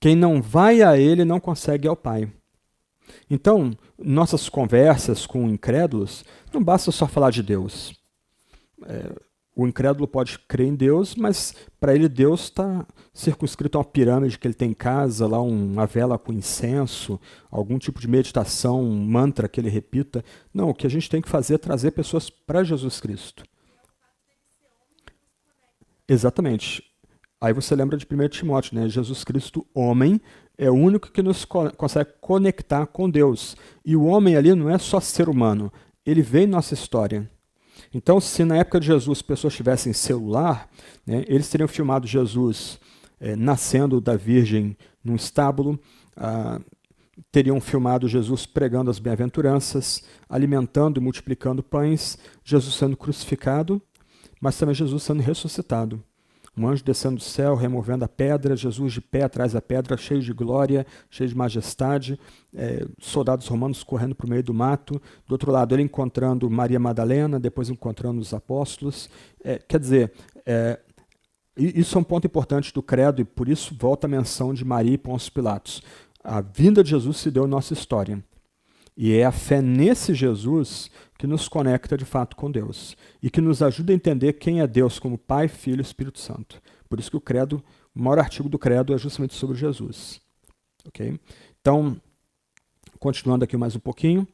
Quem 0.00 0.16
não 0.16 0.42
vai 0.42 0.82
a 0.82 0.98
ele 0.98 1.24
não 1.24 1.38
consegue 1.38 1.86
ao 1.86 1.94
Pai. 1.94 2.28
Então, 3.30 3.78
nossas 3.96 4.48
conversas 4.48 5.24
com 5.24 5.48
incrédulos, 5.48 6.24
não 6.52 6.60
basta 6.60 6.90
só 6.90 7.06
falar 7.06 7.30
de 7.30 7.44
Deus. 7.44 7.94
É, 8.86 9.22
o 9.56 9.66
incrédulo 9.66 10.08
pode 10.08 10.38
crer 10.40 10.66
em 10.66 10.74
Deus, 10.74 11.14
mas 11.14 11.54
para 11.78 11.94
ele 11.94 12.08
Deus 12.08 12.44
está 12.44 12.86
circunscrito 13.12 13.78
a 13.78 13.80
uma 13.80 13.84
pirâmide 13.84 14.38
que 14.38 14.46
ele 14.46 14.54
tem 14.54 14.70
em 14.70 14.74
casa, 14.74 15.26
lá 15.26 15.40
uma 15.40 15.86
vela 15.86 16.18
com 16.18 16.32
incenso, 16.32 17.20
algum 17.50 17.78
tipo 17.78 18.00
de 18.00 18.08
meditação, 18.08 18.82
um 18.82 19.04
mantra 19.04 19.48
que 19.48 19.60
ele 19.60 19.68
repita. 19.68 20.24
Não, 20.52 20.70
o 20.70 20.74
que 20.74 20.86
a 20.86 20.90
gente 20.90 21.08
tem 21.08 21.22
que 21.22 21.28
fazer 21.28 21.54
é 21.54 21.58
trazer 21.58 21.92
pessoas 21.92 22.28
para 22.28 22.64
Jesus 22.64 23.00
Cristo. 23.00 23.44
Exatamente. 26.08 26.82
Aí 27.40 27.52
você 27.52 27.76
lembra 27.76 27.96
de 27.96 28.06
1 28.10 28.28
Timóteo, 28.28 28.74
né? 28.74 28.88
Jesus 28.88 29.22
Cristo, 29.22 29.66
homem, 29.74 30.20
é 30.56 30.70
o 30.70 30.74
único 30.74 31.10
que 31.12 31.22
nos 31.22 31.44
co 31.44 31.70
consegue 31.76 32.10
conectar 32.20 32.86
com 32.86 33.08
Deus. 33.08 33.56
E 33.84 33.94
o 33.94 34.04
homem 34.04 34.36
ali 34.36 34.54
não 34.54 34.68
é 34.68 34.78
só 34.78 34.98
ser 34.98 35.28
humano, 35.28 35.72
ele 36.04 36.22
veio 36.22 36.44
em 36.44 36.50
nossa 36.50 36.74
história. 36.74 37.30
Então, 37.92 38.20
se 38.20 38.44
na 38.44 38.56
época 38.56 38.80
de 38.80 38.86
Jesus 38.86 39.22
pessoas 39.22 39.54
tivessem 39.54 39.92
celular, 39.92 40.68
né, 41.06 41.24
eles 41.26 41.48
teriam 41.48 41.68
filmado 41.68 42.06
Jesus 42.06 42.78
é, 43.20 43.36
nascendo 43.36 44.00
da 44.00 44.16
Virgem 44.16 44.76
num 45.02 45.16
estábulo, 45.16 45.78
ah, 46.16 46.60
teriam 47.30 47.60
filmado 47.60 48.08
Jesus 48.08 48.46
pregando 48.46 48.90
as 48.90 48.98
bem-aventuranças, 48.98 50.02
alimentando 50.28 51.00
e 51.00 51.02
multiplicando 51.02 51.62
pães, 51.62 52.18
Jesus 52.44 52.74
sendo 52.74 52.96
crucificado, 52.96 53.80
mas 54.40 54.58
também 54.58 54.74
Jesus 54.74 55.02
sendo 55.02 55.22
ressuscitado 55.22 56.02
um 56.56 56.68
anjo 56.68 56.84
descendo 56.84 57.16
do 57.16 57.22
céu, 57.22 57.54
removendo 57.54 58.04
a 58.04 58.08
pedra, 58.08 58.54
Jesus 58.54 58.92
de 58.92 59.00
pé 59.00 59.24
atrás 59.24 59.52
da 59.52 59.60
pedra, 59.60 59.96
cheio 59.96 60.20
de 60.20 60.32
glória, 60.32 60.86
cheio 61.10 61.28
de 61.28 61.36
majestade, 61.36 62.18
é, 62.54 62.86
soldados 63.00 63.46
romanos 63.46 63.82
correndo 63.82 64.14
para 64.14 64.26
o 64.26 64.30
meio 64.30 64.42
do 64.42 64.54
mato, 64.54 65.00
do 65.26 65.32
outro 65.32 65.50
lado 65.50 65.74
ele 65.74 65.82
encontrando 65.82 66.48
Maria 66.48 66.78
Madalena, 66.78 67.40
depois 67.40 67.68
encontrando 67.68 68.20
os 68.20 68.32
apóstolos. 68.32 69.10
É, 69.42 69.58
quer 69.58 69.80
dizer, 69.80 70.12
é, 70.46 70.78
isso 71.56 71.96
é 71.96 72.00
um 72.00 72.04
ponto 72.04 72.26
importante 72.26 72.72
do 72.72 72.82
credo 72.82 73.20
e 73.20 73.24
por 73.24 73.48
isso 73.48 73.74
volta 73.78 74.06
a 74.06 74.10
menção 74.10 74.54
de 74.54 74.64
Maria 74.64 74.94
e 74.94 74.98
Pôncio 74.98 75.32
Pilatos. 75.32 75.82
A 76.22 76.40
vinda 76.40 76.82
de 76.82 76.90
Jesus 76.90 77.18
se 77.18 77.30
deu 77.30 77.46
em 77.46 77.50
nossa 77.50 77.72
história. 77.72 78.22
E 78.96 79.12
é 79.12 79.24
a 79.24 79.32
fé 79.32 79.60
nesse 79.60 80.14
Jesus 80.14 80.90
que 81.18 81.26
nos 81.26 81.48
conecta 81.48 81.96
de 81.96 82.04
fato 82.04 82.36
com 82.36 82.50
Deus 82.50 82.96
e 83.22 83.30
que 83.30 83.40
nos 83.40 83.62
ajuda 83.62 83.92
a 83.92 83.96
entender 83.96 84.34
quem 84.34 84.60
é 84.60 84.66
Deus 84.66 84.98
como 84.98 85.18
Pai, 85.18 85.48
Filho 85.48 85.80
e 85.80 85.82
Espírito 85.82 86.18
Santo. 86.20 86.60
Por 86.88 87.00
isso 87.00 87.10
que 87.10 87.16
o 87.16 87.20
credo, 87.20 87.62
o 87.94 88.02
maior 88.02 88.18
artigo 88.18 88.48
do 88.48 88.58
credo 88.58 88.94
é 88.94 88.98
justamente 88.98 89.34
sobre 89.34 89.56
Jesus. 89.56 90.20
Ok? 90.86 91.18
Então, 91.60 92.00
continuando 92.98 93.44
aqui 93.44 93.56
mais 93.56 93.74
um 93.74 93.80
pouquinho, 93.80 94.28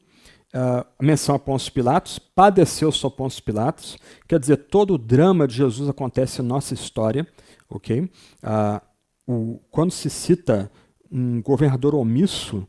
uh, 0.53 0.85
menção 1.01 1.33
a 1.33 1.39
Pôncio 1.39 1.71
Pilatos, 1.71 2.19
padeceu 2.19 2.91
só 2.91 3.09
Pôncio 3.09 3.41
Pilatos, 3.43 3.97
quer 4.27 4.39
dizer, 4.39 4.57
todo 4.57 4.95
o 4.95 4.97
drama 4.97 5.47
de 5.47 5.55
Jesus 5.55 5.89
acontece 5.89 6.41
em 6.41 6.45
nossa 6.45 6.73
história. 6.73 7.27
Ok? 7.69 8.01
Uh, 8.01 8.81
o, 9.25 9.59
quando 9.71 9.91
se 9.91 10.09
cita 10.09 10.69
um 11.09 11.41
governador 11.41 11.95
omisso, 11.95 12.67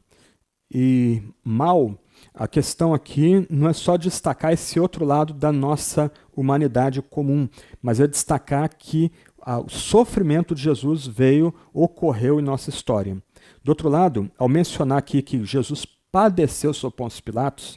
e 0.75 1.23
mal, 1.45 1.99
a 2.33 2.49
questão 2.49 2.95
aqui 2.95 3.47
não 3.51 3.69
é 3.69 3.75
só 3.75 3.99
destacar 3.99 4.53
esse 4.53 4.81
outro 4.81 5.05
lado 5.05 5.35
da 5.35 5.53
nossa 5.53 6.11
humanidade 6.35 7.03
comum, 7.03 7.47
mas 7.83 8.01
é 8.01 8.07
destacar 8.07 8.71
que 8.75 9.13
ah, 9.43 9.61
o 9.61 9.69
sofrimento 9.69 10.55
de 10.55 10.63
Jesus 10.63 11.07
veio, 11.07 11.55
ocorreu 11.75 12.41
em 12.41 12.43
nossa 12.43 12.71
história. 12.71 13.23
Do 13.63 13.69
outro 13.69 13.89
lado, 13.91 14.31
ao 14.39 14.49
mencionar 14.49 14.99
aqui 14.99 15.21
que 15.21 15.45
Jesus 15.45 15.85
padeceu 16.11 16.73
sob 16.73 16.97
Pôncio 16.97 17.23
Pilatos, 17.23 17.77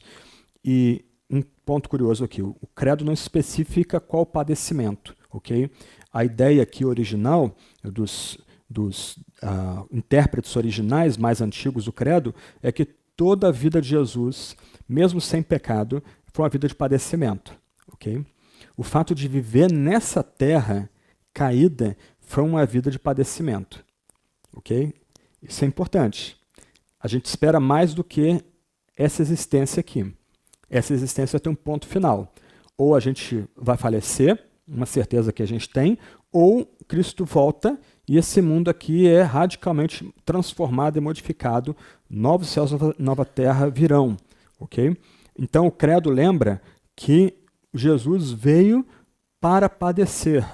e 0.63 1.03
um 1.29 1.41
ponto 1.65 1.89
curioso 1.89 2.23
aqui, 2.23 2.41
o 2.41 2.55
credo 2.73 3.03
não 3.03 3.13
especifica 3.13 3.99
qual 3.99 4.25
padecimento, 4.25 5.15
ok? 5.29 5.69
A 6.13 6.23
ideia 6.23 6.63
aqui 6.63 6.85
original 6.85 7.53
dos 7.83 8.37
dos 8.69 9.17
uh, 9.45 9.87
intérpretes 9.91 10.55
originais 10.55 11.17
mais 11.17 11.41
antigos 11.41 11.85
do 11.85 11.93
credo 11.93 12.33
é 12.61 12.71
que 12.71 12.85
toda 13.15 13.47
a 13.47 13.51
vida 13.51 13.79
de 13.79 13.89
Jesus, 13.89 14.55
mesmo 14.89 15.21
sem 15.21 15.43
pecado, 15.43 16.03
foi 16.33 16.43
uma 16.43 16.49
vida 16.49 16.67
de 16.67 16.75
padecimento. 16.75 17.55
Okay? 17.93 18.25
O 18.75 18.83
fato 18.83 19.13
de 19.13 19.27
viver 19.27 19.71
nessa 19.71 20.23
terra 20.23 20.89
caída 21.33 21.95
foi 22.19 22.43
uma 22.43 22.65
vida 22.65 22.89
de 22.89 22.99
padecimento. 22.99 23.85
Okay? 24.57 24.93
Isso 25.41 25.63
é 25.63 25.67
importante. 25.67 26.37
A 26.99 27.07
gente 27.07 27.25
espera 27.25 27.59
mais 27.59 27.93
do 27.93 28.03
que 28.03 28.43
essa 28.97 29.21
existência 29.21 29.79
aqui. 29.79 30.13
Essa 30.69 30.93
existência 30.93 31.39
tem 31.39 31.51
um 31.51 31.55
ponto 31.55 31.87
final. 31.87 32.33
Ou 32.77 32.95
a 32.95 32.99
gente 32.99 33.45
vai 33.55 33.77
falecer, 33.77 34.43
uma 34.67 34.85
certeza 34.85 35.31
que 35.31 35.43
a 35.43 35.45
gente 35.45 35.69
tem, 35.69 35.97
ou 36.35 36.65
Cristo 36.85 37.23
volta 37.23 37.79
e 38.05 38.17
esse 38.17 38.41
mundo 38.41 38.69
aqui 38.69 39.07
é 39.07 39.21
radicalmente 39.21 40.13
transformado 40.25 40.97
e 40.97 40.99
modificado. 41.01 41.73
Novos 42.09 42.49
céus 42.49 42.71
nova 42.99 43.23
terra 43.23 43.69
virão. 43.69 44.17
ok? 44.59 44.97
Então 45.39 45.65
o 45.65 45.71
credo 45.71 46.09
lembra 46.09 46.61
que 46.93 47.33
Jesus 47.73 48.33
veio 48.33 48.85
para 49.39 49.69
padecer. 49.69 50.45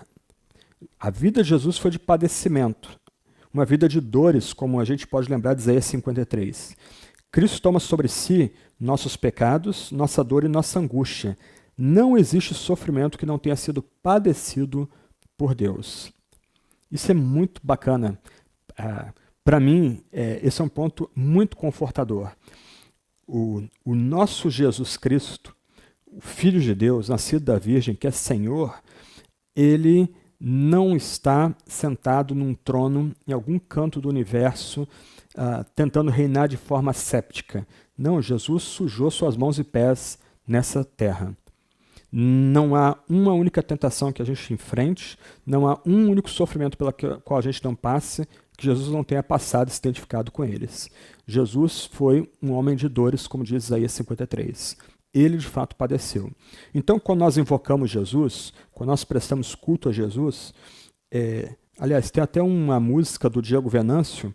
A 0.99 1.09
vida 1.09 1.41
de 1.41 1.49
Jesus 1.49 1.79
foi 1.79 1.89
de 1.89 1.97
padecimento, 1.97 2.99
uma 3.51 3.65
vida 3.65 3.89
de 3.89 3.99
dores, 3.99 4.53
como 4.53 4.79
a 4.79 4.86
gente 4.86 5.07
pode 5.07 5.32
lembrar 5.32 5.55
de 5.55 5.61
Isaías 5.61 5.86
53. 5.86 6.77
Cristo 7.32 7.59
toma 7.59 7.79
sobre 7.79 8.07
si 8.07 8.53
nossos 8.79 9.15
pecados, 9.17 9.91
nossa 9.91 10.23
dor 10.23 10.43
e 10.43 10.47
nossa 10.47 10.79
angústia. 10.79 11.36
Não 11.75 12.15
existe 12.15 12.53
sofrimento 12.53 13.17
que 13.17 13.25
não 13.25 13.39
tenha 13.39 13.55
sido 13.55 13.82
padecido 13.82 14.88
por 15.42 15.56
Deus. 15.56 16.14
Isso 16.92 17.10
é 17.10 17.16
muito 17.16 17.62
bacana. 17.64 18.16
Ah, 18.78 19.12
Para 19.44 19.60
mim, 19.60 20.04
é, 20.14 20.39
esse 20.44 20.62
é 20.62 20.64
um 20.64 20.70
ponto 20.70 21.10
muito 21.16 21.58
confortador. 21.58 22.32
O, 23.28 23.64
o 23.84 23.96
nosso 23.96 24.52
Jesus 24.52 24.98
Cristo, 24.98 25.56
o 26.06 26.22
Filho 26.22 26.62
de 26.62 26.76
Deus, 26.76 27.10
nascido 27.10 27.44
da 27.44 27.58
Virgem, 27.58 27.96
que 27.96 28.06
é 28.06 28.12
Senhor, 28.12 28.84
ele 29.56 30.14
não 30.39 30.96
está 30.96 31.56
sentado 31.66 32.36
num 32.36 32.54
trono 32.54 33.12
em 33.28 33.34
algum 33.34 33.58
canto 33.58 34.00
do 34.00 34.10
universo 34.10 34.88
uh, 35.36 35.66
tentando 35.74 36.12
reinar 36.12 36.50
de 36.50 36.58
forma 36.58 36.94
séptica. 36.94 37.68
Não, 37.98 38.22
Jesus 38.22 38.62
sujou 38.62 39.10
suas 39.10 39.36
mãos 39.36 39.58
e 39.58 39.64
pés 39.64 40.20
nessa 40.48 40.86
terra. 40.86 41.36
Não 42.12 42.76
há 42.76 42.97
uma 43.07 43.34
única 43.34 43.64
tentação 43.64 44.12
que 44.12 44.22
a 44.22 44.26
gente 44.26 44.53
enfrente, 44.53 45.18
não 45.45 45.68
há 45.68 45.80
um 45.86 46.09
único 46.09 46.30
sofrimento 46.30 46.78
pela 46.78 46.91
qual 46.91 47.39
a 47.39 47.41
gente 47.41 47.64
não 47.64 47.74
passe 47.74 48.28
que 48.57 48.66
Jesus 48.66 48.89
não 48.89 49.03
tenha 49.03 49.24
passado 49.24 49.70
e 49.70 49.72
se 49.72 49.80
identificado 49.80 50.32
com 50.32 50.43
eles. 50.43 50.89
Jesus 51.26 51.86
foi 51.86 52.30
um 52.41 52.51
homem 52.51 52.76
de 52.76 52.88
dores, 52.88 53.26
como 53.28 53.43
diz 53.43 53.64
Isaías 53.64 53.91
53. 53.93 54.78
Ele 55.14 55.38
de 55.38 55.47
fato 55.47 55.76
padeceu. 55.76 56.32
Então, 56.74 56.99
quando 56.99 57.20
nós 57.20 57.38
invocamos 57.38 57.89
Jesus, 57.89 58.53
quando 58.72 58.89
nós 58.89 59.03
prestamos 59.03 59.55
culto 59.55 59.89
a 59.89 59.91
Jesus, 59.91 60.53
é, 61.12 61.55
aliás, 61.80 62.12
tem 62.12 62.22
até 62.22 62.41
uma 62.41 62.80
música 62.80 63.30
do 63.30 63.41
Diego 63.41 63.68
Venâncio, 63.68 64.34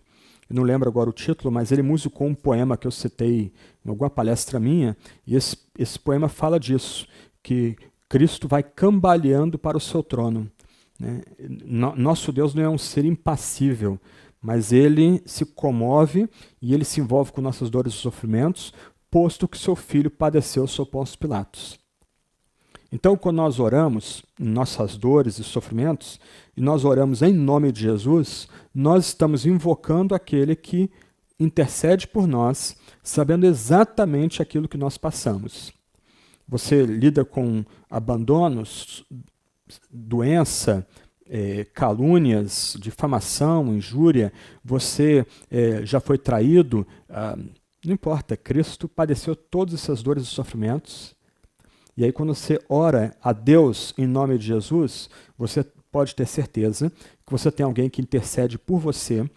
não 0.49 0.63
lembro 0.63 0.89
agora 0.89 1.11
o 1.11 1.13
título, 1.13 1.53
mas 1.53 1.73
ele 1.73 1.83
musicou 1.83 2.27
um 2.27 2.35
poema 2.35 2.77
que 2.77 2.87
eu 2.87 2.91
citei 2.91 3.53
em 3.85 3.89
alguma 3.89 4.09
palestra 4.09 4.61
minha, 4.61 4.97
e 5.27 5.35
esse, 5.35 5.57
esse 5.79 5.99
poema 5.99 6.29
fala 6.29 6.59
disso 6.59 7.07
que 7.47 7.77
Cristo 8.09 8.49
vai 8.49 8.61
cambaleando 8.61 9.57
para 9.57 9.77
o 9.77 9.81
seu 9.81 10.03
trono. 10.03 10.51
Né? 10.99 11.23
Nosso 11.65 12.33
Deus 12.33 12.53
não 12.53 12.63
é 12.65 12.69
um 12.69 12.77
ser 12.77 13.05
impassível, 13.05 14.01
mas 14.43 14.73
ele 14.73 15.23
se 15.25 15.47
comove 15.47 16.29
e 16.61 16.75
ele 16.75 16.85
se 16.85 17.01
envolve 17.01 17.31
com 17.31 17.41
nossas 17.41 17.71
dores 17.71 17.93
e 17.93 17.99
sofrimentos, 17.99 18.75
posto 19.09 19.47
que 19.47 19.57
seu 19.57 19.77
filho 19.77 20.11
padeceu 20.11 20.67
sob 20.67 20.91
Pôncio 20.91 21.17
Pilatos. 21.17 21.79
Então, 22.91 23.17
quando 23.17 23.37
nós 23.37 23.61
oramos 23.61 24.25
nossas 24.37 24.97
dores 24.97 25.39
e 25.39 25.45
sofrimentos, 25.45 26.19
e 26.57 26.61
nós 26.61 26.85
oramos 26.85 27.23
em 27.23 27.33
nome 27.33 27.71
de 27.71 27.83
Jesus, 27.83 28.49
nós 28.75 29.07
estamos 29.07 29.47
invocando 29.47 30.17
aquele 30.17 30.57
que 30.57 30.91
intercede 31.39 32.09
por 32.09 32.27
nós, 32.27 32.77
sabendo 33.05 33.47
exatamente 33.47 34.43
aquilo 34.43 34.67
que 34.67 34.77
nós 34.77 34.99
passamos. 34.99 35.76
Você 36.49 36.85
lida 36.85 37.25
com 37.25 37.65
abandonos, 37.91 39.05
doença, 39.91 40.87
é, 41.29 41.65
calúnias, 41.65 42.77
difamação, 42.81 43.75
injúria, 43.75 44.33
você 44.65 45.27
é, 45.51 45.85
já 45.85 45.99
foi 45.99 46.19
traído, 46.19 46.87
ah, 47.09 47.37
não 47.85 47.95
importa, 47.95 48.37
Cristo 48.37 48.89
padeceu 48.89 49.35
todas 49.35 49.75
essas 49.75 50.03
dores 50.03 50.25
e 50.25 50.27
sofrimentos. 50.27 51.15
E 51.97 52.05
aí, 52.05 52.13
quando 52.13 52.35
você 52.35 52.61
ora 52.69 53.17
a 53.23 53.33
Deus 53.33 53.95
em 53.97 54.07
nome 54.07 54.37
de 54.39 54.47
Jesus, 54.47 55.09
você 55.39 55.65
pode 55.91 56.15
ter 56.15 56.27
certeza 56.27 56.91
que 57.25 57.33
você 57.33 57.51
tem 57.51 57.65
alguém 57.65 57.89
que 57.89 58.03
intercede 58.03 58.59
por 58.59 58.79
você, 58.79 59.29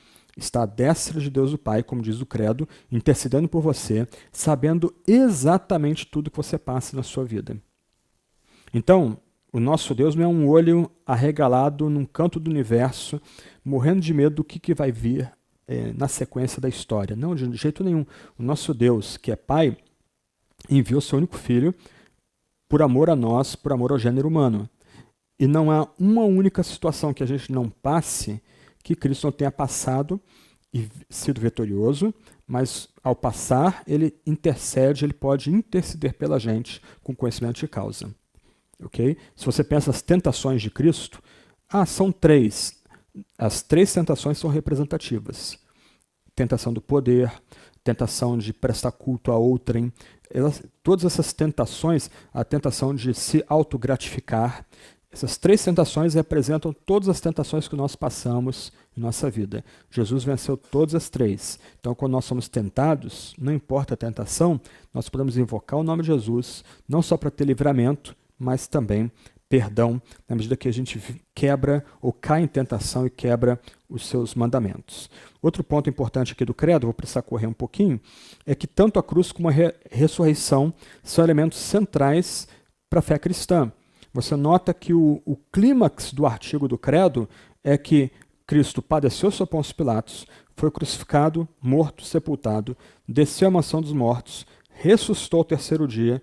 está 0.43 0.63
à 0.63 0.65
destra 0.65 1.19
de 1.19 1.29
Deus 1.29 1.53
o 1.53 1.57
Pai, 1.57 1.83
como 1.83 2.01
diz 2.01 2.21
o 2.21 2.25
Credo, 2.25 2.67
intercedendo 2.91 3.47
por 3.47 3.61
você, 3.61 4.07
sabendo 4.31 4.93
exatamente 5.07 6.05
tudo 6.05 6.31
que 6.31 6.37
você 6.37 6.57
passa 6.57 6.95
na 6.95 7.03
sua 7.03 7.25
vida. 7.25 7.61
Então, 8.73 9.17
o 9.51 9.59
nosso 9.59 9.95
Deus 9.95 10.15
não 10.15 10.23
é 10.23 10.27
um 10.27 10.47
olho 10.47 10.89
arregalado 11.05 11.89
num 11.89 12.05
canto 12.05 12.39
do 12.39 12.51
universo, 12.51 13.19
morrendo 13.65 14.01
de 14.01 14.13
medo 14.13 14.37
do 14.37 14.43
que, 14.43 14.59
que 14.59 14.75
vai 14.75 14.91
vir 14.91 15.31
é, 15.67 15.91
na 15.93 16.07
sequência 16.07 16.61
da 16.61 16.69
história. 16.69 17.15
Não, 17.15 17.33
de 17.33 17.51
jeito 17.55 17.83
nenhum. 17.83 18.05
O 18.37 18.43
nosso 18.43 18.73
Deus, 18.73 19.17
que 19.17 19.31
é 19.31 19.35
Pai, 19.35 19.75
enviou 20.69 21.01
seu 21.01 21.17
único 21.17 21.37
filho 21.37 21.73
por 22.67 22.81
amor 22.83 23.09
a 23.09 23.15
nós, 23.15 23.55
por 23.55 23.73
amor 23.73 23.91
ao 23.91 23.99
gênero 23.99 24.27
humano. 24.27 24.69
E 25.39 25.47
não 25.47 25.71
há 25.71 25.87
uma 25.97 26.23
única 26.23 26.61
situação 26.61 27.13
que 27.13 27.23
a 27.23 27.25
gente 27.25 27.51
não 27.51 27.69
passe 27.69 28.41
que 28.89 28.95
Cristo 28.95 29.25
não 29.25 29.31
tenha 29.31 29.51
passado 29.51 30.19
e 30.73 30.87
sido 31.09 31.39
vitorioso, 31.39 32.11
mas 32.47 32.87
ao 33.03 33.15
passar, 33.15 33.83
ele 33.85 34.15
intercede, 34.25 35.05
ele 35.05 35.13
pode 35.13 35.51
interceder 35.51 36.15
pela 36.15 36.39
gente 36.39 36.81
com 37.03 37.15
conhecimento 37.15 37.59
de 37.59 37.67
causa. 37.67 38.13
Ok? 38.83 39.15
Se 39.35 39.45
você 39.45 39.63
pensa 39.63 39.91
as 39.91 40.01
tentações 40.01 40.59
de 40.59 40.71
Cristo, 40.71 41.21
ah, 41.71 41.85
são 41.85 42.11
três. 42.11 42.81
As 43.37 43.61
três 43.61 43.93
tentações 43.93 44.39
são 44.39 44.49
representativas: 44.49 45.59
tentação 46.33 46.73
do 46.73 46.81
poder, 46.81 47.31
tentação 47.83 48.37
de 48.39 48.51
prestar 48.51 48.91
culto 48.91 49.31
a 49.31 49.37
outrem, 49.37 49.93
elas, 50.31 50.63
todas 50.81 51.05
essas 51.05 51.31
tentações, 51.31 52.09
a 52.33 52.43
tentação 52.43 52.95
de 52.95 53.13
se 53.13 53.43
autogratificar, 53.47 54.65
essas 55.11 55.37
três 55.37 55.63
tentações 55.63 56.13
representam 56.13 56.71
todas 56.71 57.09
as 57.09 57.19
tentações 57.19 57.67
que 57.67 57.75
nós 57.75 57.95
passamos 57.95 58.71
em 58.95 59.01
nossa 59.01 59.29
vida. 59.29 59.65
Jesus 59.89 60.23
venceu 60.23 60.55
todas 60.55 60.93
as 60.93 61.09
três. 61.09 61.59
Então, 61.79 61.95
quando 61.95 62.11
nós 62.11 62.25
somos 62.25 62.47
tentados, 62.47 63.33
não 63.39 63.51
importa 63.51 63.95
a 63.95 63.97
tentação, 63.97 64.61
nós 64.93 65.09
podemos 65.09 65.37
invocar 65.37 65.79
o 65.79 65.83
nome 65.83 66.03
de 66.03 66.07
Jesus, 66.07 66.63
não 66.87 67.01
só 67.01 67.17
para 67.17 67.31
ter 67.31 67.45
livramento, 67.45 68.15
mas 68.37 68.67
também 68.67 69.11
perdão, 69.49 69.99
na 70.27 70.35
medida 70.35 70.55
que 70.55 70.67
a 70.67 70.71
gente 70.71 71.01
quebra 71.33 71.83
ou 71.99 72.13
cai 72.13 72.43
em 72.43 72.47
tentação 72.47 73.07
e 73.07 73.09
quebra 73.09 73.59
os 73.89 74.07
seus 74.07 74.35
mandamentos. 74.35 75.09
Outro 75.41 75.63
ponto 75.63 75.89
importante 75.89 76.33
aqui 76.33 76.45
do 76.45 76.53
credo, 76.53 76.85
vou 76.85 76.93
precisar 76.93 77.23
correr 77.23 77.47
um 77.47 77.53
pouquinho, 77.53 77.99
é 78.45 78.53
que 78.53 78.67
tanto 78.67 78.99
a 78.99 79.03
cruz 79.03 79.31
como 79.31 79.49
a 79.49 79.51
re 79.51 79.73
ressurreição 79.89 80.71
são 81.01 81.23
elementos 81.23 81.57
centrais 81.57 82.47
para 82.87 82.99
a 82.99 83.01
fé 83.01 83.17
cristã. 83.17 83.71
Você 84.13 84.35
nota 84.35 84.73
que 84.73 84.93
o, 84.93 85.21
o 85.25 85.35
clímax 85.51 86.13
do 86.13 86.25
artigo 86.25 86.67
do 86.67 86.77
credo 86.77 87.29
é 87.63 87.77
que 87.77 88.11
Cristo 88.45 88.81
padeceu 88.81 89.29
sob 89.29 89.49
Pôncio 89.49 89.75
Pilatos, 89.75 90.25
foi 90.55 90.71
crucificado, 90.71 91.47
morto, 91.61 92.03
sepultado, 92.03 92.75
desceu 93.07 93.47
à 93.47 93.51
mansão 93.51 93.81
dos 93.81 93.93
mortos, 93.93 94.45
ressuscitou 94.69 95.39
ao 95.39 95.45
terceiro 95.45 95.87
dia, 95.87 96.21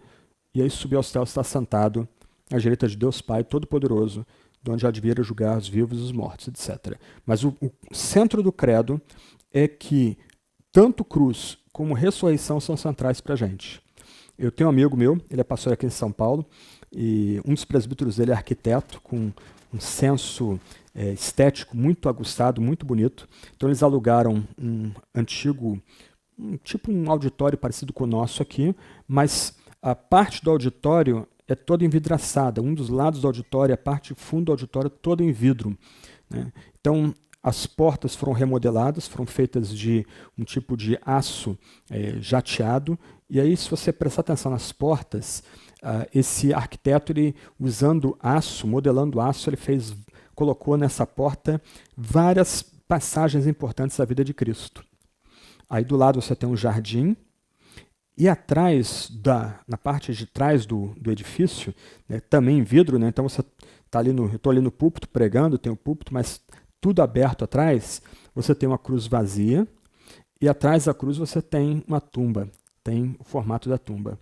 e 0.55 0.61
aí 0.61 0.69
subiu 0.69 0.99
aos 0.99 1.07
céus, 1.07 1.29
está 1.29 1.45
sentado 1.45 2.09
à 2.51 2.59
direita 2.59 2.89
de 2.89 2.97
Deus 2.97 3.21
Pai 3.21 3.45
Todo-Poderoso, 3.45 4.27
de 4.63 4.71
onde 4.71 4.87
há 4.87 4.91
de 4.91 5.01
vir 5.01 5.21
a 5.21 5.23
julgar 5.23 5.57
os 5.57 5.69
vivos 5.69 5.99
e 5.99 6.03
os 6.03 6.13
mortos, 6.13 6.49
etc. 6.49 6.99
Mas 7.25 7.45
o, 7.45 7.55
o 7.61 7.95
centro 7.95 8.43
do 8.43 8.51
credo 8.51 9.01
é 9.53 9.69
que 9.69 10.19
tanto 10.73 11.05
cruz 11.05 11.59
como 11.73 11.95
ressurreição 11.95 12.59
são 12.59 12.77
centrais 12.77 13.21
para 13.21 13.35
a 13.35 13.37
gente. 13.37 13.81
Eu 14.39 14.51
tenho 14.51 14.69
um 14.69 14.73
amigo 14.73 14.97
meu, 14.97 15.21
ele 15.31 15.41
é 15.41 15.45
pastor 15.45 15.73
aqui 15.73 15.87
em 15.87 15.91
São 15.91 16.11
Paulo, 16.11 16.45
e 16.93 17.41
um 17.45 17.55
dos 17.55 17.65
presbíteros 17.65 18.17
dele 18.17 18.31
é 18.31 18.35
arquiteto, 18.35 19.01
com 19.01 19.33
um 19.73 19.81
senso 19.81 20.59
é, 20.95 21.13
estético 21.13 21.77
muito 21.77 22.09
aguçado, 22.09 22.61
muito 22.61 22.87
bonito. 22.87 23.29
Então 23.55 23.69
eles 23.69 23.83
alugaram 23.83 24.47
um 24.59 24.91
antigo, 25.15 25.81
um, 26.39 26.57
tipo 26.59 26.91
um 26.91 27.11
auditório 27.11 27.59
parecido 27.59 27.93
com 27.93 28.05
o 28.05 28.09
nosso 28.09 28.43
aqui, 28.43 28.75
mas 29.07 29.55
a 29.83 29.95
parte 29.95 30.43
do 30.43 30.51
auditório 30.51 31.29
é 31.47 31.55
toda 31.55 31.85
envidraçada. 31.85 32.63
Um 32.63 32.75
dos 32.75 32.89
lados 32.89 33.21
do 33.21 33.27
auditório, 33.27 33.75
a 33.75 33.79
parte 33.79 34.15
fundo 34.15 34.47
do 34.47 34.53
auditório, 34.53 34.91
toda 34.91 35.23
em 35.23 35.33
vidro. 35.33 35.77
Né? 36.29 36.53
Então, 36.81 37.15
as 37.43 37.67
portas 37.67 38.17
foram 38.17 38.33
remodeladas, 38.33 39.07
foram 39.07 39.25
feitas 39.25 39.71
de 39.73 40.05
um 40.37 40.43
tipo 40.43 40.77
de 40.77 40.99
aço 41.03 41.57
é, 41.89 42.17
jateado. 42.21 42.99
E 43.31 43.39
aí, 43.39 43.57
se 43.57 43.71
você 43.71 43.93
prestar 43.93 44.23
atenção 44.23 44.51
nas 44.51 44.73
portas, 44.73 45.45
uh, 45.83 46.07
esse 46.15 46.53
arquiteto, 46.53 47.13
ele, 47.13 47.35
usando 47.59 48.17
aço, 48.21 48.67
modelando 48.67 49.21
aço, 49.21 49.49
ele 49.49 49.57
fez, 49.57 49.95
colocou 50.35 50.77
nessa 50.77 51.07
porta 51.07 51.61
várias 51.97 52.63
passagens 52.89 53.47
importantes 53.47 53.97
da 53.97 54.05
vida 54.05 54.25
de 54.25 54.35
Cristo. 54.35 54.85
Aí 55.69 55.85
do 55.85 55.97
lado 55.97 56.21
você 56.21 56.35
tem 56.35 56.49
um 56.49 56.57
jardim, 56.57 57.17
e 58.19 58.29
atrás, 58.29 59.11
da, 59.11 59.61
na 59.69 59.77
parte 59.77 60.15
de 60.15 60.25
trás 60.25 60.65
do, 60.65 60.95
do 60.99 61.11
edifício, 61.11 61.75
né, 62.09 62.19
também 62.21 62.59
em 62.59 62.63
vidro, 62.63 62.99
né, 62.99 63.09
então 63.09 63.29
você 63.29 63.45
está 63.85 63.99
ali 63.99 64.11
no, 64.11 64.35
estou 64.35 64.51
ali 64.51 64.61
no 64.61 64.71
púlpito 64.71 65.09
pregando, 65.09 65.59
tem 65.59 65.71
o 65.71 65.77
púlpito, 65.77 66.15
mas 66.15 66.41
tudo 66.81 67.03
aberto 67.03 67.45
atrás, 67.45 68.01
você 68.35 68.55
tem 68.55 68.67
uma 68.67 68.79
cruz 68.79 69.07
vazia, 69.07 69.69
e 70.41 70.49
atrás 70.49 70.85
da 70.87 70.95
cruz 70.95 71.19
você 71.19 71.43
tem 71.43 71.85
uma 71.87 72.01
tumba, 72.01 72.49
tem 72.83 73.17
o 73.19 73.25
formato 73.25 73.69
da 73.69 73.77
tumba. 73.77 74.19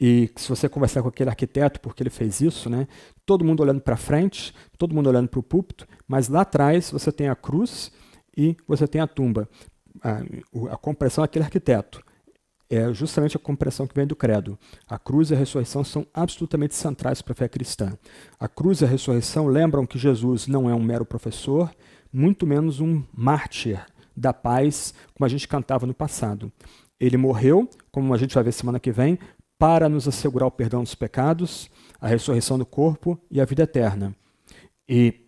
E 0.00 0.30
se 0.34 0.48
você 0.48 0.68
conversar 0.68 1.02
com 1.02 1.08
aquele 1.08 1.28
arquiteto, 1.28 1.78
porque 1.80 2.02
ele 2.02 2.10
fez 2.10 2.40
isso, 2.40 2.70
né, 2.70 2.88
todo 3.26 3.44
mundo 3.44 3.60
olhando 3.60 3.82
para 3.82 3.96
frente, 3.96 4.54
todo 4.78 4.94
mundo 4.94 5.08
olhando 5.08 5.28
para 5.28 5.40
o 5.40 5.42
púlpito, 5.42 5.86
mas 6.08 6.28
lá 6.28 6.40
atrás 6.40 6.90
você 6.90 7.12
tem 7.12 7.28
a 7.28 7.36
cruz 7.36 7.92
e 8.34 8.56
você 8.66 8.88
tem 8.88 9.00
a 9.00 9.06
tumba. 9.06 9.46
A, 10.02 10.22
a 10.72 10.76
compreensão 10.78 11.22
daquele 11.22 11.44
arquiteto 11.44 12.02
é 12.70 12.94
justamente 12.94 13.36
a 13.36 13.40
compreensão 13.40 13.86
que 13.86 13.94
vem 13.94 14.06
do 14.06 14.14
credo. 14.14 14.56
A 14.88 14.98
cruz 14.98 15.30
e 15.30 15.34
a 15.34 15.36
ressurreição 15.36 15.82
são 15.82 16.06
absolutamente 16.14 16.74
centrais 16.74 17.20
para 17.20 17.32
a 17.32 17.36
fé 17.36 17.48
cristã. 17.48 17.98
A 18.38 18.48
cruz 18.48 18.80
e 18.80 18.84
a 18.84 18.88
ressurreição 18.88 19.48
lembram 19.48 19.84
que 19.84 19.98
Jesus 19.98 20.46
não 20.46 20.70
é 20.70 20.74
um 20.74 20.82
mero 20.82 21.04
professor, 21.04 21.70
muito 22.12 22.46
menos 22.46 22.80
um 22.80 23.02
mártir 23.12 23.84
da 24.16 24.32
paz, 24.32 24.94
como 25.14 25.26
a 25.26 25.28
gente 25.28 25.48
cantava 25.48 25.84
no 25.84 25.92
passado. 25.92 26.50
Ele 26.98 27.16
morreu, 27.16 27.68
como 27.90 28.14
a 28.14 28.18
gente 28.18 28.34
vai 28.34 28.44
ver 28.44 28.52
semana 28.52 28.78
que 28.78 28.92
vem, 28.92 29.18
para 29.60 29.90
nos 29.90 30.08
assegurar 30.08 30.48
o 30.48 30.50
perdão 30.50 30.82
dos 30.82 30.94
pecados, 30.94 31.70
a 32.00 32.08
ressurreição 32.08 32.56
do 32.56 32.64
corpo 32.64 33.20
e 33.30 33.42
a 33.42 33.44
vida 33.44 33.64
eterna. 33.64 34.16
E 34.88 35.26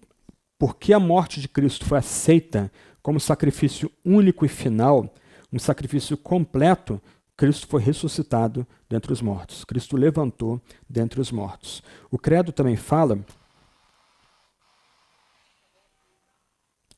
porque 0.58 0.94
a 0.94 0.98
morte 0.98 1.38
de 1.38 1.48
Cristo 1.48 1.84
foi 1.84 1.98
aceita 1.98 2.72
como 3.02 3.20
sacrifício 3.20 3.92
único 4.02 4.46
e 4.46 4.48
final, 4.48 5.12
um 5.52 5.58
sacrifício 5.58 6.16
completo, 6.16 6.98
Cristo 7.36 7.66
foi 7.66 7.82
ressuscitado 7.82 8.66
dentre 8.88 9.12
os 9.12 9.20
mortos. 9.20 9.66
Cristo 9.66 9.98
levantou 9.98 10.62
dentre 10.88 11.20
os 11.20 11.30
mortos. 11.30 11.82
O 12.10 12.18
credo 12.18 12.52
também 12.52 12.76
fala. 12.76 13.22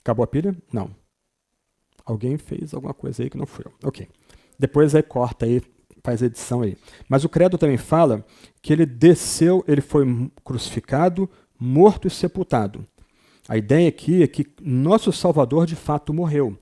Acabou 0.00 0.22
a 0.22 0.28
pilha? 0.28 0.56
Não. 0.72 0.94
Alguém 2.04 2.38
fez 2.38 2.74
alguma 2.74 2.94
coisa 2.94 3.24
aí 3.24 3.30
que 3.30 3.38
não 3.38 3.46
foi 3.46 3.64
eu. 3.66 3.72
Ok. 3.82 4.08
Depois 4.56 4.94
aí 4.94 5.02
corta 5.02 5.46
aí, 5.46 5.60
faz 6.04 6.22
a 6.22 6.26
edição 6.26 6.60
aí. 6.60 6.76
Mas 7.08 7.24
o 7.24 7.28
credo 7.28 7.56
também 7.56 7.78
fala 7.78 8.24
que 8.62 8.72
ele 8.72 8.84
desceu, 8.84 9.64
ele 9.66 9.80
foi 9.80 10.06
crucificado, 10.44 11.28
morto 11.58 12.06
e 12.06 12.10
sepultado. 12.10 12.86
A 13.48 13.56
ideia 13.56 13.88
aqui 13.88 14.22
é 14.22 14.26
que 14.26 14.46
nosso 14.62 15.10
Salvador 15.12 15.66
de 15.66 15.74
fato 15.74 16.12
morreu. 16.12 16.56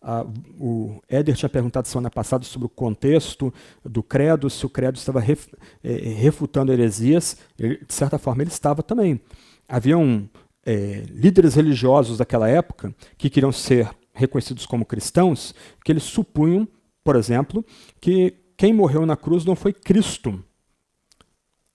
Ah, 0.00 0.26
o 0.60 1.00
Éder 1.08 1.34
tinha 1.34 1.48
perguntado 1.48 1.88
semana 1.88 2.10
passada 2.10 2.44
sobre 2.44 2.66
o 2.66 2.68
contexto 2.68 3.52
do 3.84 4.02
credo, 4.02 4.50
se 4.50 4.64
o 4.64 4.68
credo 4.68 4.96
estava 4.96 5.18
ref, 5.18 5.48
é, 5.82 5.92
refutando 5.92 6.72
heresias. 6.72 7.36
Ele, 7.58 7.78
de 7.84 7.94
certa 7.94 8.18
forma, 8.18 8.42
ele 8.42 8.50
estava 8.50 8.82
também. 8.82 9.20
Haviam 9.68 10.28
é, 10.64 11.04
líderes 11.08 11.54
religiosos 11.54 12.18
daquela 12.18 12.48
época, 12.48 12.94
que 13.16 13.30
queriam 13.30 13.50
ser 13.50 13.90
reconhecidos 14.12 14.66
como 14.66 14.84
cristãos, 14.84 15.54
que 15.84 15.90
eles 15.90 16.04
supunham, 16.04 16.68
por 17.02 17.16
exemplo, 17.16 17.64
que 18.00 18.43
quem 18.56 18.72
morreu 18.72 19.04
na 19.06 19.16
cruz 19.16 19.44
não 19.44 19.56
foi 19.56 19.72
Cristo, 19.72 20.42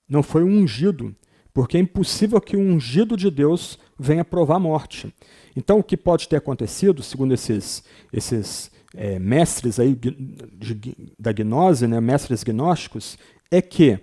não 0.08 0.24
foi 0.24 0.44
o 0.44 0.48
ungido, 0.48 1.16
porque 1.54 1.78
é 1.78 1.80
impossível 1.80 2.40
que 2.40 2.56
o 2.56 2.60
ungido 2.60 3.18
de 3.18 3.30
Deus 3.30 3.78
venha 3.98 4.24
provar 4.24 4.56
a 4.56 4.60
morte. 4.60 5.14
Então, 5.56 5.80
o 5.80 5.84
que 5.84 5.98
pode 5.98 6.28
ter 6.28 6.38
acontecido, 6.38 7.04
segundo 7.04 7.34
esses, 7.34 7.84
esses 8.14 8.72
é, 8.96 9.20
mestres 9.20 9.80
aí 9.80 9.94
de, 9.94 10.12
de, 10.12 10.96
da 11.18 11.32
gnose, 11.32 11.88
né, 11.88 12.00
mestres 12.00 12.44
gnósticos, 12.44 13.18
é 13.52 13.62
que, 13.62 14.00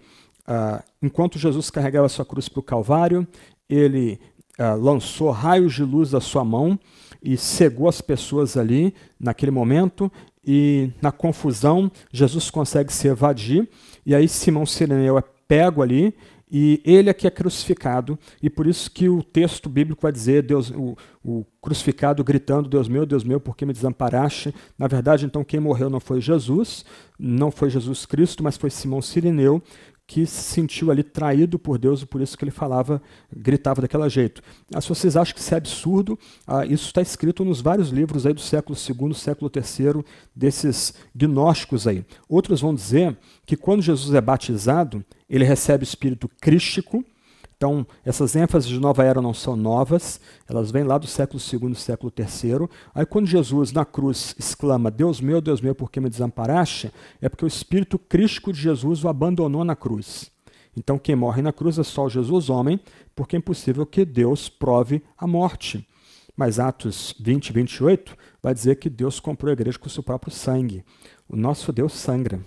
ah, 0.47 0.85
enquanto 1.03 1.39
Jesus 1.39 1.70
carregava 1.70 2.09
sua 2.09 2.24
cruz 2.24 2.49
para 2.49 2.61
o 2.61 2.62
Calvário, 2.62 3.27
ele 3.68 4.20
ah, 4.59 4.74
lançou 4.74 5.31
raios 5.31 5.74
de 5.74 5.83
luz 5.83 6.11
da 6.11 6.20
sua 6.20 6.45
mão 6.45 6.79
e 7.22 7.37
cegou 7.37 7.89
as 7.89 8.01
pessoas 8.01 8.57
ali 8.57 8.95
naquele 9.18 9.51
momento, 9.51 10.11
e 10.47 10.90
na 11.03 11.11
confusão, 11.11 11.90
Jesus 12.12 12.51
consegue 12.51 12.92
se 12.92 13.09
evadir, 13.09 13.68
e 14.05 14.14
aí 14.14 14.28
Simão 14.28 14.64
Sireneu 14.64 15.18
é 15.18 15.24
pego 15.49 15.82
ali, 15.82 16.14
e 16.51 16.80
ele 16.84 17.11
é 17.11 17.14
que 17.14 17.26
é 17.26 17.30
crucificado, 17.30 18.16
e 18.40 18.49
por 18.49 18.68
isso 18.68 18.88
que 18.88 19.09
o 19.09 19.20
texto 19.20 19.68
bíblico 19.68 20.03
vai 20.03 20.12
dizer, 20.12 20.44
Deus, 20.44 20.70
o, 20.70 20.97
o, 21.24 21.44
crucificado 21.61 22.22
gritando, 22.22 22.68
Deus 22.68 22.86
meu, 22.86 23.05
Deus 23.05 23.24
meu, 23.24 23.40
por 23.40 23.57
que 23.57 23.66
me 23.66 23.72
desamparaste? 23.72 24.55
Na 24.78 24.86
verdade, 24.86 25.26
então, 25.26 25.42
quem 25.42 25.59
morreu 25.59 25.90
não 25.90 25.99
foi 25.99 26.20
Jesus, 26.20 26.84
não 27.18 27.51
foi 27.51 27.68
Jesus 27.68 28.07
Cristo, 28.07 28.44
mas 28.44 28.57
foi 28.57 28.70
Simão 28.70 29.03
Sirineu, 29.03 29.61
que 30.07 30.24
se 30.24 30.42
sentiu 30.54 30.90
ali 30.90 31.02
traído 31.02 31.59
por 31.59 31.78
Deus 31.78 32.02
e 32.02 32.07
por 32.07 32.20
isso 32.20 32.38
que 32.38 32.44
ele 32.44 32.52
falava, 32.52 33.02
gritava 33.34 33.82
daquele 33.82 34.09
jeito. 34.09 34.40
Ah, 34.72 34.80
se 34.80 34.88
vocês 34.88 35.16
acham 35.16 35.34
que 35.34 35.40
isso 35.40 35.52
é 35.52 35.57
absurdo, 35.57 36.18
ah, 36.46 36.64
isso 36.64 36.86
está 36.86 37.02
escrito 37.02 37.44
nos 37.44 37.61
vários 37.61 37.88
livros 37.88 38.24
aí 38.24 38.32
do 38.32 38.40
século 38.40 38.78
II, 38.78 39.14
século 39.14 39.50
III, 39.52 40.04
desses 40.34 40.94
gnósticos 41.14 41.86
aí. 41.86 42.04
Outros 42.28 42.61
vão 42.61 42.74
dizer 42.74 43.16
que 43.44 43.57
quando 43.57 43.82
Jesus 43.82 44.14
é 44.14 44.20
batizado, 44.20 45.04
ele 45.28 45.44
recebe 45.44 45.82
o 45.82 45.84
espírito 45.84 46.30
crístico, 46.40 47.04
então, 47.57 47.86
essas 48.04 48.36
ênfases 48.36 48.68
de 48.68 48.78
nova 48.78 49.02
era 49.02 49.22
não 49.22 49.32
são 49.32 49.57
novas, 49.57 50.20
elas 50.46 50.70
vêm 50.70 50.84
lá 50.84 50.98
do 50.98 51.07
século 51.07 51.40
II 51.40 51.74
século 51.74 52.12
III. 52.14 52.68
Aí, 52.94 53.07
quando 53.07 53.26
Jesus 53.26 53.72
na 53.72 53.84
cruz 53.84 54.34
exclama: 54.38 54.90
Deus 54.90 55.22
meu, 55.22 55.40
Deus 55.40 55.62
meu, 55.62 55.74
por 55.74 55.90
que 55.90 55.98
me 55.98 56.11
desamparaste? 56.11 56.92
É 57.20 57.30
porque 57.30 57.46
o 57.46 57.48
espírito 57.48 57.98
crístico 57.98 58.52
de 58.52 58.61
Jesus 58.61 59.02
o 59.04 59.09
abandonou 59.09 59.64
na 59.64 59.74
cruz. 59.74 60.30
Então, 60.76 60.98
quem 60.98 61.16
morre 61.16 61.40
na 61.40 61.52
cruz 61.52 61.78
é 61.78 61.82
só 61.82 62.07
Jesus 62.11 62.50
homem, 62.50 62.78
porque 63.14 63.36
é 63.36 63.38
impossível 63.38 63.86
que 63.86 64.04
Deus 64.04 64.50
prove 64.50 65.02
a 65.16 65.26
morte. 65.26 65.88
Mas 66.36 66.59
Atos 66.59 67.14
20, 67.18 67.54
28 67.54 68.14
vai 68.42 68.52
dizer 68.52 68.76
que 68.76 68.90
Deus 68.90 69.18
comprou 69.18 69.48
a 69.48 69.54
igreja 69.54 69.78
com 69.78 69.86
o 69.86 69.90
seu 69.90 70.02
próprio 70.02 70.30
sangue. 70.30 70.84
O 71.26 71.34
nosso 71.34 71.72
Deus 71.72 71.94
sangra. 71.94 72.38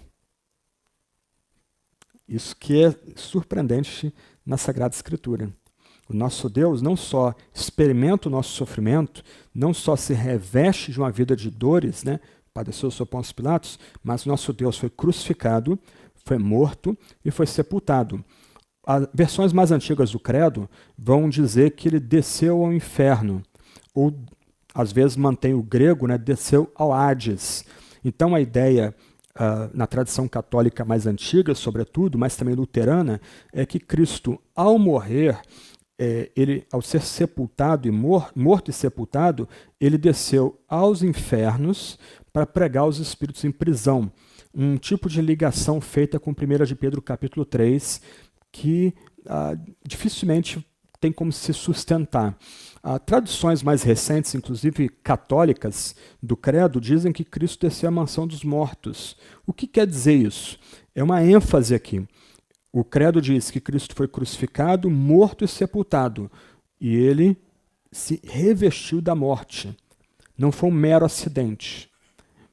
Isso 2.28 2.56
que 2.56 2.84
é 2.86 2.96
surpreendente 3.16 4.14
na 4.50 4.58
Sagrada 4.58 4.96
Escritura. 4.96 5.54
O 6.10 6.14
nosso 6.14 6.50
Deus 6.50 6.82
não 6.82 6.96
só 6.96 7.36
experimenta 7.54 8.28
o 8.28 8.32
nosso 8.32 8.50
sofrimento, 8.50 9.24
não 9.54 9.76
só 9.76 9.96
se 9.96 10.12
reveste 10.12 10.92
de 10.92 10.98
uma 10.98 11.12
vida 11.12 11.36
de 11.36 11.52
dores, 11.52 12.04
né? 12.04 12.20
padeceu 12.52 12.90
seu 12.90 13.06
Pôncio 13.06 13.36
Pilatos, 13.36 13.78
mas 14.04 14.26
nosso 14.26 14.52
Deus 14.52 14.76
foi 14.76 14.90
crucificado, 14.90 15.78
foi 16.26 16.40
morto 16.40 16.98
e 17.24 17.30
foi 17.30 17.46
sepultado. 17.46 18.26
As 18.88 19.08
versões 19.14 19.54
mais 19.54 19.72
antigas 19.72 20.10
do 20.10 20.20
credo 20.20 20.68
vão 20.98 21.30
dizer 21.30 21.76
que 21.76 21.88
ele 21.88 22.00
desceu 22.00 22.66
ao 22.66 22.74
inferno, 22.74 23.44
ou 23.94 24.12
às 24.74 24.92
vezes 24.92 25.16
mantém 25.16 25.54
o 25.54 25.62
grego, 25.62 26.08
né, 26.08 26.18
desceu 26.18 26.72
ao 26.74 26.92
Hades. 26.92 27.64
Então 28.04 28.34
a 28.34 28.42
ideia 28.42 28.96
uh, 29.40 29.70
na 29.74 29.88
tradição 29.88 30.28
católica 30.28 30.84
mais 30.84 31.08
antiga, 31.08 31.56
sobretudo, 31.56 32.18
mas 32.18 32.36
também 32.36 32.56
luterana, 32.56 33.22
é 33.54 33.66
que 33.66 33.80
Cristo, 33.80 34.40
ao 34.56 34.78
morrer, 34.78 35.40
é, 35.98 36.32
ele, 36.36 36.66
ao 36.72 36.82
ser 36.82 37.02
sepultado 37.02 37.88
e 37.88 37.92
mor 37.92 38.32
morto 38.36 38.70
e 38.70 38.74
sepultado, 38.74 39.48
ele 39.80 39.98
desceu 39.98 40.60
aos 40.68 41.04
infernos 41.04 42.00
para 42.32 42.46
pregar 42.46 42.88
os 42.88 43.00
espíritos 43.00 43.44
em 43.44 43.52
prisão. 43.52 44.12
Um 44.54 44.78
tipo 44.78 45.10
de 45.10 45.22
ligação 45.22 45.82
feita 45.82 46.20
com 46.20 46.32
1 46.32 46.66
de 46.66 46.76
Pedro 46.76 47.02
capítulo 47.02 47.46
3, 47.46 48.02
que 48.52 48.94
ah, 49.28 49.56
dificilmente 49.86 50.66
tem 51.00 51.12
como 51.12 51.32
se 51.32 51.54
sustentar. 51.54 52.38
Ah, 52.82 52.98
tradições 52.98 53.62
mais 53.62 53.84
recentes, 53.84 54.34
inclusive 54.34 54.90
católicas, 55.04 55.96
do 56.24 56.38
Credo, 56.38 56.80
dizem 56.80 57.12
que 57.12 57.26
Cristo 57.26 57.68
desceu 57.68 57.90
à 57.90 57.92
mansão 57.92 58.26
dos 58.26 58.44
mortos. 58.44 59.18
O 59.46 59.52
que 59.52 59.68
quer 59.68 59.86
dizer 59.86 60.16
isso? 60.16 60.58
É 60.96 61.04
uma 61.04 61.24
ênfase 61.24 61.76
aqui. 61.76 62.08
O 62.72 62.84
Credo 62.84 63.22
diz 63.22 63.52
que 63.52 63.60
Cristo 63.60 63.96
foi 63.96 64.08
crucificado, 64.08 64.90
morto 64.90 65.44
e 65.44 65.48
sepultado, 65.48 66.32
e 66.80 66.96
ele 66.96 67.36
se 67.92 68.22
revestiu 68.24 69.02
da 69.02 69.14
morte. 69.14 69.76
Não 70.38 70.52
foi 70.52 70.70
um 70.70 70.74
mero 70.74 71.06
acidente. 71.06 71.90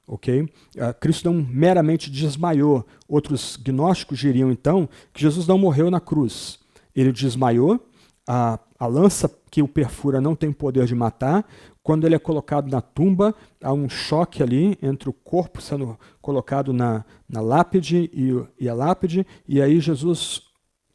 Ok? 0.09 0.49
Ah, 0.79 0.93
Cristo 0.93 1.31
não 1.31 1.35
meramente 1.35 2.11
desmaiou. 2.11 2.85
Outros 3.09 3.57
gnósticos 3.57 4.19
diriam 4.19 4.51
então 4.51 4.89
que 5.13 5.21
Jesus 5.21 5.47
não 5.47 5.59
morreu 5.59 5.91
na 5.91 6.01
cruz. 6.01 6.59
Ele 6.95 7.13
desmaiou, 7.13 7.81
a, 8.27 8.59
a 8.79 8.87
lança 8.87 9.29
que 9.57 9.63
o 9.63 9.67
perfura 9.67 10.21
não 10.21 10.37
tem 10.37 10.53
poder 10.53 10.85
de 10.85 10.95
matar. 10.95 11.43
Quando 11.83 12.07
ele 12.07 12.15
é 12.15 12.19
colocado 12.19 12.71
na 12.71 12.83
tumba, 12.83 13.35
há 13.65 13.73
um 13.73 13.89
choque 13.89 14.43
ali 14.43 14.79
entre 14.83 15.09
o 15.09 15.15
corpo 15.15 15.63
sendo 15.63 15.99
colocado 16.21 16.75
na, 16.75 17.07
na 17.27 17.41
lápide 17.41 18.11
e, 18.13 18.35
e 18.61 18.69
a 18.69 18.75
lápide, 18.75 19.27
e 19.49 19.63
aí 19.63 19.81
Jesus 19.81 20.43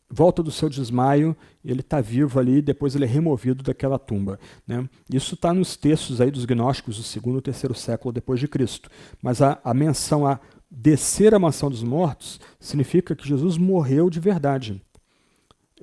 volta 0.08 0.44
do 0.44 0.52
seu 0.52 0.70
desmaio, 0.70 1.36
ele 1.66 1.80
está 1.80 2.00
vivo 2.02 2.40
ali, 2.40 2.62
depois 2.62 2.94
ele 2.94 3.06
é 3.06 3.08
removido 3.08 3.64
daquela 3.64 3.98
tumba. 3.98 4.40
Né? 4.68 4.88
Isso 5.12 5.34
está 5.34 5.52
nos 5.56 5.76
textos 5.76 6.22
aí 6.22 6.30
dos 6.30 6.46
gnósticos 6.46 6.98
do 6.98 7.04
segundo 7.04 7.40
e 7.40 7.42
terceiro 7.42 7.74
século 7.74 8.14
depois 8.14 8.40
de 8.40 8.48
Cristo. 8.48 8.92
Mas 9.24 9.42
a, 9.42 9.60
a 9.64 9.74
menção 9.74 10.24
a 10.24 10.40
descer 10.70 11.34
a 11.34 11.40
mansão 11.40 11.72
dos 11.72 11.82
mortos 11.82 12.40
significa 12.60 13.16
que 13.16 13.28
Jesus 13.28 13.58
morreu 13.58 14.08
de 14.08 14.20
verdade. 14.20 14.80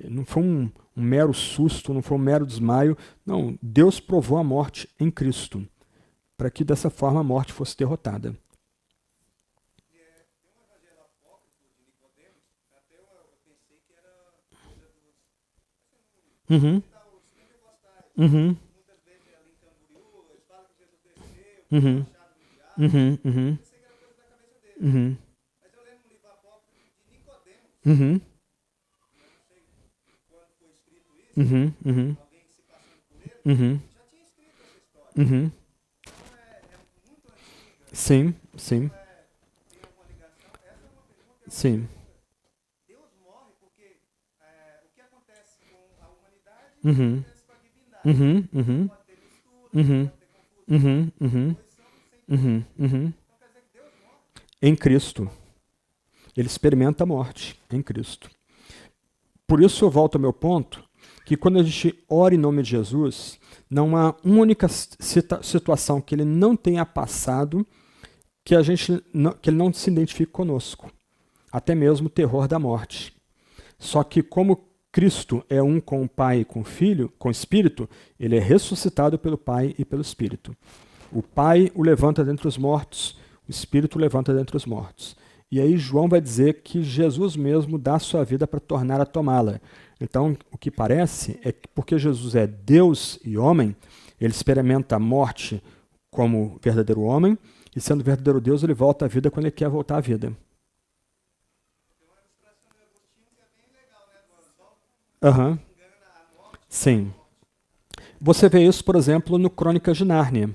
Não 0.05 0.25
foi 0.25 0.43
um, 0.43 0.71
um 0.97 1.03
mero 1.03 1.33
susto, 1.35 1.93
não 1.95 2.03
foi 2.03 2.17
um 2.17 2.21
mero 2.21 2.47
desmaio. 2.47 2.97
Não, 3.25 3.59
Deus 3.63 3.99
provou 4.01 4.39
a 4.39 4.45
morte 4.45 4.89
em 4.99 5.11
Cristo, 5.11 5.67
para 6.37 6.51
que 6.51 6.65
dessa 6.65 6.91
forma 6.91 7.21
a 7.21 7.25
morte 7.25 7.53
fosse 7.53 7.77
derrotada. 7.77 8.37
Uhum. 16.51 16.83
Uhum. 18.17 18.57
Uhum. 21.71 22.07
Uhum. 22.79 23.19
Uhum. 23.25 23.59
Uhum. 24.81 25.17
Uhum. 27.85 28.21
Uhum, 31.39 31.73
uhum. 31.87 32.17
Uhum. 33.47 33.81
Uhum. 35.17 35.53
Sim, 37.93 38.35
sim. 38.57 38.91
Sim. 41.47 41.89
Uhum. 46.85 47.25
Uhum, 48.05 48.49
uhum. 48.53 48.91
Uhum. 49.73 50.11
Uhum, 50.69 51.13
uhum. 51.21 51.57
Uhum, 52.29 52.65
uhum. 52.77 53.13
Em 54.61 54.75
Cristo. 54.75 55.31
Ele 56.37 56.49
experimenta 56.49 57.05
a 57.05 57.07
morte 57.07 57.57
em 57.71 57.81
Cristo. 57.81 58.29
Por 59.47 59.63
isso 59.63 59.85
eu 59.85 59.91
volto 59.91 60.17
ao 60.17 60.21
meu 60.21 60.33
ponto 60.33 60.88
que 61.29 61.37
quando 61.37 61.59
a 61.59 61.63
gente 61.63 61.95
ora 62.09 62.35
em 62.35 62.39
nome 62.39 62.63
de 62.63 62.71
Jesus, 62.71 63.39
não 63.69 63.95
há 63.95 64.17
uma 64.25 64.41
única 64.41 64.67
situação 64.67 66.01
que 66.01 66.15
ele 66.15 66.25
não 66.25 66.57
tenha 66.57 66.87
passado 66.87 67.67
que 68.43 68.55
a 68.55 68.63
gente 68.63 69.05
não, 69.13 69.33
que 69.33 69.51
ele 69.51 69.59
não 69.59 69.71
se 69.71 69.91
identifique 69.91 70.33
conosco, 70.33 70.91
até 71.53 71.75
mesmo 71.75 72.07
o 72.07 72.11
terror 72.11 72.49
da 72.49 72.59
morte. 72.59 73.15
Só 73.79 74.03
que 74.03 74.23
como 74.23 74.71
Cristo 74.91 75.45
é 75.51 75.63
um 75.63 75.83
com 75.83 76.03
o 76.03 76.09
Pai 76.09 76.41
e 76.41 76.45
com 76.47 76.63
o 76.63 76.65
Filho, 76.65 77.13
com 77.19 77.29
o 77.29 77.31
Espírito, 77.31 77.87
ele 78.19 78.35
é 78.35 78.41
ressuscitado 78.41 79.19
pelo 79.19 79.37
Pai 79.37 79.75
e 79.79 79.85
pelo 79.85 80.01
Espírito. 80.01 80.57
O 81.13 81.23
Pai 81.23 81.71
o 81.75 81.83
levanta 81.83 82.25
dentre 82.25 82.49
os 82.49 82.57
mortos, 82.57 83.19
o 83.47 83.51
Espírito 83.51 83.97
o 83.97 84.01
levanta 84.01 84.33
dentre 84.33 84.57
os 84.57 84.65
mortos. 84.65 85.15
E 85.51 85.61
aí 85.61 85.77
João 85.77 86.09
vai 86.09 86.23
dizer 86.23 86.63
que 86.63 86.83
Jesus 86.83 87.37
mesmo 87.37 87.79
dá 87.79 87.99
sua 87.99 88.25
vida 88.25 88.47
para 88.47 88.61
tornar 88.61 88.99
a 88.99 89.07
tomá-la. 89.07 89.61
Então, 90.01 90.37
o 90.53 90.59
que 90.59 90.71
parece 90.71 91.41
é 91.43 91.51
que 91.51 91.67
porque 91.69 91.99
Jesus 91.99 92.35
é 92.35 92.47
Deus 92.47 93.19
e 93.25 93.37
homem, 93.37 93.75
ele 94.21 94.33
experimenta 94.33 94.97
a 94.97 94.99
morte 94.99 95.63
como 96.11 96.59
verdadeiro 96.63 97.03
homem, 97.03 97.37
e 97.75 97.81
sendo 97.81 98.03
verdadeiro 98.03 98.41
Deus, 98.41 98.63
ele 98.63 98.75
volta 98.75 99.05
à 99.05 99.09
vida 99.09 99.31
quando 99.31 99.47
ele 99.47 99.55
quer 99.55 99.69
voltar 99.69 99.97
à 99.97 100.01
vida. 100.01 100.33
Uhum. 105.23 105.59
Sim. 106.69 107.13
Você 108.21 108.49
vê 108.49 108.65
isso, 108.65 108.85
por 108.85 108.97
exemplo, 108.97 109.39
no 109.39 109.51
Crônicas 109.51 109.97
de 109.97 110.05
Nárnia, 110.05 110.55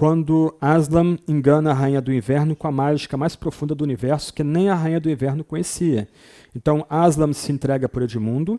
quando 0.00 0.56
Aslan 0.62 1.18
engana 1.28 1.72
a 1.72 1.74
Rainha 1.74 2.00
do 2.00 2.10
Inverno 2.10 2.56
com 2.56 2.66
a 2.66 2.72
mágica 2.72 3.18
mais 3.18 3.36
profunda 3.36 3.74
do 3.74 3.84
universo 3.84 4.32
que 4.32 4.42
nem 4.42 4.70
a 4.70 4.74
Rainha 4.74 4.98
do 4.98 5.10
Inverno 5.10 5.44
conhecia. 5.44 6.08
Então 6.56 6.86
Aslan 6.88 7.34
se 7.34 7.52
entrega 7.52 7.86
por 7.86 8.00
Edmundo, 8.00 8.58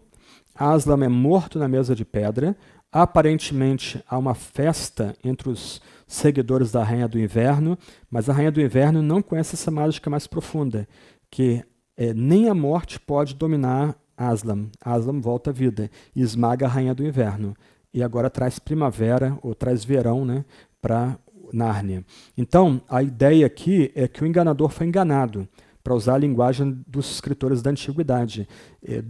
Aslan 0.54 1.04
é 1.04 1.08
morto 1.08 1.58
na 1.58 1.68
mesa 1.68 1.96
de 1.96 2.06
pedra, 2.06 2.56
aparentemente 2.92 4.04
há 4.08 4.20
uma 4.20 4.36
festa 4.36 5.16
entre 5.24 5.50
os 5.50 5.82
seguidores 6.06 6.72
da 6.72 6.84
Rainha 6.84 7.08
do 7.08 7.18
Inverno, 7.18 7.76
mas 8.08 8.30
a 8.30 8.34
Rainha 8.34 8.52
do 8.52 8.62
Inverno 8.62 9.02
não 9.02 9.20
conhece 9.20 9.56
essa 9.56 9.72
mágica 9.72 10.12
mais 10.12 10.28
profunda, 10.28 10.88
que 11.32 11.64
é, 11.98 12.14
nem 12.14 12.50
a 12.50 12.54
morte 12.54 13.00
pode 13.00 13.34
dominar 13.34 13.96
Aslan. 14.16 14.68
Aslan 14.80 15.20
volta 15.20 15.50
à 15.50 15.54
vida 15.54 15.90
e 16.16 16.22
esmaga 16.22 16.68
a 16.68 16.70
Rainha 16.70 16.94
do 16.94 17.04
Inverno. 17.04 17.56
E 17.92 18.04
agora 18.04 18.30
traz 18.30 18.60
primavera, 18.60 19.38
ou 19.42 19.56
traz 19.56 19.84
verão, 19.84 20.24
né, 20.24 20.46
para 20.82 21.18
Nárnia. 21.52 22.06
Então, 22.38 22.82
a 22.90 23.04
ideia 23.04 23.46
aqui 23.46 23.92
é 23.96 24.08
que 24.08 24.24
o 24.24 24.28
enganador 24.28 24.70
foi 24.70 24.88
enganado, 24.88 25.48
para 25.84 25.96
usar 25.96 26.16
a 26.16 26.20
linguagem 26.20 26.84
dos 26.88 27.12
escritores 27.12 27.62
da 27.62 27.72
antiguidade. 27.72 28.48
É, 28.84 29.04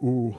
o, 0.00 0.34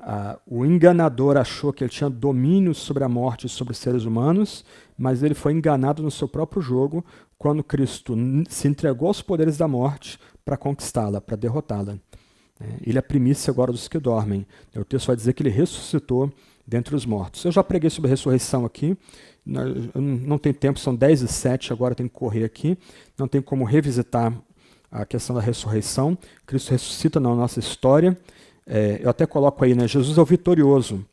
a, 0.00 0.38
o 0.46 0.64
enganador 0.64 1.36
achou 1.36 1.72
que 1.72 1.84
ele 1.84 1.90
tinha 1.90 2.08
domínio 2.08 2.74
sobre 2.74 3.04
a 3.04 3.08
morte 3.08 3.46
e 3.46 3.50
sobre 3.50 3.72
os 3.72 3.78
seres 3.78 4.04
humanos, 4.04 4.64
mas 4.96 5.22
ele 5.22 5.34
foi 5.34 5.52
enganado 5.52 6.02
no 6.02 6.10
seu 6.10 6.26
próprio 6.26 6.62
jogo 6.62 7.04
quando 7.38 7.62
Cristo 7.62 8.16
se 8.48 8.68
entregou 8.68 9.08
aos 9.08 9.20
poderes 9.20 9.56
da 9.56 9.68
morte 9.68 10.18
para 10.44 10.56
conquistá-la, 10.56 11.20
para 11.20 11.36
derrotá-la. 11.36 11.98
É, 12.60 12.66
ele 12.86 12.98
é 12.98 13.00
a 13.00 13.02
primícia 13.02 13.50
agora 13.50 13.72
dos 13.72 13.88
que 13.88 13.98
dormem. 13.98 14.46
O 14.74 14.84
texto 14.84 15.08
vai 15.08 15.16
dizer 15.16 15.32
que 15.32 15.42
ele 15.42 15.50
ressuscitou 15.50 16.32
dentre 16.66 16.94
os 16.94 17.04
mortos. 17.04 17.44
Eu 17.44 17.52
já 17.52 17.62
preguei 17.62 17.90
sobre 17.90 18.10
ressurreição 18.10 18.64
aqui, 18.64 18.96
não 19.44 20.38
tem 20.38 20.52
tempo, 20.52 20.78
são 20.78 20.94
10 20.94 21.22
e 21.22 21.28
7, 21.28 21.72
agora 21.72 21.94
tem 21.94 22.06
que 22.06 22.14
correr 22.14 22.44
aqui, 22.44 22.78
não 23.18 23.26
tem 23.26 23.42
como 23.42 23.64
revisitar 23.64 24.32
a 24.90 25.04
questão 25.04 25.34
da 25.34 25.42
ressurreição. 25.42 26.16
Cristo 26.46 26.70
ressuscita 26.70 27.18
na 27.18 27.34
nossa 27.34 27.58
história. 27.58 28.16
É, 28.66 29.00
eu 29.02 29.10
até 29.10 29.26
coloco 29.26 29.64
aí, 29.64 29.74
né? 29.74 29.88
Jesus 29.88 30.18
é 30.18 30.20
o 30.20 30.24
vitorioso. 30.24 31.04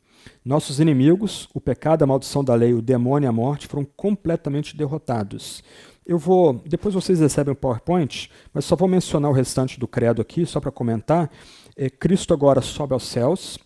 Nossos 0.44 0.80
inimigos, 0.80 1.48
o 1.54 1.60
pecado, 1.60 2.02
a 2.02 2.06
maldição 2.06 2.44
da 2.44 2.54
lei, 2.54 2.74
o 2.74 2.82
demônio 2.82 3.26
e 3.26 3.28
a 3.28 3.32
morte 3.32 3.66
foram 3.66 3.86
completamente 3.96 4.76
derrotados. 4.76 5.62
Eu 6.06 6.18
vou, 6.18 6.60
depois 6.66 6.94
vocês 6.94 7.20
recebem 7.20 7.52
o 7.52 7.56
PowerPoint, 7.56 8.30
mas 8.52 8.64
só 8.64 8.76
vou 8.76 8.88
mencionar 8.88 9.30
o 9.30 9.34
restante 9.34 9.78
do 9.78 9.88
credo 9.88 10.20
aqui, 10.20 10.44
só 10.44 10.60
para 10.60 10.70
comentar. 10.70 11.30
É, 11.76 11.88
Cristo 11.88 12.34
agora 12.34 12.60
sobe 12.60 12.92
aos 12.92 13.04
céus. 13.04 13.58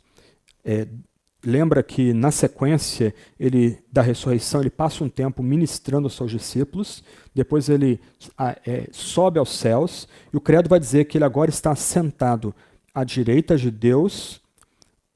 É, 0.65 0.87
lembra 1.45 1.83
que 1.83 2.13
na 2.13 2.31
sequência 2.31 3.15
ele 3.39 3.79
da 3.91 4.03
ressurreição 4.03 4.61
ele 4.61 4.71
passa 4.71 5.05
um 5.05 5.09
tempo 5.09 5.43
ministrando 5.43 6.07
aos 6.07 6.15
seus 6.15 6.31
discípulos, 6.31 7.05
depois 7.35 7.69
ele 7.69 8.01
é, 8.67 8.89
sobe 8.93 9.39
aos 9.39 9.57
céus 9.57 10.09
e 10.33 10.37
o 10.37 10.41
credo 10.41 10.69
vai 10.69 10.81
dizer 10.81 11.05
que 11.05 11.19
ele 11.19 11.25
agora 11.25 11.51
está 11.51 11.75
sentado 11.75 12.55
à 12.95 13.05
direita 13.05 13.57
de 13.57 13.71
Deus, 13.71 14.41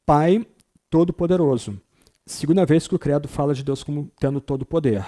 Pai 0.04 0.46
Todo-Poderoso. 0.90 1.80
Segunda 2.26 2.66
vez 2.66 2.86
que 2.86 2.94
o 2.94 2.98
credo 2.98 3.26
fala 3.26 3.54
de 3.54 3.64
Deus 3.64 3.82
como 3.82 4.10
tendo 4.18 4.40
todo 4.40 4.62
o 4.62 4.66
poder. 4.66 5.04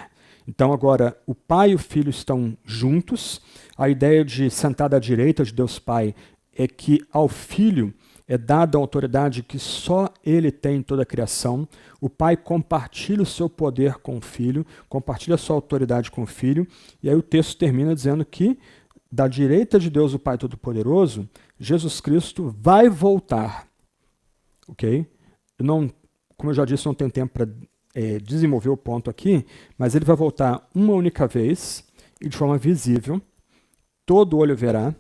Então 0.48 0.72
agora 0.72 1.16
o 1.26 1.34
Pai 1.34 1.72
e 1.72 1.74
o 1.74 1.78
Filho 1.78 2.10
estão 2.10 2.56
juntos. 2.64 3.40
A 3.76 3.88
ideia 3.88 4.24
de 4.24 4.50
sentado 4.50 4.94
à 4.94 4.98
direita 4.98 5.44
de 5.44 5.52
Deus 5.52 5.78
Pai 5.78 6.14
é 6.56 6.66
que 6.66 7.00
ao 7.12 7.28
Filho 7.28 7.94
é 8.30 8.38
dada 8.38 8.78
a 8.78 8.80
autoridade 8.80 9.42
que 9.42 9.58
só 9.58 10.08
ele 10.24 10.52
tem 10.52 10.76
em 10.76 10.82
toda 10.82 11.02
a 11.02 11.06
criação. 11.06 11.66
O 12.00 12.08
Pai 12.08 12.36
compartilha 12.36 13.24
o 13.24 13.26
seu 13.26 13.50
poder 13.50 13.94
com 13.94 14.18
o 14.18 14.20
Filho, 14.20 14.64
compartilha 14.88 15.34
a 15.34 15.38
sua 15.38 15.56
autoridade 15.56 16.12
com 16.12 16.22
o 16.22 16.26
Filho, 16.26 16.64
e 17.02 17.10
aí 17.10 17.16
o 17.16 17.22
texto 17.22 17.58
termina 17.58 17.92
dizendo 17.92 18.24
que 18.24 18.56
da 19.10 19.26
direita 19.26 19.80
de 19.80 19.90
Deus, 19.90 20.14
o 20.14 20.18
Pai 20.20 20.38
Todo-Poderoso, 20.38 21.28
Jesus 21.58 22.00
Cristo 22.00 22.54
vai 22.56 22.88
voltar. 22.88 23.66
Ok? 24.68 25.04
Eu 25.58 25.64
não, 25.64 25.90
como 26.36 26.50
eu 26.50 26.54
já 26.54 26.64
disse, 26.64 26.86
não 26.86 26.94
tenho 26.94 27.10
tempo 27.10 27.32
para 27.32 27.48
é, 27.96 28.20
desenvolver 28.20 28.68
o 28.68 28.76
ponto 28.76 29.10
aqui, 29.10 29.44
mas 29.76 29.96
ele 29.96 30.04
vai 30.04 30.14
voltar 30.14 30.64
uma 30.72 30.92
única 30.92 31.26
vez 31.26 31.84
e 32.20 32.28
de 32.28 32.36
forma 32.36 32.56
visível. 32.56 33.20
Todo 34.06 34.38
olho 34.38 34.54
verá, 34.54 34.94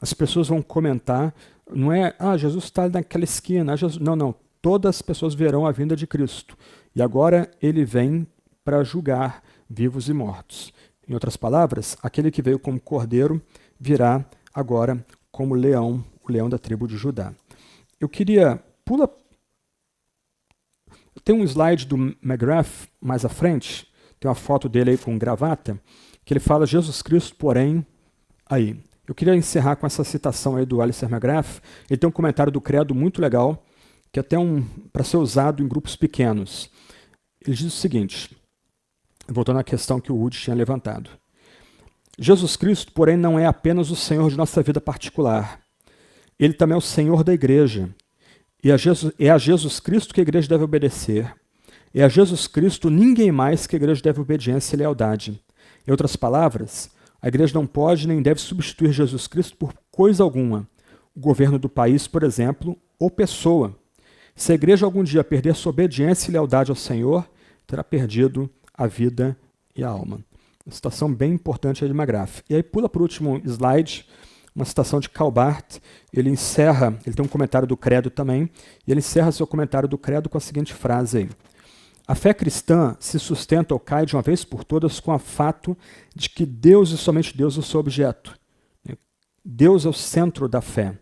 as 0.00 0.12
pessoas 0.12 0.48
vão 0.48 0.60
comentar, 0.60 1.32
não 1.70 1.92
é, 1.92 2.14
ah, 2.18 2.36
Jesus 2.36 2.64
está 2.64 2.88
naquela 2.88 3.24
esquina. 3.24 3.72
Ah, 3.72 3.76
Jesus... 3.76 4.02
Não, 4.02 4.16
não. 4.16 4.34
Todas 4.60 4.96
as 4.96 5.02
pessoas 5.02 5.34
verão 5.34 5.66
a 5.66 5.72
vinda 5.72 5.94
de 5.94 6.06
Cristo. 6.06 6.56
E 6.94 7.02
agora 7.02 7.50
ele 7.60 7.84
vem 7.84 8.26
para 8.64 8.82
julgar 8.82 9.42
vivos 9.68 10.08
e 10.08 10.12
mortos. 10.12 10.72
Em 11.06 11.12
outras 11.12 11.36
palavras, 11.36 11.96
aquele 12.02 12.30
que 12.30 12.40
veio 12.40 12.58
como 12.58 12.80
cordeiro 12.80 13.42
virá 13.78 14.24
agora 14.54 15.04
como 15.30 15.54
leão, 15.54 16.02
o 16.26 16.32
leão 16.32 16.48
da 16.48 16.58
tribo 16.58 16.88
de 16.88 16.96
Judá. 16.96 17.34
Eu 18.00 18.08
queria. 18.08 18.62
Pula. 18.84 19.08
Tem 21.22 21.34
um 21.34 21.44
slide 21.44 21.86
do 21.86 21.96
McGrath 22.22 22.88
mais 23.00 23.24
à 23.24 23.28
frente, 23.28 23.86
tem 24.20 24.28
uma 24.28 24.34
foto 24.34 24.68
dele 24.68 24.90
aí 24.90 24.98
com 24.98 25.16
gravata, 25.18 25.80
que 26.24 26.32
ele 26.32 26.40
fala 26.40 26.66
Jesus 26.66 27.02
Cristo, 27.02 27.36
porém, 27.36 27.86
aí. 28.46 28.78
Eu 29.06 29.14
queria 29.14 29.34
encerrar 29.34 29.76
com 29.76 29.86
essa 29.86 30.02
citação 30.02 30.56
aí 30.56 30.64
do 30.64 30.80
Alistair 30.80 31.12
McGrath. 31.12 31.60
Ele 31.90 31.98
tem 31.98 32.08
um 32.08 32.12
comentário 32.12 32.50
do 32.50 32.60
Credo 32.60 32.94
muito 32.94 33.20
legal, 33.20 33.62
que 34.10 34.18
é 34.18 34.22
até 34.22 34.38
um 34.38 34.62
para 34.92 35.04
ser 35.04 35.18
usado 35.18 35.62
em 35.62 35.68
grupos 35.68 35.94
pequenos. 35.94 36.70
Ele 37.46 37.54
diz 37.54 37.66
o 37.66 37.76
seguinte, 37.76 38.34
voltando 39.28 39.58
à 39.58 39.64
questão 39.64 40.00
que 40.00 40.10
o 40.10 40.16
Wood 40.16 40.38
tinha 40.38 40.56
levantado. 40.56 41.10
Jesus 42.18 42.56
Cristo, 42.56 42.92
porém, 42.92 43.16
não 43.16 43.38
é 43.38 43.44
apenas 43.44 43.90
o 43.90 43.96
Senhor 43.96 44.30
de 44.30 44.36
nossa 44.36 44.62
vida 44.62 44.80
particular. 44.80 45.60
Ele 46.38 46.54
também 46.54 46.74
é 46.74 46.78
o 46.78 46.80
Senhor 46.80 47.22
da 47.22 47.34
igreja. 47.34 47.88
E 48.62 48.72
a 48.72 48.76
Jesus, 48.78 49.12
é 49.18 49.30
a 49.30 49.36
Jesus 49.36 49.80
Cristo 49.80 50.14
que 50.14 50.20
a 50.20 50.22
igreja 50.22 50.48
deve 50.48 50.64
obedecer. 50.64 51.34
É 51.92 52.02
a 52.02 52.08
Jesus 52.08 52.46
Cristo 52.46 52.88
ninguém 52.88 53.30
mais 53.30 53.66
que 53.66 53.76
a 53.76 53.78
igreja 53.78 54.00
deve 54.00 54.20
obediência 54.20 54.74
e 54.74 54.78
lealdade. 54.78 55.40
Em 55.86 55.90
outras 55.90 56.16
palavras, 56.16 56.90
a 57.24 57.28
igreja 57.28 57.54
não 57.54 57.66
pode 57.66 58.06
nem 58.06 58.20
deve 58.20 58.38
substituir 58.38 58.92
Jesus 58.92 59.26
Cristo 59.26 59.56
por 59.56 59.72
coisa 59.90 60.22
alguma. 60.22 60.68
O 61.16 61.20
governo 61.20 61.58
do 61.58 61.70
país, 61.70 62.06
por 62.06 62.22
exemplo, 62.22 62.76
ou 62.98 63.10
pessoa. 63.10 63.74
Se 64.36 64.52
a 64.52 64.54
igreja 64.54 64.84
algum 64.84 65.02
dia 65.02 65.24
perder 65.24 65.54
sua 65.54 65.70
obediência 65.70 66.28
e 66.28 66.32
lealdade 66.34 66.70
ao 66.70 66.76
Senhor, 66.76 67.26
terá 67.66 67.82
perdido 67.82 68.50
a 68.74 68.86
vida 68.86 69.34
e 69.74 69.82
a 69.82 69.88
alma. 69.88 70.22
Uma 70.66 70.74
citação 70.74 71.10
bem 71.10 71.32
importante 71.32 71.82
de 71.82 71.92
McGrath. 71.92 72.42
E 72.46 72.56
aí 72.56 72.62
pula 72.62 72.90
para 72.90 72.98
o 72.98 73.02
último 73.04 73.40
slide, 73.46 74.06
uma 74.54 74.66
citação 74.66 75.00
de 75.00 75.08
Calbart. 75.08 75.78
Ele 76.12 76.28
encerra, 76.28 76.94
ele 77.06 77.16
tem 77.16 77.24
um 77.24 77.28
comentário 77.28 77.66
do 77.66 77.74
credo 77.74 78.10
também, 78.10 78.50
e 78.86 78.90
ele 78.90 79.00
encerra 79.00 79.32
seu 79.32 79.46
comentário 79.46 79.88
do 79.88 79.96
credo 79.96 80.28
com 80.28 80.36
a 80.36 80.42
seguinte 80.42 80.74
frase 80.74 81.16
aí. 81.16 81.30
A 82.06 82.14
fé 82.14 82.34
cristã 82.34 82.96
se 83.00 83.18
sustenta 83.18 83.72
ou 83.72 83.80
cai 83.80 84.04
de 84.04 84.14
uma 84.14 84.20
vez 84.20 84.44
por 84.44 84.62
todas 84.62 85.00
com 85.00 85.12
o 85.14 85.18
fato 85.18 85.76
de 86.14 86.28
que 86.28 86.44
Deus 86.44 86.90
e 86.90 86.98
somente 86.98 87.36
Deus 87.36 87.56
é 87.56 87.60
o 87.60 87.62
seu 87.62 87.80
objeto. 87.80 88.38
Deus 89.42 89.86
é 89.86 89.88
o 89.88 89.92
centro 89.92 90.46
da 90.48 90.60
fé. 90.60 90.98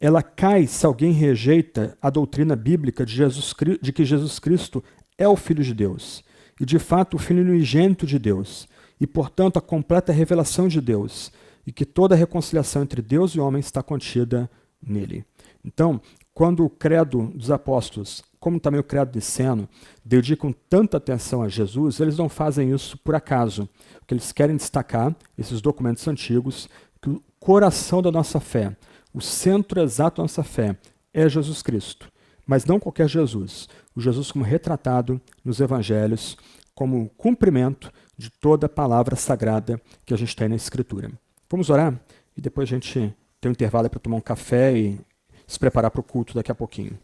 Ela 0.00 0.22
cai 0.22 0.66
se 0.66 0.86
alguém 0.86 1.12
rejeita 1.12 1.98
a 2.00 2.08
doutrina 2.08 2.56
bíblica 2.56 3.04
de, 3.04 3.14
Jesus, 3.14 3.54
de 3.82 3.92
que 3.92 4.04
Jesus 4.04 4.38
Cristo 4.38 4.82
é 5.18 5.28
o 5.28 5.36
Filho 5.36 5.62
de 5.62 5.74
Deus 5.74 6.24
e, 6.58 6.64
de 6.64 6.78
fato, 6.78 7.14
o 7.14 7.18
Filho 7.18 7.42
unigênito 7.42 8.06
de 8.06 8.18
Deus 8.18 8.66
e, 8.98 9.06
portanto, 9.06 9.58
a 9.58 9.62
completa 9.62 10.12
revelação 10.12 10.66
de 10.66 10.80
Deus 10.80 11.30
e 11.66 11.72
que 11.72 11.84
toda 11.84 12.14
a 12.14 12.18
reconciliação 12.18 12.82
entre 12.82 13.02
Deus 13.02 13.32
e 13.32 13.40
homem 13.40 13.60
está 13.60 13.82
contida 13.82 14.50
nele. 14.82 15.26
Então, 15.62 16.00
quando 16.32 16.64
o 16.64 16.70
credo 16.70 17.30
dos 17.34 17.50
apóstolos 17.50 18.22
como 18.40 18.58
também 18.58 18.80
o 18.80 18.84
credo 18.84 19.14
niceno, 19.14 19.68
dedicam 20.02 20.52
tanta 20.68 20.96
atenção 20.96 21.42
a 21.42 21.48
Jesus, 21.48 22.00
eles 22.00 22.16
não 22.16 22.28
fazem 22.28 22.72
isso 22.72 22.96
por 22.98 23.14
acaso. 23.14 23.68
O 24.02 24.06
que 24.06 24.14
eles 24.14 24.32
querem 24.32 24.56
destacar, 24.56 25.14
esses 25.36 25.60
documentos 25.60 26.08
antigos, 26.08 26.68
que 27.02 27.10
o 27.10 27.22
coração 27.38 28.00
da 28.00 28.10
nossa 28.10 28.40
fé, 28.40 28.74
o 29.12 29.20
centro 29.20 29.80
exato 29.80 30.16
da 30.16 30.24
nossa 30.24 30.42
fé, 30.42 30.76
é 31.12 31.28
Jesus 31.28 31.62
Cristo. 31.62 32.10
Mas 32.46 32.64
não 32.64 32.80
qualquer 32.80 33.08
Jesus. 33.08 33.68
O 33.94 34.00
Jesus 34.00 34.32
como 34.32 34.44
retratado 34.44 35.20
nos 35.44 35.60
evangelhos, 35.60 36.36
como 36.74 37.10
cumprimento 37.10 37.92
de 38.16 38.30
toda 38.30 38.66
a 38.66 38.70
palavra 38.70 39.16
sagrada 39.16 39.80
que 40.06 40.14
a 40.14 40.16
gente 40.16 40.34
tem 40.34 40.48
na 40.48 40.56
Escritura. 40.56 41.12
Vamos 41.50 41.68
orar? 41.68 42.00
E 42.36 42.40
depois 42.40 42.68
a 42.68 42.72
gente 42.72 43.14
tem 43.40 43.50
um 43.50 43.52
intervalo 43.52 43.90
para 43.90 44.00
tomar 44.00 44.16
um 44.16 44.20
café 44.20 44.76
e 44.76 44.98
se 45.46 45.58
preparar 45.58 45.90
para 45.90 46.00
o 46.00 46.04
culto 46.04 46.34
daqui 46.34 46.50
a 46.50 46.54
pouquinho. 46.54 46.98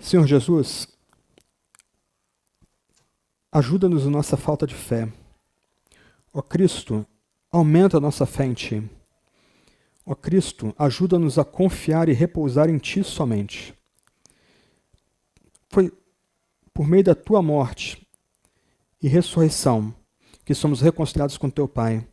Senhor 0.00 0.26
Jesus, 0.26 0.88
ajuda-nos 3.52 4.06
na 4.06 4.10
nossa 4.10 4.34
falta 4.34 4.66
de 4.66 4.74
fé. 4.74 5.06
Ó 6.32 6.40
Cristo, 6.40 7.06
aumenta 7.52 7.98
a 7.98 8.00
nossa 8.00 8.24
fé 8.24 8.46
em 8.46 8.54
Ti. 8.54 8.90
Ó 10.06 10.14
Cristo, 10.14 10.74
ajuda-nos 10.78 11.38
a 11.38 11.44
confiar 11.44 12.08
e 12.08 12.14
repousar 12.14 12.70
em 12.70 12.78
Ti 12.78 13.04
somente. 13.04 13.74
Foi 15.68 15.92
por 16.72 16.88
meio 16.88 17.04
da 17.04 17.14
Tua 17.14 17.42
morte 17.42 18.04
e 19.02 19.06
ressurreição 19.06 19.94
que 20.46 20.54
somos 20.54 20.80
reconciliados 20.80 21.36
com 21.36 21.50
Teu 21.50 21.68
Pai. 21.68 22.06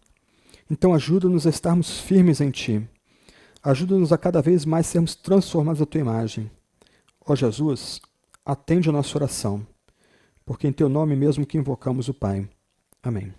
Então 0.70 0.94
ajuda-nos 0.94 1.48
a 1.48 1.50
estarmos 1.50 2.02
firmes 2.02 2.42
em 2.42 2.52
Ti. 2.52 2.86
Ajuda-nos 3.64 4.12
a 4.12 4.18
cada 4.18 4.42
vez 4.42 4.66
mais 4.66 4.88
sermos 4.88 5.16
transformados 5.16 5.82
à 5.82 5.86
Tua 5.86 6.02
imagem. 6.02 6.52
Ó 7.28 7.36
Jesus, 7.36 8.00
atende 8.46 8.88
a 8.88 8.92
nossa 8.94 9.18
oração, 9.18 9.68
porque 10.46 10.66
em 10.66 10.72
Teu 10.72 10.88
nome 10.88 11.14
mesmo 11.14 11.46
que 11.46 11.58
invocamos 11.58 12.08
o 12.08 12.14
Pai. 12.14 12.48
Amém. 13.04 13.34